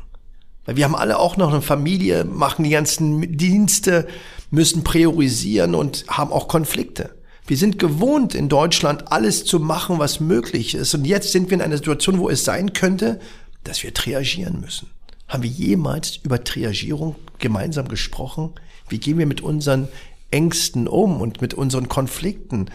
Weil 0.69 0.77
wir 0.77 0.85
haben 0.85 0.93
alle 0.93 1.17
auch 1.17 1.35
noch 1.35 1.51
eine 1.51 1.63
Familie, 1.63 2.25
machen 2.25 2.63
die 2.63 2.69
ganzen 2.69 3.35
Dienste, 3.35 4.07
müssen 4.51 4.83
priorisieren 4.83 5.73
und 5.73 6.05
haben 6.07 6.31
auch 6.31 6.47
Konflikte. 6.47 7.15
Wir 7.47 7.57
sind 7.57 7.79
gewohnt, 7.79 8.35
in 8.35 8.49
Deutschland 8.49 9.11
alles 9.11 9.45
zu 9.45 9.59
machen, 9.59 9.97
was 9.97 10.19
möglich 10.19 10.75
ist. 10.75 10.93
Und 10.93 11.05
jetzt 11.05 11.31
sind 11.31 11.49
wir 11.49 11.55
in 11.55 11.63
einer 11.63 11.77
Situation, 11.77 12.19
wo 12.19 12.29
es 12.29 12.45
sein 12.45 12.73
könnte, 12.73 13.19
dass 13.63 13.81
wir 13.81 13.95
triagieren 13.95 14.61
müssen. 14.61 14.91
Haben 15.27 15.41
wir 15.41 15.49
jemals 15.49 16.17
über 16.17 16.43
Triagierung 16.43 17.15
gemeinsam 17.39 17.87
gesprochen? 17.87 18.51
Wie 18.89 18.99
gehen 18.99 19.17
wir 19.17 19.25
mit 19.25 19.41
unseren 19.41 19.87
Ängsten 20.29 20.87
um 20.87 21.19
und 21.19 21.41
mit 21.41 21.55
unseren 21.55 21.89
Konflikten? 21.89 22.67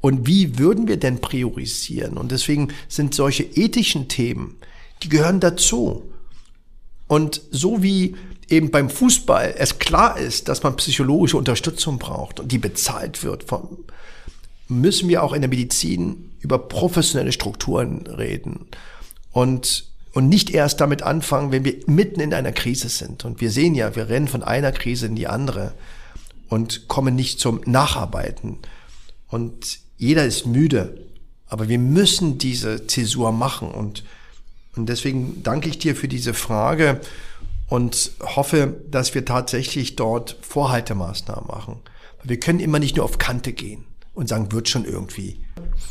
Und 0.00 0.26
wie 0.26 0.58
würden 0.58 0.88
wir 0.88 0.96
denn 0.96 1.20
priorisieren? 1.20 2.16
Und 2.16 2.32
deswegen 2.32 2.68
sind 2.88 3.14
solche 3.14 3.42
ethischen 3.42 4.08
Themen, 4.08 4.54
die 5.02 5.10
gehören 5.10 5.40
dazu. 5.40 6.02
Und 7.08 7.40
so 7.50 7.82
wie 7.82 8.16
eben 8.48 8.70
beim 8.70 8.90
Fußball 8.90 9.54
es 9.58 9.78
klar 9.78 10.18
ist, 10.18 10.48
dass 10.48 10.62
man 10.62 10.76
psychologische 10.76 11.36
Unterstützung 11.36 11.98
braucht 11.98 12.40
und 12.40 12.52
die 12.52 12.58
bezahlt 12.58 13.22
wird, 13.22 13.44
von, 13.44 13.78
müssen 14.68 15.08
wir 15.08 15.22
auch 15.22 15.32
in 15.32 15.42
der 15.42 15.50
Medizin 15.50 16.30
über 16.40 16.58
professionelle 16.58 17.32
Strukturen 17.32 18.06
reden 18.06 18.66
und, 19.32 19.88
und 20.12 20.28
nicht 20.28 20.50
erst 20.50 20.80
damit 20.80 21.02
anfangen, 21.02 21.52
wenn 21.52 21.64
wir 21.64 21.76
mitten 21.86 22.20
in 22.20 22.34
einer 22.34 22.52
Krise 22.52 22.88
sind. 22.88 23.24
Und 23.24 23.40
wir 23.40 23.50
sehen 23.50 23.74
ja, 23.74 23.94
wir 23.96 24.08
rennen 24.08 24.28
von 24.28 24.42
einer 24.42 24.72
Krise 24.72 25.06
in 25.06 25.16
die 25.16 25.26
andere 25.26 25.74
und 26.48 26.88
kommen 26.88 27.14
nicht 27.14 27.40
zum 27.40 27.60
Nacharbeiten. 27.64 28.58
Und 29.28 29.78
jeder 29.96 30.24
ist 30.24 30.46
müde, 30.46 31.06
aber 31.48 31.68
wir 31.68 31.78
müssen 31.78 32.38
diese 32.38 32.86
Zäsur 32.86 33.32
machen 33.32 33.70
und 33.70 34.04
und 34.76 34.88
deswegen 34.88 35.42
danke 35.42 35.68
ich 35.68 35.78
dir 35.78 35.96
für 35.96 36.08
diese 36.08 36.34
Frage 36.34 37.00
und 37.68 38.12
hoffe, 38.20 38.74
dass 38.90 39.14
wir 39.14 39.24
tatsächlich 39.24 39.96
dort 39.96 40.36
Vorhaltemaßnahmen 40.42 41.46
machen. 41.46 41.80
Wir 42.22 42.38
können 42.38 42.60
immer 42.60 42.78
nicht 42.78 42.96
nur 42.96 43.04
auf 43.04 43.18
Kante 43.18 43.52
gehen. 43.52 43.84
und 44.16 44.28
sagen, 44.28 44.50
wird 44.50 44.68
schon 44.68 44.84
irgendwie. 44.84 45.40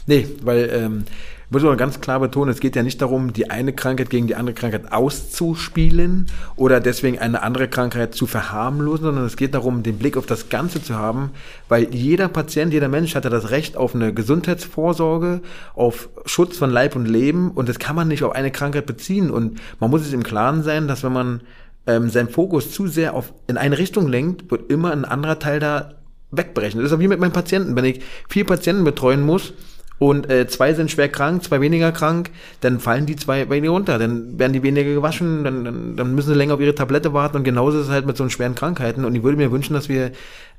Nee, 0.07 0.27
weil 0.41 0.69
ähm, 0.73 1.05
muss 1.49 1.63
man 1.63 1.77
ganz 1.77 2.01
klar 2.01 2.19
betonen, 2.19 2.51
es 2.51 2.59
geht 2.59 2.75
ja 2.75 2.83
nicht 2.83 3.01
darum, 3.01 3.33
die 3.33 3.49
eine 3.49 3.73
Krankheit 3.73 4.09
gegen 4.09 4.27
die 4.27 4.35
andere 4.35 4.55
Krankheit 4.55 4.91
auszuspielen 4.91 6.27
oder 6.55 6.79
deswegen 6.79 7.19
eine 7.19 7.43
andere 7.43 7.67
Krankheit 7.67 8.15
zu 8.15 8.27
verharmlosen, 8.27 9.05
sondern 9.05 9.25
es 9.25 9.37
geht 9.37 9.53
darum, 9.53 9.83
den 9.83 9.97
Blick 9.97 10.17
auf 10.17 10.25
das 10.25 10.49
Ganze 10.49 10.81
zu 10.81 10.95
haben, 10.95 11.31
weil 11.69 11.93
jeder 11.93 12.27
Patient, 12.27 12.73
jeder 12.73 12.87
Mensch 12.87 13.15
hat 13.15 13.23
ja 13.23 13.29
das 13.29 13.51
Recht 13.51 13.77
auf 13.77 13.95
eine 13.95 14.13
Gesundheitsvorsorge, 14.13 15.41
auf 15.75 16.09
Schutz 16.25 16.57
von 16.57 16.69
Leib 16.69 16.95
und 16.95 17.05
Leben 17.05 17.51
und 17.51 17.69
das 17.69 17.79
kann 17.79 17.95
man 17.95 18.07
nicht 18.07 18.23
auf 18.23 18.33
eine 18.33 18.51
Krankheit 18.51 18.85
beziehen 18.85 19.29
und 19.29 19.59
man 19.79 19.89
muss 19.89 20.03
sich 20.03 20.13
im 20.13 20.23
Klaren 20.23 20.63
sein, 20.63 20.87
dass 20.87 21.03
wenn 21.03 21.13
man 21.13 21.41
ähm, 21.87 22.09
seinen 22.09 22.29
Fokus 22.29 22.71
zu 22.71 22.87
sehr 22.87 23.13
auf 23.13 23.33
in 23.47 23.57
eine 23.57 23.77
Richtung 23.77 24.07
lenkt, 24.07 24.49
wird 24.49 24.71
immer 24.71 24.91
ein 24.91 25.05
anderer 25.05 25.39
Teil 25.39 25.59
da 25.59 25.93
wegbrechen. 26.31 26.81
Das 26.81 26.91
ist 26.91 26.99
wie 26.99 27.07
mit 27.07 27.19
meinen 27.19 27.31
Patienten. 27.31 27.75
Wenn 27.75 27.85
ich 27.85 28.01
vier 28.27 28.45
Patienten 28.45 28.83
betreuen 28.83 29.21
muss 29.21 29.53
und 29.97 30.29
äh, 30.29 30.47
zwei 30.47 30.73
sind 30.73 30.91
schwer 30.91 31.09
krank, 31.09 31.43
zwei 31.43 31.61
weniger 31.61 31.91
krank, 31.91 32.31
dann 32.61 32.79
fallen 32.79 33.05
die 33.05 33.15
zwei 33.15 33.49
weniger 33.49 33.71
runter. 33.71 33.97
Dann 33.97 34.37
werden 34.37 34.53
die 34.53 34.63
weniger 34.63 34.93
gewaschen, 34.93 35.43
dann, 35.43 35.63
dann, 35.63 35.95
dann 35.95 36.15
müssen 36.15 36.29
sie 36.29 36.35
länger 36.35 36.55
auf 36.55 36.59
ihre 36.59 36.75
Tablette 36.75 37.13
warten 37.13 37.37
und 37.37 37.43
genauso 37.43 37.79
ist 37.79 37.85
es 37.85 37.91
halt 37.91 38.05
mit 38.05 38.17
so 38.17 38.27
schweren 38.29 38.55
Krankheiten. 38.55 39.05
Und 39.05 39.15
ich 39.15 39.23
würde 39.23 39.37
mir 39.37 39.51
wünschen, 39.51 39.73
dass 39.73 39.87
wir 39.87 40.11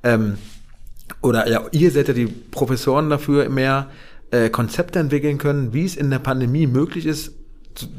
ähm, 0.02 0.38
oder 1.22 1.48
ja, 1.48 1.64
ihr 1.70 1.90
seid 1.90 2.08
ja 2.08 2.14
die 2.14 2.26
Professoren 2.26 3.10
dafür, 3.10 3.48
mehr 3.48 3.88
äh, 4.30 4.48
Konzepte 4.50 4.98
entwickeln 4.98 5.38
können, 5.38 5.72
wie 5.72 5.84
es 5.84 5.96
in 5.96 6.10
der 6.10 6.18
Pandemie 6.18 6.66
möglich 6.66 7.06
ist, 7.06 7.32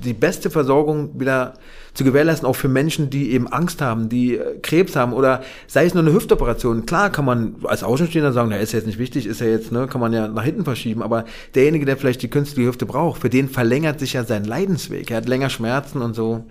die 0.03 0.13
beste 0.13 0.49
Versorgung 0.49 1.19
wieder 1.19 1.53
zu 1.93 2.03
gewährleisten, 2.03 2.47
auch 2.47 2.55
für 2.55 2.67
Menschen, 2.67 3.09
die 3.09 3.31
eben 3.31 3.47
Angst 3.47 3.81
haben, 3.81 4.09
die 4.09 4.35
äh, 4.35 4.59
Krebs 4.61 4.95
haben 4.95 5.13
oder 5.13 5.43
sei 5.67 5.85
es 5.85 5.93
nur 5.93 6.03
eine 6.03 6.13
Hüftoperation. 6.13 6.85
Klar 6.85 7.11
kann 7.11 7.25
man 7.25 7.55
als 7.63 7.83
Außenstehender 7.83 8.33
sagen, 8.33 8.49
der 8.51 8.59
ist 8.59 8.71
jetzt 8.71 8.85
nicht 8.85 8.99
wichtig, 8.99 9.25
ist 9.25 9.41
ja 9.41 9.47
jetzt, 9.47 9.71
ne, 9.71 9.87
kann 9.87 10.01
man 10.01 10.13
ja 10.13 10.27
nach 10.27 10.43
hinten 10.43 10.63
verschieben, 10.63 11.01
aber 11.01 11.25
derjenige, 11.55 11.85
der 11.85 11.97
vielleicht 11.97 12.21
die 12.21 12.29
künstliche 12.29 12.69
Hüfte 12.69 12.85
braucht, 12.85 13.21
für 13.21 13.29
den 13.29 13.49
verlängert 13.49 13.99
sich 13.99 14.13
ja 14.13 14.23
sein 14.23 14.45
Leidensweg. 14.45 15.09
Er 15.09 15.17
hat 15.17 15.27
länger 15.27 15.49
Schmerzen 15.49 16.01
und 16.01 16.15
so. 16.15 16.45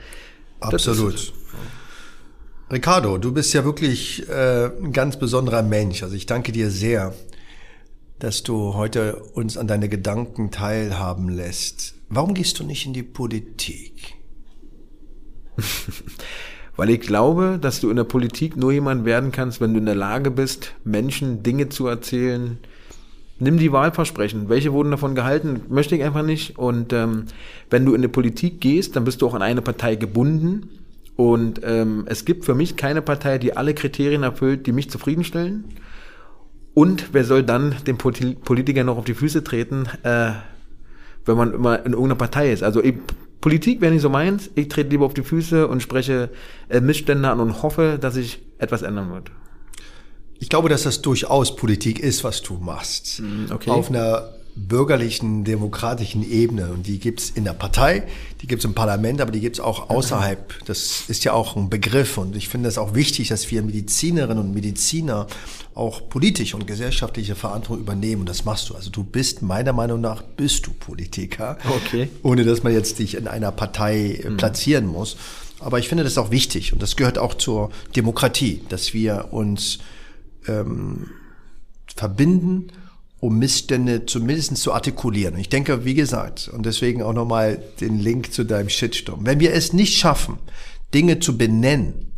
Absolut. 0.60 1.32
Ricardo, 2.70 3.18
du 3.18 3.32
bist 3.32 3.54
ja 3.54 3.64
wirklich 3.64 4.28
äh, 4.28 4.66
ein 4.66 4.92
ganz 4.92 5.18
besonderer 5.18 5.62
Mensch. 5.62 6.02
Also 6.02 6.16
ich 6.16 6.26
danke 6.26 6.50
dir 6.50 6.70
sehr, 6.70 7.14
dass 8.18 8.42
du 8.42 8.74
heute 8.74 9.16
uns 9.34 9.56
an 9.56 9.68
deine 9.68 9.88
Gedanken 9.88 10.50
teilhaben 10.50 11.28
lässt. 11.28 11.95
Warum 12.08 12.34
gehst 12.34 12.58
du 12.58 12.64
nicht 12.64 12.86
in 12.86 12.92
die 12.92 13.02
Politik? 13.02 14.14
Weil 16.76 16.90
ich 16.90 17.00
glaube, 17.00 17.58
dass 17.60 17.80
du 17.80 17.90
in 17.90 17.96
der 17.96 18.04
Politik 18.04 18.56
nur 18.56 18.70
jemand 18.70 19.04
werden 19.04 19.32
kannst, 19.32 19.60
wenn 19.60 19.72
du 19.72 19.78
in 19.78 19.86
der 19.86 19.94
Lage 19.94 20.30
bist, 20.30 20.74
Menschen 20.84 21.42
Dinge 21.42 21.68
zu 21.68 21.86
erzählen. 21.86 22.58
Nimm 23.38 23.58
die 23.58 23.72
Wahlversprechen. 23.72 24.48
Welche 24.48 24.72
wurden 24.72 24.90
davon 24.90 25.14
gehalten? 25.14 25.62
Möchte 25.68 25.96
ich 25.96 26.02
einfach 26.02 26.22
nicht. 26.22 26.58
Und 26.58 26.92
ähm, 26.92 27.26
wenn 27.70 27.84
du 27.84 27.94
in 27.94 28.02
die 28.02 28.08
Politik 28.08 28.60
gehst, 28.60 28.96
dann 28.96 29.04
bist 29.04 29.20
du 29.20 29.26
auch 29.26 29.34
an 29.34 29.42
eine 29.42 29.62
Partei 29.62 29.96
gebunden. 29.96 30.68
Und 31.16 31.60
ähm, 31.64 32.04
es 32.06 32.24
gibt 32.24 32.44
für 32.44 32.54
mich 32.54 32.76
keine 32.76 33.02
Partei, 33.02 33.38
die 33.38 33.56
alle 33.56 33.74
Kriterien 33.74 34.22
erfüllt, 34.22 34.66
die 34.66 34.72
mich 34.72 34.90
zufriedenstellen. 34.90 35.64
Und 36.74 37.08
wer 37.12 37.24
soll 37.24 37.42
dann 37.42 37.74
dem 37.86 37.96
Politiker 37.96 38.84
noch 38.84 38.98
auf 38.98 39.06
die 39.06 39.14
Füße 39.14 39.42
treten? 39.42 39.88
Äh, 40.02 40.32
wenn 41.26 41.36
man 41.36 41.52
immer 41.52 41.78
in 41.80 41.92
irgendeiner 41.92 42.14
Partei 42.14 42.52
ist. 42.52 42.62
Also 42.62 42.82
ich, 42.82 42.94
Politik 43.40 43.80
wäre 43.80 43.92
nicht 43.92 44.02
so 44.02 44.10
meins. 44.10 44.50
Ich 44.54 44.68
trete 44.68 44.90
lieber 44.90 45.06
auf 45.06 45.14
die 45.14 45.22
Füße 45.22 45.68
und 45.68 45.82
spreche 45.82 46.30
äh, 46.68 46.80
Missstände 46.80 47.28
an 47.28 47.40
und 47.40 47.62
hoffe, 47.62 47.98
dass 48.00 48.14
sich 48.14 48.42
etwas 48.58 48.82
ändern 48.82 49.12
wird. 49.12 49.30
Ich 50.38 50.48
glaube, 50.48 50.68
dass 50.68 50.82
das 50.82 51.02
durchaus 51.02 51.56
Politik 51.56 51.98
ist, 51.98 52.24
was 52.24 52.42
du 52.42 52.54
machst. 52.54 53.18
Hm, 53.18 53.46
okay. 53.50 53.70
Auf 53.70 53.90
einer 53.90 54.30
bürgerlichen, 54.56 55.44
demokratischen 55.44 56.28
Ebene. 56.28 56.72
Und 56.72 56.86
die 56.86 56.98
gibt's 56.98 57.28
in 57.28 57.44
der 57.44 57.52
Partei, 57.52 58.04
die 58.40 58.46
gibt's 58.46 58.64
im 58.64 58.74
Parlament, 58.74 59.20
aber 59.20 59.30
die 59.30 59.40
gibt's 59.40 59.60
auch 59.60 59.90
außerhalb. 59.90 60.64
Das 60.64 61.04
ist 61.08 61.24
ja 61.24 61.34
auch 61.34 61.56
ein 61.56 61.68
Begriff. 61.68 62.16
Und 62.16 62.34
ich 62.34 62.48
finde 62.48 62.68
es 62.68 62.78
auch 62.78 62.94
wichtig, 62.94 63.28
dass 63.28 63.50
wir 63.50 63.62
Medizinerinnen 63.62 64.38
und 64.42 64.54
Mediziner 64.54 65.26
auch 65.74 66.08
politische 66.08 66.56
und 66.56 66.66
gesellschaftliche 66.66 67.34
Verantwortung 67.34 67.84
übernehmen. 67.84 68.22
Und 68.22 68.28
das 68.30 68.46
machst 68.46 68.70
du. 68.70 68.74
Also 68.74 68.90
du 68.90 69.04
bist, 69.04 69.42
meiner 69.42 69.74
Meinung 69.74 70.00
nach, 70.00 70.22
bist 70.22 70.66
du 70.66 70.72
Politiker. 70.72 71.58
Okay. 71.68 72.08
Ohne 72.22 72.44
dass 72.44 72.62
man 72.62 72.72
jetzt 72.72 72.98
dich 72.98 73.14
in 73.14 73.28
einer 73.28 73.52
Partei 73.52 74.24
mhm. 74.26 74.38
platzieren 74.38 74.86
muss. 74.86 75.18
Aber 75.60 75.78
ich 75.78 75.88
finde 75.88 76.02
das 76.02 76.16
auch 76.16 76.30
wichtig. 76.30 76.72
Und 76.72 76.80
das 76.80 76.96
gehört 76.96 77.18
auch 77.18 77.34
zur 77.34 77.70
Demokratie, 77.94 78.62
dass 78.70 78.94
wir 78.94 79.28
uns 79.32 79.78
ähm, 80.48 81.10
verbinden 81.94 82.68
um 83.26 83.38
Missstände 83.38 84.06
zumindest 84.06 84.56
zu 84.56 84.72
artikulieren. 84.72 85.36
Ich 85.36 85.48
denke, 85.48 85.84
wie 85.84 85.94
gesagt, 85.94 86.48
und 86.48 86.64
deswegen 86.64 87.02
auch 87.02 87.12
nochmal 87.12 87.60
den 87.80 87.98
Link 87.98 88.32
zu 88.32 88.44
deinem 88.44 88.68
Shitstorm. 88.68 89.26
Wenn 89.26 89.40
wir 89.40 89.52
es 89.52 89.72
nicht 89.72 89.98
schaffen, 89.98 90.38
Dinge 90.94 91.18
zu 91.18 91.36
benennen, 91.36 92.12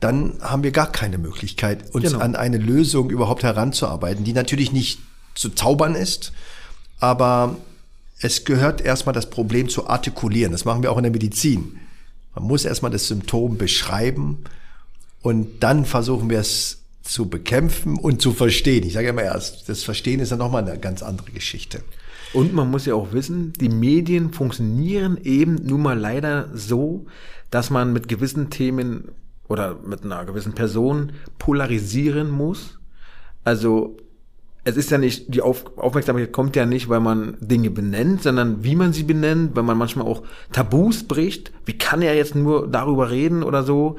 dann 0.00 0.38
haben 0.40 0.64
wir 0.64 0.72
gar 0.72 0.90
keine 0.90 1.18
Möglichkeit, 1.18 1.94
uns 1.94 2.06
genau. 2.10 2.18
an 2.18 2.34
eine 2.34 2.58
Lösung 2.58 3.10
überhaupt 3.10 3.44
heranzuarbeiten, 3.44 4.24
die 4.24 4.32
natürlich 4.32 4.72
nicht 4.72 4.98
zu 5.36 5.50
zaubern 5.50 5.94
ist, 5.94 6.32
aber 6.98 7.56
es 8.18 8.44
gehört 8.44 8.80
erstmal 8.80 9.14
das 9.14 9.30
Problem 9.30 9.68
zu 9.68 9.86
artikulieren. 9.86 10.50
Das 10.50 10.64
machen 10.64 10.82
wir 10.82 10.90
auch 10.90 10.96
in 10.96 11.04
der 11.04 11.12
Medizin. 11.12 11.78
Man 12.34 12.44
muss 12.44 12.64
erstmal 12.64 12.90
das 12.90 13.06
Symptom 13.06 13.56
beschreiben 13.56 14.42
und 15.22 15.62
dann 15.62 15.84
versuchen 15.84 16.28
wir 16.28 16.40
es 16.40 16.78
zu 17.06 17.28
bekämpfen 17.28 17.96
und 17.96 18.20
zu 18.20 18.32
verstehen. 18.32 18.84
Ich 18.84 18.94
sage 18.94 19.08
immer 19.08 19.22
erst, 19.22 19.68
das 19.68 19.82
Verstehen 19.84 20.20
ist 20.20 20.30
ja 20.30 20.36
nochmal 20.36 20.66
eine 20.66 20.78
ganz 20.78 21.02
andere 21.02 21.30
Geschichte. 21.30 21.82
Und 22.32 22.52
man 22.52 22.70
muss 22.70 22.86
ja 22.86 22.94
auch 22.94 23.12
wissen, 23.12 23.52
die 23.60 23.68
Medien 23.68 24.32
funktionieren 24.32 25.18
eben 25.22 25.54
nun 25.54 25.82
mal 25.82 25.98
leider 25.98 26.50
so, 26.52 27.06
dass 27.50 27.70
man 27.70 27.92
mit 27.92 28.08
gewissen 28.08 28.50
Themen 28.50 29.08
oder 29.48 29.78
mit 29.86 30.04
einer 30.04 30.24
gewissen 30.24 30.52
Person 30.52 31.12
polarisieren 31.38 32.30
muss. 32.30 32.78
Also 33.44 33.96
es 34.64 34.76
ist 34.76 34.90
ja 34.90 34.98
nicht, 34.98 35.32
die 35.32 35.42
Auf 35.42 35.78
Aufmerksamkeit 35.78 36.32
kommt 36.32 36.56
ja 36.56 36.66
nicht, 36.66 36.88
weil 36.88 36.98
man 36.98 37.36
Dinge 37.40 37.70
benennt, 37.70 38.24
sondern 38.24 38.64
wie 38.64 38.74
man 38.74 38.92
sie 38.92 39.04
benennt, 39.04 39.54
weil 39.54 39.62
man 39.62 39.78
manchmal 39.78 40.06
auch 40.06 40.24
Tabus 40.50 41.04
bricht. 41.04 41.52
Wie 41.64 41.78
kann 41.78 42.02
er 42.02 42.16
jetzt 42.16 42.34
nur 42.34 42.66
darüber 42.66 43.10
reden 43.10 43.44
oder 43.44 43.62
so? 43.62 43.96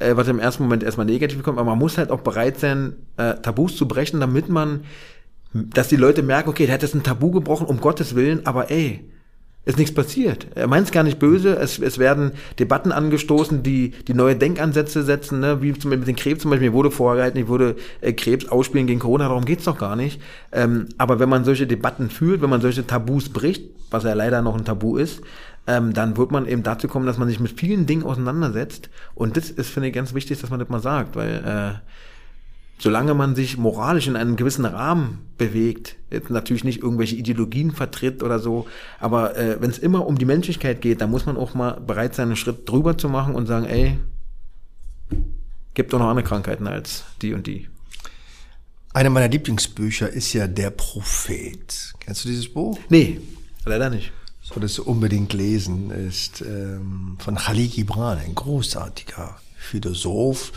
Äh, 0.00 0.16
was 0.16 0.28
im 0.28 0.38
ersten 0.38 0.64
Moment 0.64 0.82
erstmal 0.82 1.06
negativ 1.06 1.42
kommt, 1.42 1.58
aber 1.58 1.70
man 1.70 1.78
muss 1.78 1.98
halt 1.98 2.10
auch 2.10 2.20
bereit 2.20 2.58
sein, 2.58 2.94
äh, 3.16 3.34
Tabus 3.34 3.76
zu 3.76 3.86
brechen, 3.86 4.20
damit 4.20 4.48
man, 4.48 4.84
dass 5.52 5.88
die 5.88 5.96
Leute 5.96 6.22
merken, 6.22 6.48
okay, 6.48 6.66
der 6.66 6.74
hat 6.74 6.82
jetzt 6.82 6.94
ein 6.94 7.02
Tabu 7.02 7.30
gebrochen, 7.30 7.66
um 7.66 7.80
Gottes 7.80 8.14
Willen, 8.14 8.46
aber 8.46 8.70
ey, 8.70 9.04
ist 9.66 9.78
nichts 9.78 9.94
passiert. 9.94 10.46
Er 10.54 10.66
meint 10.68 10.86
es 10.86 10.92
gar 10.92 11.02
nicht 11.02 11.18
böse. 11.18 11.54
Es, 11.54 11.78
es 11.78 11.98
werden 11.98 12.32
Debatten 12.58 12.92
angestoßen, 12.92 13.62
die 13.62 13.90
die 13.90 14.14
neue 14.14 14.34
Denkansätze 14.34 15.02
setzen, 15.02 15.40
ne? 15.40 15.60
wie 15.60 15.72
zum, 15.74 15.90
Beispiel 15.90 15.98
mit 15.98 16.08
den 16.08 16.16
Krebs 16.16 16.42
zum 16.42 16.50
Beispiel. 16.50 16.70
Mir 16.70 16.74
wurde 16.74 16.90
vorgehalten, 16.90 17.38
ich 17.38 17.48
würde 17.48 17.76
äh, 18.00 18.14
Krebs 18.14 18.48
ausspielen 18.48 18.86
gegen 18.86 19.00
Corona, 19.00 19.28
darum 19.28 19.44
geht's 19.44 19.64
doch 19.64 19.76
gar 19.76 19.96
nicht. 19.96 20.20
Ähm, 20.50 20.88
aber 20.96 21.20
wenn 21.20 21.28
man 21.28 21.44
solche 21.44 21.66
Debatten 21.66 22.08
führt, 22.08 22.40
wenn 22.40 22.48
man 22.48 22.62
solche 22.62 22.86
Tabus 22.86 23.28
bricht, 23.28 23.64
was 23.90 24.04
ja 24.04 24.14
leider 24.14 24.40
noch 24.40 24.56
ein 24.56 24.64
Tabu 24.64 24.96
ist, 24.96 25.20
ähm, 25.66 25.92
dann 25.92 26.16
wird 26.16 26.30
man 26.30 26.46
eben 26.46 26.62
dazu 26.62 26.88
kommen, 26.88 27.06
dass 27.06 27.18
man 27.18 27.28
sich 27.28 27.40
mit 27.40 27.58
vielen 27.58 27.86
Dingen 27.86 28.02
auseinandersetzt. 28.02 28.90
Und 29.14 29.36
das 29.36 29.50
ist, 29.50 29.70
finde 29.70 29.88
ich, 29.88 29.94
ganz 29.94 30.14
wichtig, 30.14 30.40
dass 30.40 30.50
man 30.50 30.58
das 30.58 30.68
mal 30.68 30.80
sagt, 30.80 31.16
weil 31.16 31.44
äh, 31.44 31.90
solange 32.80 33.14
man 33.14 33.34
sich 33.34 33.58
moralisch 33.58 34.08
in 34.08 34.16
einem 34.16 34.36
gewissen 34.36 34.64
Rahmen 34.64 35.18
bewegt, 35.36 35.96
jetzt 36.10 36.30
natürlich 36.30 36.64
nicht 36.64 36.82
irgendwelche 36.82 37.14
Ideologien 37.14 37.72
vertritt 37.72 38.22
oder 38.22 38.38
so, 38.38 38.66
aber 38.98 39.36
äh, 39.36 39.60
wenn 39.60 39.70
es 39.70 39.78
immer 39.78 40.06
um 40.06 40.16
die 40.16 40.24
Menschlichkeit 40.24 40.80
geht, 40.80 41.00
dann 41.00 41.10
muss 41.10 41.26
man 41.26 41.36
auch 41.36 41.54
mal 41.54 41.72
bereit 41.72 42.14
sein, 42.14 42.28
einen 42.28 42.36
Schritt 42.36 42.68
drüber 42.68 42.96
zu 42.96 43.08
machen 43.08 43.34
und 43.34 43.46
sagen, 43.46 43.66
ey, 43.66 43.98
gibt 45.74 45.92
doch 45.92 45.98
noch 45.98 46.08
andere 46.08 46.26
Krankheiten 46.26 46.66
als 46.66 47.04
die 47.20 47.34
und 47.34 47.46
die. 47.46 47.68
Eine 48.92 49.10
meiner 49.10 49.28
Lieblingsbücher 49.28 50.08
ist 50.08 50.32
ja 50.32 50.48
Der 50.48 50.70
Prophet. 50.70 51.92
Kennst 52.00 52.24
du 52.24 52.28
dieses 52.28 52.52
Buch? 52.52 52.78
Nee, 52.88 53.20
leider 53.64 53.88
nicht. 53.90 54.10
Solltest 54.52 54.78
du 54.78 54.82
unbedingt 54.82 55.32
lesen, 55.32 55.92
ist 55.92 56.40
ähm, 56.40 57.16
von 57.20 57.36
Khalil 57.36 57.68
Gibran, 57.68 58.18
ein 58.18 58.34
großartiger 58.34 59.36
Philosoph, 59.56 60.52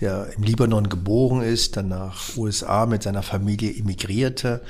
der 0.00 0.32
im 0.36 0.42
Libanon 0.42 0.88
geboren 0.88 1.42
ist, 1.42 1.76
dann 1.76 1.88
nach 1.88 2.36
USA 2.36 2.86
mit 2.86 3.04
seiner 3.04 3.22
Familie 3.22 3.72
emigrierte, 3.72 4.62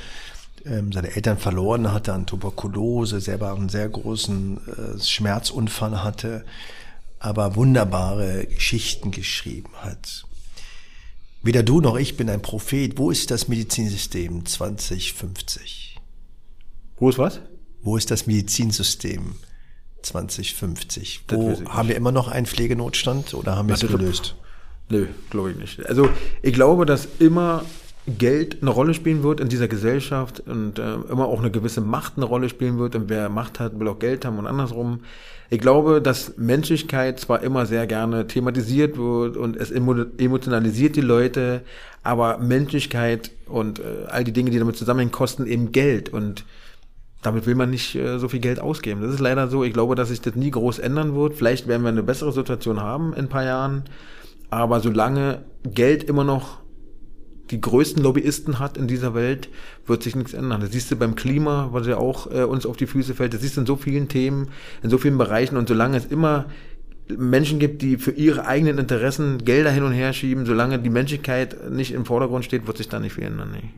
ähm, 0.66 0.92
seine 0.92 1.16
Eltern 1.16 1.38
verloren 1.38 1.90
hatte 1.90 2.12
an 2.12 2.26
Tuberkulose, 2.26 3.18
selber 3.22 3.54
einen 3.54 3.70
sehr 3.70 3.88
großen 3.88 4.58
äh, 4.66 5.02
Schmerzunfall 5.02 6.02
hatte, 6.04 6.44
aber 7.18 7.56
wunderbare 7.56 8.44
Geschichten 8.44 9.10
geschrieben 9.10 9.72
hat. 9.76 10.26
Weder 11.42 11.62
du 11.62 11.80
noch 11.80 11.96
ich 11.96 12.18
bin 12.18 12.28
ein 12.28 12.42
Prophet. 12.42 12.98
Wo 12.98 13.10
ist 13.10 13.30
das 13.30 13.48
Medizinsystem 13.48 14.44
2050? 14.44 15.96
Wo 16.98 17.08
ist 17.08 17.16
was? 17.16 17.40
Wo 17.84 17.98
ist 17.98 18.10
das 18.10 18.26
Medizinsystem 18.26 19.34
2050? 20.00 21.24
Wo 21.28 21.62
haben 21.68 21.88
wir 21.88 21.96
immer 21.96 22.12
noch 22.12 22.28
einen 22.28 22.46
Pflegenotstand 22.46 23.34
oder 23.34 23.56
haben 23.56 23.68
wir 23.68 23.74
es 23.74 23.80
gelöst? 23.80 24.36
Nö, 24.88 25.06
glaube 25.28 25.50
ich 25.50 25.56
nicht. 25.58 25.86
Also 25.86 26.08
ich 26.40 26.54
glaube, 26.54 26.86
dass 26.86 27.06
immer 27.18 27.62
Geld 28.06 28.62
eine 28.62 28.70
Rolle 28.70 28.94
spielen 28.94 29.22
wird 29.22 29.40
in 29.40 29.48
dieser 29.48 29.68
Gesellschaft 29.68 30.40
und 30.40 30.78
äh, 30.78 30.94
immer 31.10 31.26
auch 31.26 31.40
eine 31.40 31.50
gewisse 31.50 31.82
Macht 31.82 32.14
eine 32.16 32.24
Rolle 32.24 32.48
spielen 32.48 32.78
wird 32.78 32.94
und 32.96 33.10
wer 33.10 33.28
Macht 33.28 33.60
hat, 33.60 33.78
will 33.78 33.88
auch 33.88 33.98
Geld 33.98 34.24
haben 34.24 34.38
und 34.38 34.46
andersrum. 34.46 35.00
Ich 35.50 35.60
glaube, 35.60 36.00
dass 36.00 36.38
Menschlichkeit 36.38 37.20
zwar 37.20 37.42
immer 37.42 37.66
sehr 37.66 37.86
gerne 37.86 38.26
thematisiert 38.26 38.96
wird 38.96 39.36
und 39.36 39.56
es 39.56 39.70
emotionalisiert 39.70 40.96
die 40.96 41.02
Leute, 41.02 41.62
aber 42.02 42.38
Menschlichkeit 42.38 43.30
und 43.46 43.78
äh, 43.78 44.06
all 44.08 44.24
die 44.24 44.32
Dinge, 44.32 44.50
die 44.50 44.58
damit 44.58 44.76
zusammenhängen, 44.76 45.12
kosten 45.12 45.46
eben 45.46 45.70
Geld 45.72 46.08
und 46.08 46.44
damit 47.24 47.46
will 47.46 47.54
man 47.54 47.70
nicht 47.70 47.94
äh, 47.94 48.18
so 48.18 48.28
viel 48.28 48.40
Geld 48.40 48.60
ausgeben. 48.60 49.00
Das 49.00 49.12
ist 49.12 49.20
leider 49.20 49.48
so. 49.48 49.64
Ich 49.64 49.72
glaube, 49.72 49.94
dass 49.94 50.10
sich 50.10 50.20
das 50.20 50.36
nie 50.36 50.50
groß 50.50 50.78
ändern 50.78 51.14
wird. 51.14 51.34
Vielleicht 51.34 51.66
werden 51.66 51.82
wir 51.82 51.88
eine 51.88 52.02
bessere 52.02 52.32
Situation 52.32 52.80
haben 52.80 53.12
in 53.14 53.20
ein 53.20 53.28
paar 53.28 53.44
Jahren. 53.44 53.84
Aber 54.50 54.80
solange 54.80 55.42
Geld 55.64 56.04
immer 56.04 56.22
noch 56.22 56.58
die 57.50 57.60
größten 57.60 58.02
Lobbyisten 58.02 58.58
hat 58.58 58.76
in 58.76 58.86
dieser 58.86 59.14
Welt, 59.14 59.48
wird 59.86 60.02
sich 60.02 60.16
nichts 60.16 60.34
ändern. 60.34 60.60
Das 60.60 60.72
siehst 60.72 60.90
du 60.90 60.96
beim 60.96 61.14
Klima, 61.14 61.70
was 61.72 61.86
ja 61.86 61.96
auch 61.96 62.30
äh, 62.30 62.44
uns 62.44 62.66
auf 62.66 62.76
die 62.76 62.86
Füße 62.86 63.14
fällt. 63.14 63.32
Das 63.32 63.40
siehst 63.40 63.56
du 63.56 63.62
in 63.62 63.66
so 63.66 63.76
vielen 63.76 64.08
Themen, 64.08 64.48
in 64.82 64.90
so 64.90 64.98
vielen 64.98 65.16
Bereichen. 65.16 65.56
Und 65.56 65.68
solange 65.68 65.96
es 65.96 66.04
immer 66.04 66.46
Menschen 67.08 67.58
gibt, 67.58 67.80
die 67.80 67.96
für 67.96 68.12
ihre 68.12 68.46
eigenen 68.46 68.78
Interessen 68.78 69.44
Gelder 69.44 69.70
hin 69.70 69.82
und 69.82 69.92
her 69.92 70.12
schieben, 70.12 70.44
solange 70.44 70.78
die 70.78 70.90
Menschlichkeit 70.90 71.70
nicht 71.70 71.92
im 71.92 72.04
Vordergrund 72.04 72.44
steht, 72.44 72.66
wird 72.66 72.76
sich 72.76 72.88
da 72.88 73.00
nicht 73.00 73.14
viel 73.14 73.24
ändern. 73.24 73.50
Nee. 73.52 73.70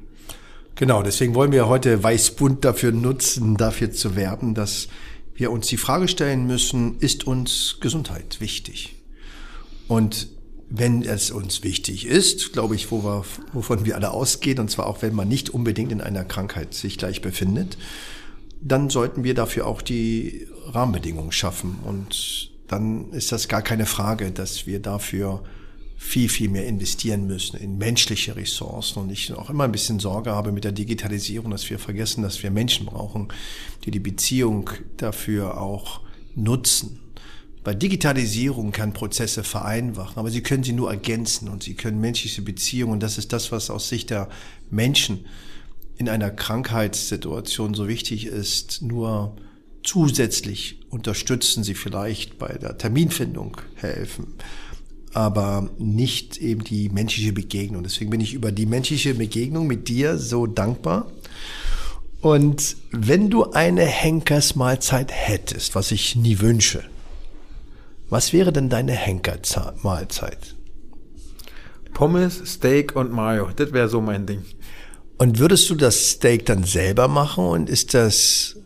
Genau, 0.77 1.03
deswegen 1.03 1.35
wollen 1.35 1.53
wir 1.53 1.68
heute 1.68 2.03
Weißbund 2.03 2.62
dafür 2.62 2.93
nutzen, 2.93 3.57
dafür 3.57 3.93
zu 3.93 4.14
werben, 4.14 4.55
dass 4.55 4.89
wir 5.35 5.51
uns 5.51 5.68
die 5.68 5.79
Frage 5.79 6.07
stellen 6.07 6.47
müssen, 6.47 6.99
ist 6.99 7.27
uns 7.27 7.79
Gesundheit 7.81 8.43
wichtig? 8.43 8.95
Und 9.89 10.29
wenn 10.68 11.03
es 11.03 11.31
uns 11.31 11.62
wichtig 11.64 12.07
ist, 12.07 12.53
glaube 12.53 12.74
ich, 12.74 12.91
wo 12.91 13.03
wir, 13.03 13.24
wovon 13.55 13.87
wir 13.87 13.95
alle 13.95 14.11
ausgehen, 14.11 14.59
und 14.59 14.70
zwar 14.70 14.87
auch 14.87 15.01
wenn 15.01 15.14
man 15.14 15.29
nicht 15.29 15.49
unbedingt 15.49 15.93
in 15.93 16.03
einer 16.03 16.24
Krankheit 16.24 16.74
sich 16.74 16.99
gleich 16.99 17.22
befindet, 17.22 17.79
dann 18.61 18.91
sollten 18.91 19.24
wir 19.24 19.33
dafür 19.33 19.66
auch 19.66 19.81
die 19.81 20.47
Rahmenbedingungen 20.66 21.33
schaffen. 21.33 21.79
Und 21.85 22.51
dann 22.68 23.12
ist 23.12 23.33
das 23.33 23.49
gar 23.49 23.62
keine 23.62 23.87
Frage, 23.87 24.31
dass 24.31 24.66
wir 24.66 24.81
dafür 24.81 25.43
viel, 25.97 26.28
viel 26.28 26.49
mehr 26.49 26.66
investieren 26.66 27.26
müssen 27.26 27.57
in 27.57 27.78
menschliche 27.78 28.36
Ressourcen. 28.36 29.01
Und 29.01 29.11
ich 29.11 29.32
auch 29.32 29.51
immer 29.51 29.64
ein 29.64 29.72
bisschen 29.72 29.99
Sorge 29.99 30.30
habe 30.30 30.53
mit 30.53 30.64
der 30.64 30.72
Digitalisierung, 30.72 31.51
dass 31.51 31.68
wir 31.70 31.78
vergessen, 31.78 32.22
dass 32.22 32.42
wir 32.42 32.51
Menschen 32.51 32.86
brauchen, 32.86 33.28
die 33.84 33.90
die 33.90 34.01
Beziehung 34.01 34.70
dafür 34.99 35.61
auch 35.61 36.01
nutzen. 36.34 37.01
Weil 37.64 37.74
Digitalisierung 37.74 38.70
kann 38.70 38.92
Prozesse 38.92 39.42
vereinfachen, 39.42 40.18
aber 40.18 40.30
sie 40.30 40.42
können 40.42 40.62
sie 40.62 40.72
nur 40.72 40.88
ergänzen 40.88 41.49
und 41.49 41.64
sie 41.64 41.74
können 41.74 42.01
menschliche 42.01 42.42
Beziehungen, 42.42 42.92
und 42.92 43.03
das 43.03 43.18
ist 43.18 43.32
das, 43.32 43.51
was 43.51 43.70
aus 43.70 43.88
Sicht 43.88 44.11
der 44.11 44.28
Menschen 44.70 45.26
in 45.99 46.09
einer 46.09 46.30
Krankheitssituation 46.30 47.74
so 47.74 47.88
wichtig 47.88 48.26
ist, 48.26 48.82
nur 48.82 49.34
zusätzlich 49.82 50.78
unterstützen 50.90 51.64
sie 51.64 51.74
vielleicht 51.74 52.38
bei 52.38 52.53
der 52.53 52.78
Terminfindung 52.78 53.61
helfen, 53.74 54.34
aber 55.17 55.71
nicht 55.79 56.37
eben 56.37 56.62
die 56.62 56.91
menschliche 56.91 57.33
Begegnung. 57.33 57.83
Deswegen 57.83 58.11
bin 58.11 58.21
ich 58.21 58.35
über 58.35 58.53
die 58.53 58.67
menschliche 58.67 59.14
Begegnung 59.14 59.67
mit 59.67 59.89
dir 59.89 60.19
so 60.19 60.47
dankbar. 60.47 61.11
Und 62.21 62.77
wenn 62.91 63.31
du 63.31 63.51
eine 63.53 63.87
Henkersmahlzeit 63.87 65.11
hättest, 65.11 65.75
was 65.75 65.91
ich 65.91 66.17
nie 66.17 66.41
wünsche, 66.41 66.85
was 68.11 68.35
wäre 68.35 68.53
denn 68.53 68.69
deine 68.69 68.93
Henkermahlzeit? 68.93 70.55
Pommes, 71.95 72.43
Steak 72.45 72.95
und 72.95 73.11
Mayo. 73.11 73.49
Das 73.57 73.73
wäre 73.73 73.89
so 73.89 74.03
mein 74.03 74.27
Ding. 74.27 74.43
Und 75.17 75.39
würdest 75.39 75.71
du 75.71 75.77
das 75.77 76.11
Steak 76.11 76.45
dann 76.45 76.64
selber 76.64 77.09
machen 77.09 77.43
und 77.43 77.71
ist 77.71 77.95
das 77.95 78.57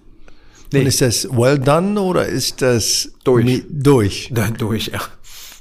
nee. 0.72 0.80
und 0.80 0.86
ist 0.86 1.00
das 1.00 1.30
well 1.30 1.60
done 1.60 2.00
oder 2.00 2.26
ist 2.26 2.60
das 2.60 3.12
durch? 3.22 3.62
Durch. 3.68 4.30
Dann 4.34 4.54
durch, 4.54 4.88
ja. 4.88 5.00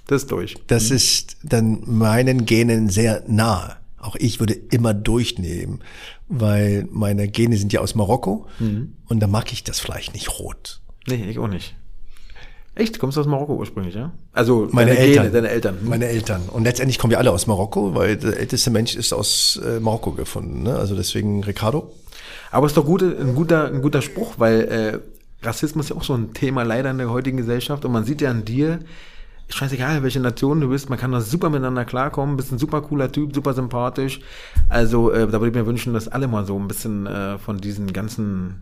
Das 0.09 0.23
ist 0.23 0.31
durch. 0.31 0.55
Das 0.65 0.89
mhm. 0.89 0.95
ist 0.95 1.37
dann 1.43 1.83
meinen 1.85 2.45
Genen 2.45 2.89
sehr 2.89 3.23
nahe. 3.27 3.75
Auch 3.99 4.15
ich 4.15 4.39
würde 4.39 4.55
immer 4.55 4.95
durchnehmen, 4.95 5.83
weil 6.27 6.87
meine 6.89 7.27
Gene 7.27 7.57
sind 7.57 7.71
ja 7.73 7.81
aus 7.81 7.93
Marokko 7.93 8.47
mhm. 8.57 8.95
und 9.07 9.19
da 9.19 9.27
mag 9.27 9.53
ich 9.53 9.63
das 9.63 9.79
Fleisch 9.79 10.11
nicht 10.13 10.39
rot. 10.39 10.81
Nee, 11.07 11.27
ich 11.29 11.37
auch 11.37 11.47
nicht. 11.47 11.75
Echt? 12.73 12.97
Kommst 12.97 13.17
du 13.17 13.21
aus 13.21 13.27
Marokko 13.27 13.53
ursprünglich, 13.53 13.93
ja? 13.93 14.11
Also 14.33 14.67
meine 14.71 14.95
deine 14.95 14.99
Eltern, 14.99 15.23
Gene, 15.25 15.33
deine 15.33 15.49
Eltern. 15.49 15.79
Hm? 15.79 15.89
Meine 15.89 16.05
Eltern. 16.07 16.41
Und 16.49 16.63
letztendlich 16.63 16.97
kommen 16.97 17.11
wir 17.11 17.19
alle 17.19 17.31
aus 17.31 17.45
Marokko, 17.45 17.93
weil 17.93 18.17
der 18.17 18.39
älteste 18.39 18.71
Mensch 18.71 18.95
ist 18.95 19.13
aus 19.13 19.61
äh, 19.63 19.79
Marokko 19.79 20.13
gefunden. 20.13 20.63
Ne? 20.63 20.75
Also 20.75 20.95
deswegen 20.95 21.43
Ricardo. 21.43 21.93
Aber 22.49 22.65
es 22.65 22.71
ist 22.71 22.77
doch 22.77 22.85
gut, 22.85 23.03
ein 23.03 23.35
guter, 23.35 23.67
ein 23.67 23.83
guter 23.83 24.01
Spruch, 24.01 24.35
weil 24.37 24.61
äh, 24.61 25.45
Rassismus 25.45 25.85
ist 25.85 25.89
ja 25.91 25.97
auch 25.97 26.03
so 26.03 26.15
ein 26.15 26.33
Thema 26.33 26.63
leider 26.63 26.89
in 26.89 26.97
der 26.97 27.11
heutigen 27.11 27.37
Gesellschaft. 27.37 27.85
Und 27.85 27.91
man 27.91 28.05
sieht 28.05 28.21
ja 28.21 28.31
an 28.31 28.43
dir, 28.43 28.79
scheißegal, 29.49 30.03
welche 30.03 30.19
Nation 30.19 30.61
du 30.61 30.69
bist, 30.69 30.89
man 30.89 30.99
kann 30.99 31.11
da 31.11 31.21
super 31.21 31.49
miteinander 31.49 31.85
klarkommen, 31.85 32.37
bist 32.37 32.51
ein 32.51 32.59
super 32.59 32.81
cooler 32.81 33.11
Typ, 33.11 33.33
super 33.33 33.53
sympathisch. 33.53 34.21
Also 34.69 35.11
äh, 35.11 35.27
da 35.27 35.33
würde 35.33 35.47
ich 35.47 35.55
mir 35.55 35.65
wünschen, 35.65 35.93
dass 35.93 36.07
alle 36.07 36.27
mal 36.27 36.45
so 36.45 36.57
ein 36.57 36.67
bisschen 36.67 37.07
äh, 37.07 37.37
von 37.37 37.57
diesen 37.57 37.91
ganzen 37.91 38.61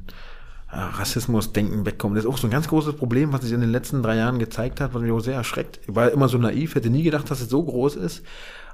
äh, 0.71 0.77
Rassismus-Denken 0.77 1.85
wegkommen. 1.85 2.15
Das 2.15 2.25
ist 2.25 2.29
auch 2.29 2.37
so 2.37 2.47
ein 2.47 2.51
ganz 2.51 2.67
großes 2.67 2.95
Problem, 2.95 3.33
was 3.33 3.41
sich 3.41 3.51
in 3.51 3.61
den 3.61 3.71
letzten 3.71 4.01
drei 4.03 4.15
Jahren 4.15 4.39
gezeigt 4.39 4.81
hat, 4.81 4.93
was 4.93 5.01
mich 5.01 5.11
auch 5.11 5.19
sehr 5.19 5.35
erschreckt. 5.35 5.79
Ich 5.87 5.95
war 5.95 6.11
immer 6.11 6.29
so 6.29 6.37
naiv, 6.37 6.75
hätte 6.75 6.89
nie 6.89 7.03
gedacht, 7.03 7.29
dass 7.29 7.41
es 7.41 7.49
so 7.49 7.63
groß 7.63 7.95
ist. 7.95 8.23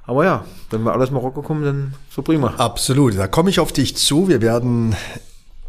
Aber 0.06 0.24
ja, 0.24 0.44
wenn 0.70 0.82
wir 0.82 0.92
alles 0.92 1.10
Marokko 1.10 1.42
kommen, 1.42 1.64
dann 1.64 1.94
so 2.10 2.22
prima. 2.22 2.54
Absolut, 2.58 3.16
da 3.16 3.26
komme 3.26 3.50
ich 3.50 3.58
auf 3.58 3.72
dich 3.72 3.96
zu. 3.96 4.28
Wir 4.28 4.42
werden 4.42 4.94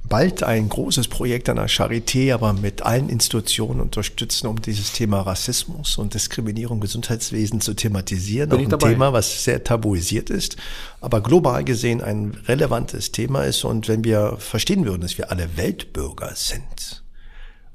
bald 0.07 0.43
ein 0.43 0.69
großes 0.69 1.07
Projekt 1.07 1.49
an 1.49 1.57
der 1.57 1.67
Charité, 1.67 2.33
aber 2.33 2.53
mit 2.53 2.83
allen 2.83 3.09
Institutionen 3.09 3.79
unterstützen, 3.81 4.47
um 4.47 4.61
dieses 4.61 4.91
Thema 4.93 5.21
Rassismus 5.21 5.97
und 5.97 6.13
Diskriminierung 6.13 6.77
im 6.77 6.81
Gesundheitswesen 6.81 7.61
zu 7.61 7.73
thematisieren. 7.73 8.49
Bin 8.49 8.59
Auch 8.59 8.63
ein 8.63 8.69
dabei. 8.69 8.89
Thema, 8.91 9.13
was 9.13 9.43
sehr 9.43 9.63
tabuisiert 9.63 10.29
ist, 10.29 10.57
aber 11.01 11.21
global 11.21 11.63
gesehen 11.63 12.01
ein 12.01 12.37
relevantes 12.47 13.11
Thema 13.11 13.43
ist. 13.43 13.63
Und 13.63 13.87
wenn 13.87 14.03
wir 14.03 14.37
verstehen 14.37 14.85
würden, 14.85 15.01
dass 15.01 15.17
wir 15.17 15.31
alle 15.31 15.57
Weltbürger 15.57 16.33
sind 16.35 17.03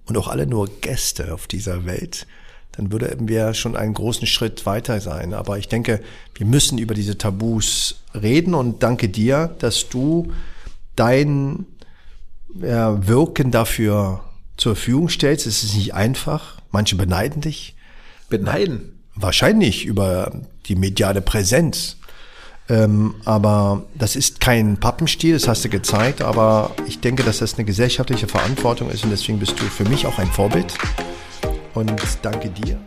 und 0.07 0.17
auch 0.17 0.29
alle 0.29 0.47
nur 0.47 0.69
Gäste 0.81 1.35
auf 1.35 1.47
dieser 1.47 1.85
Welt, 1.87 2.27
dann 2.73 2.93
würden 2.93 3.29
wir 3.29 3.55
schon 3.55 3.77
einen 3.77 3.95
großen 3.95 4.27
Schritt 4.27 4.65
weiter 4.65 5.01
sein. 5.01 5.35
Aber 5.35 5.59
ich 5.59 5.69
denke, 5.69 6.01
wir 6.35 6.47
müssen 6.47 6.79
über 6.79 6.95
diese 6.95 7.19
Tabus 7.19 8.03
reden 8.15 8.55
und 8.55 8.83
danke 8.83 9.09
dir, 9.09 9.55
dass 9.59 9.89
du 9.89 10.33
dein 10.95 11.67
ja, 12.61 13.07
Wirken 13.07 13.51
dafür 13.51 14.21
zur 14.57 14.77
Verfügung 14.77 15.09
stellst. 15.09 15.47
Es 15.47 15.63
ist 15.63 15.75
nicht 15.75 15.95
einfach. 15.95 16.61
Manche 16.71 16.97
beneiden 16.97 17.41
dich. 17.41 17.75
Beneiden? 18.29 19.01
Wahrscheinlich 19.15 19.85
über 19.87 20.33
die 20.67 20.77
mediale 20.77 21.21
Präsenz. 21.21 21.97
Ähm, 22.69 23.17
aber 23.25 23.85
das 23.97 24.15
ist 24.15 24.41
kein 24.41 24.77
Pappenstiel, 24.77 25.35
das 25.35 25.49
hast 25.49 25.65
du 25.65 25.69
gezeigt. 25.69 26.23
Aber 26.23 26.71
ich 26.87 27.01
denke, 27.01 27.25
dass 27.25 27.39
das 27.39 27.55
eine 27.55 27.65
gesellschaftliche 27.65 28.29
Verantwortung 28.29 28.91
ist 28.91 29.03
und 29.03 29.11
deswegen 29.11 29.41
bist 29.41 29.59
du 29.59 29.65
für 29.65 29.85
mich 29.89 30.07
auch 30.07 30.19
ein 30.19 30.29
Vorbild. 30.29 30.75
Und 31.75 31.93
danke 32.23 32.49
dir. 32.51 32.79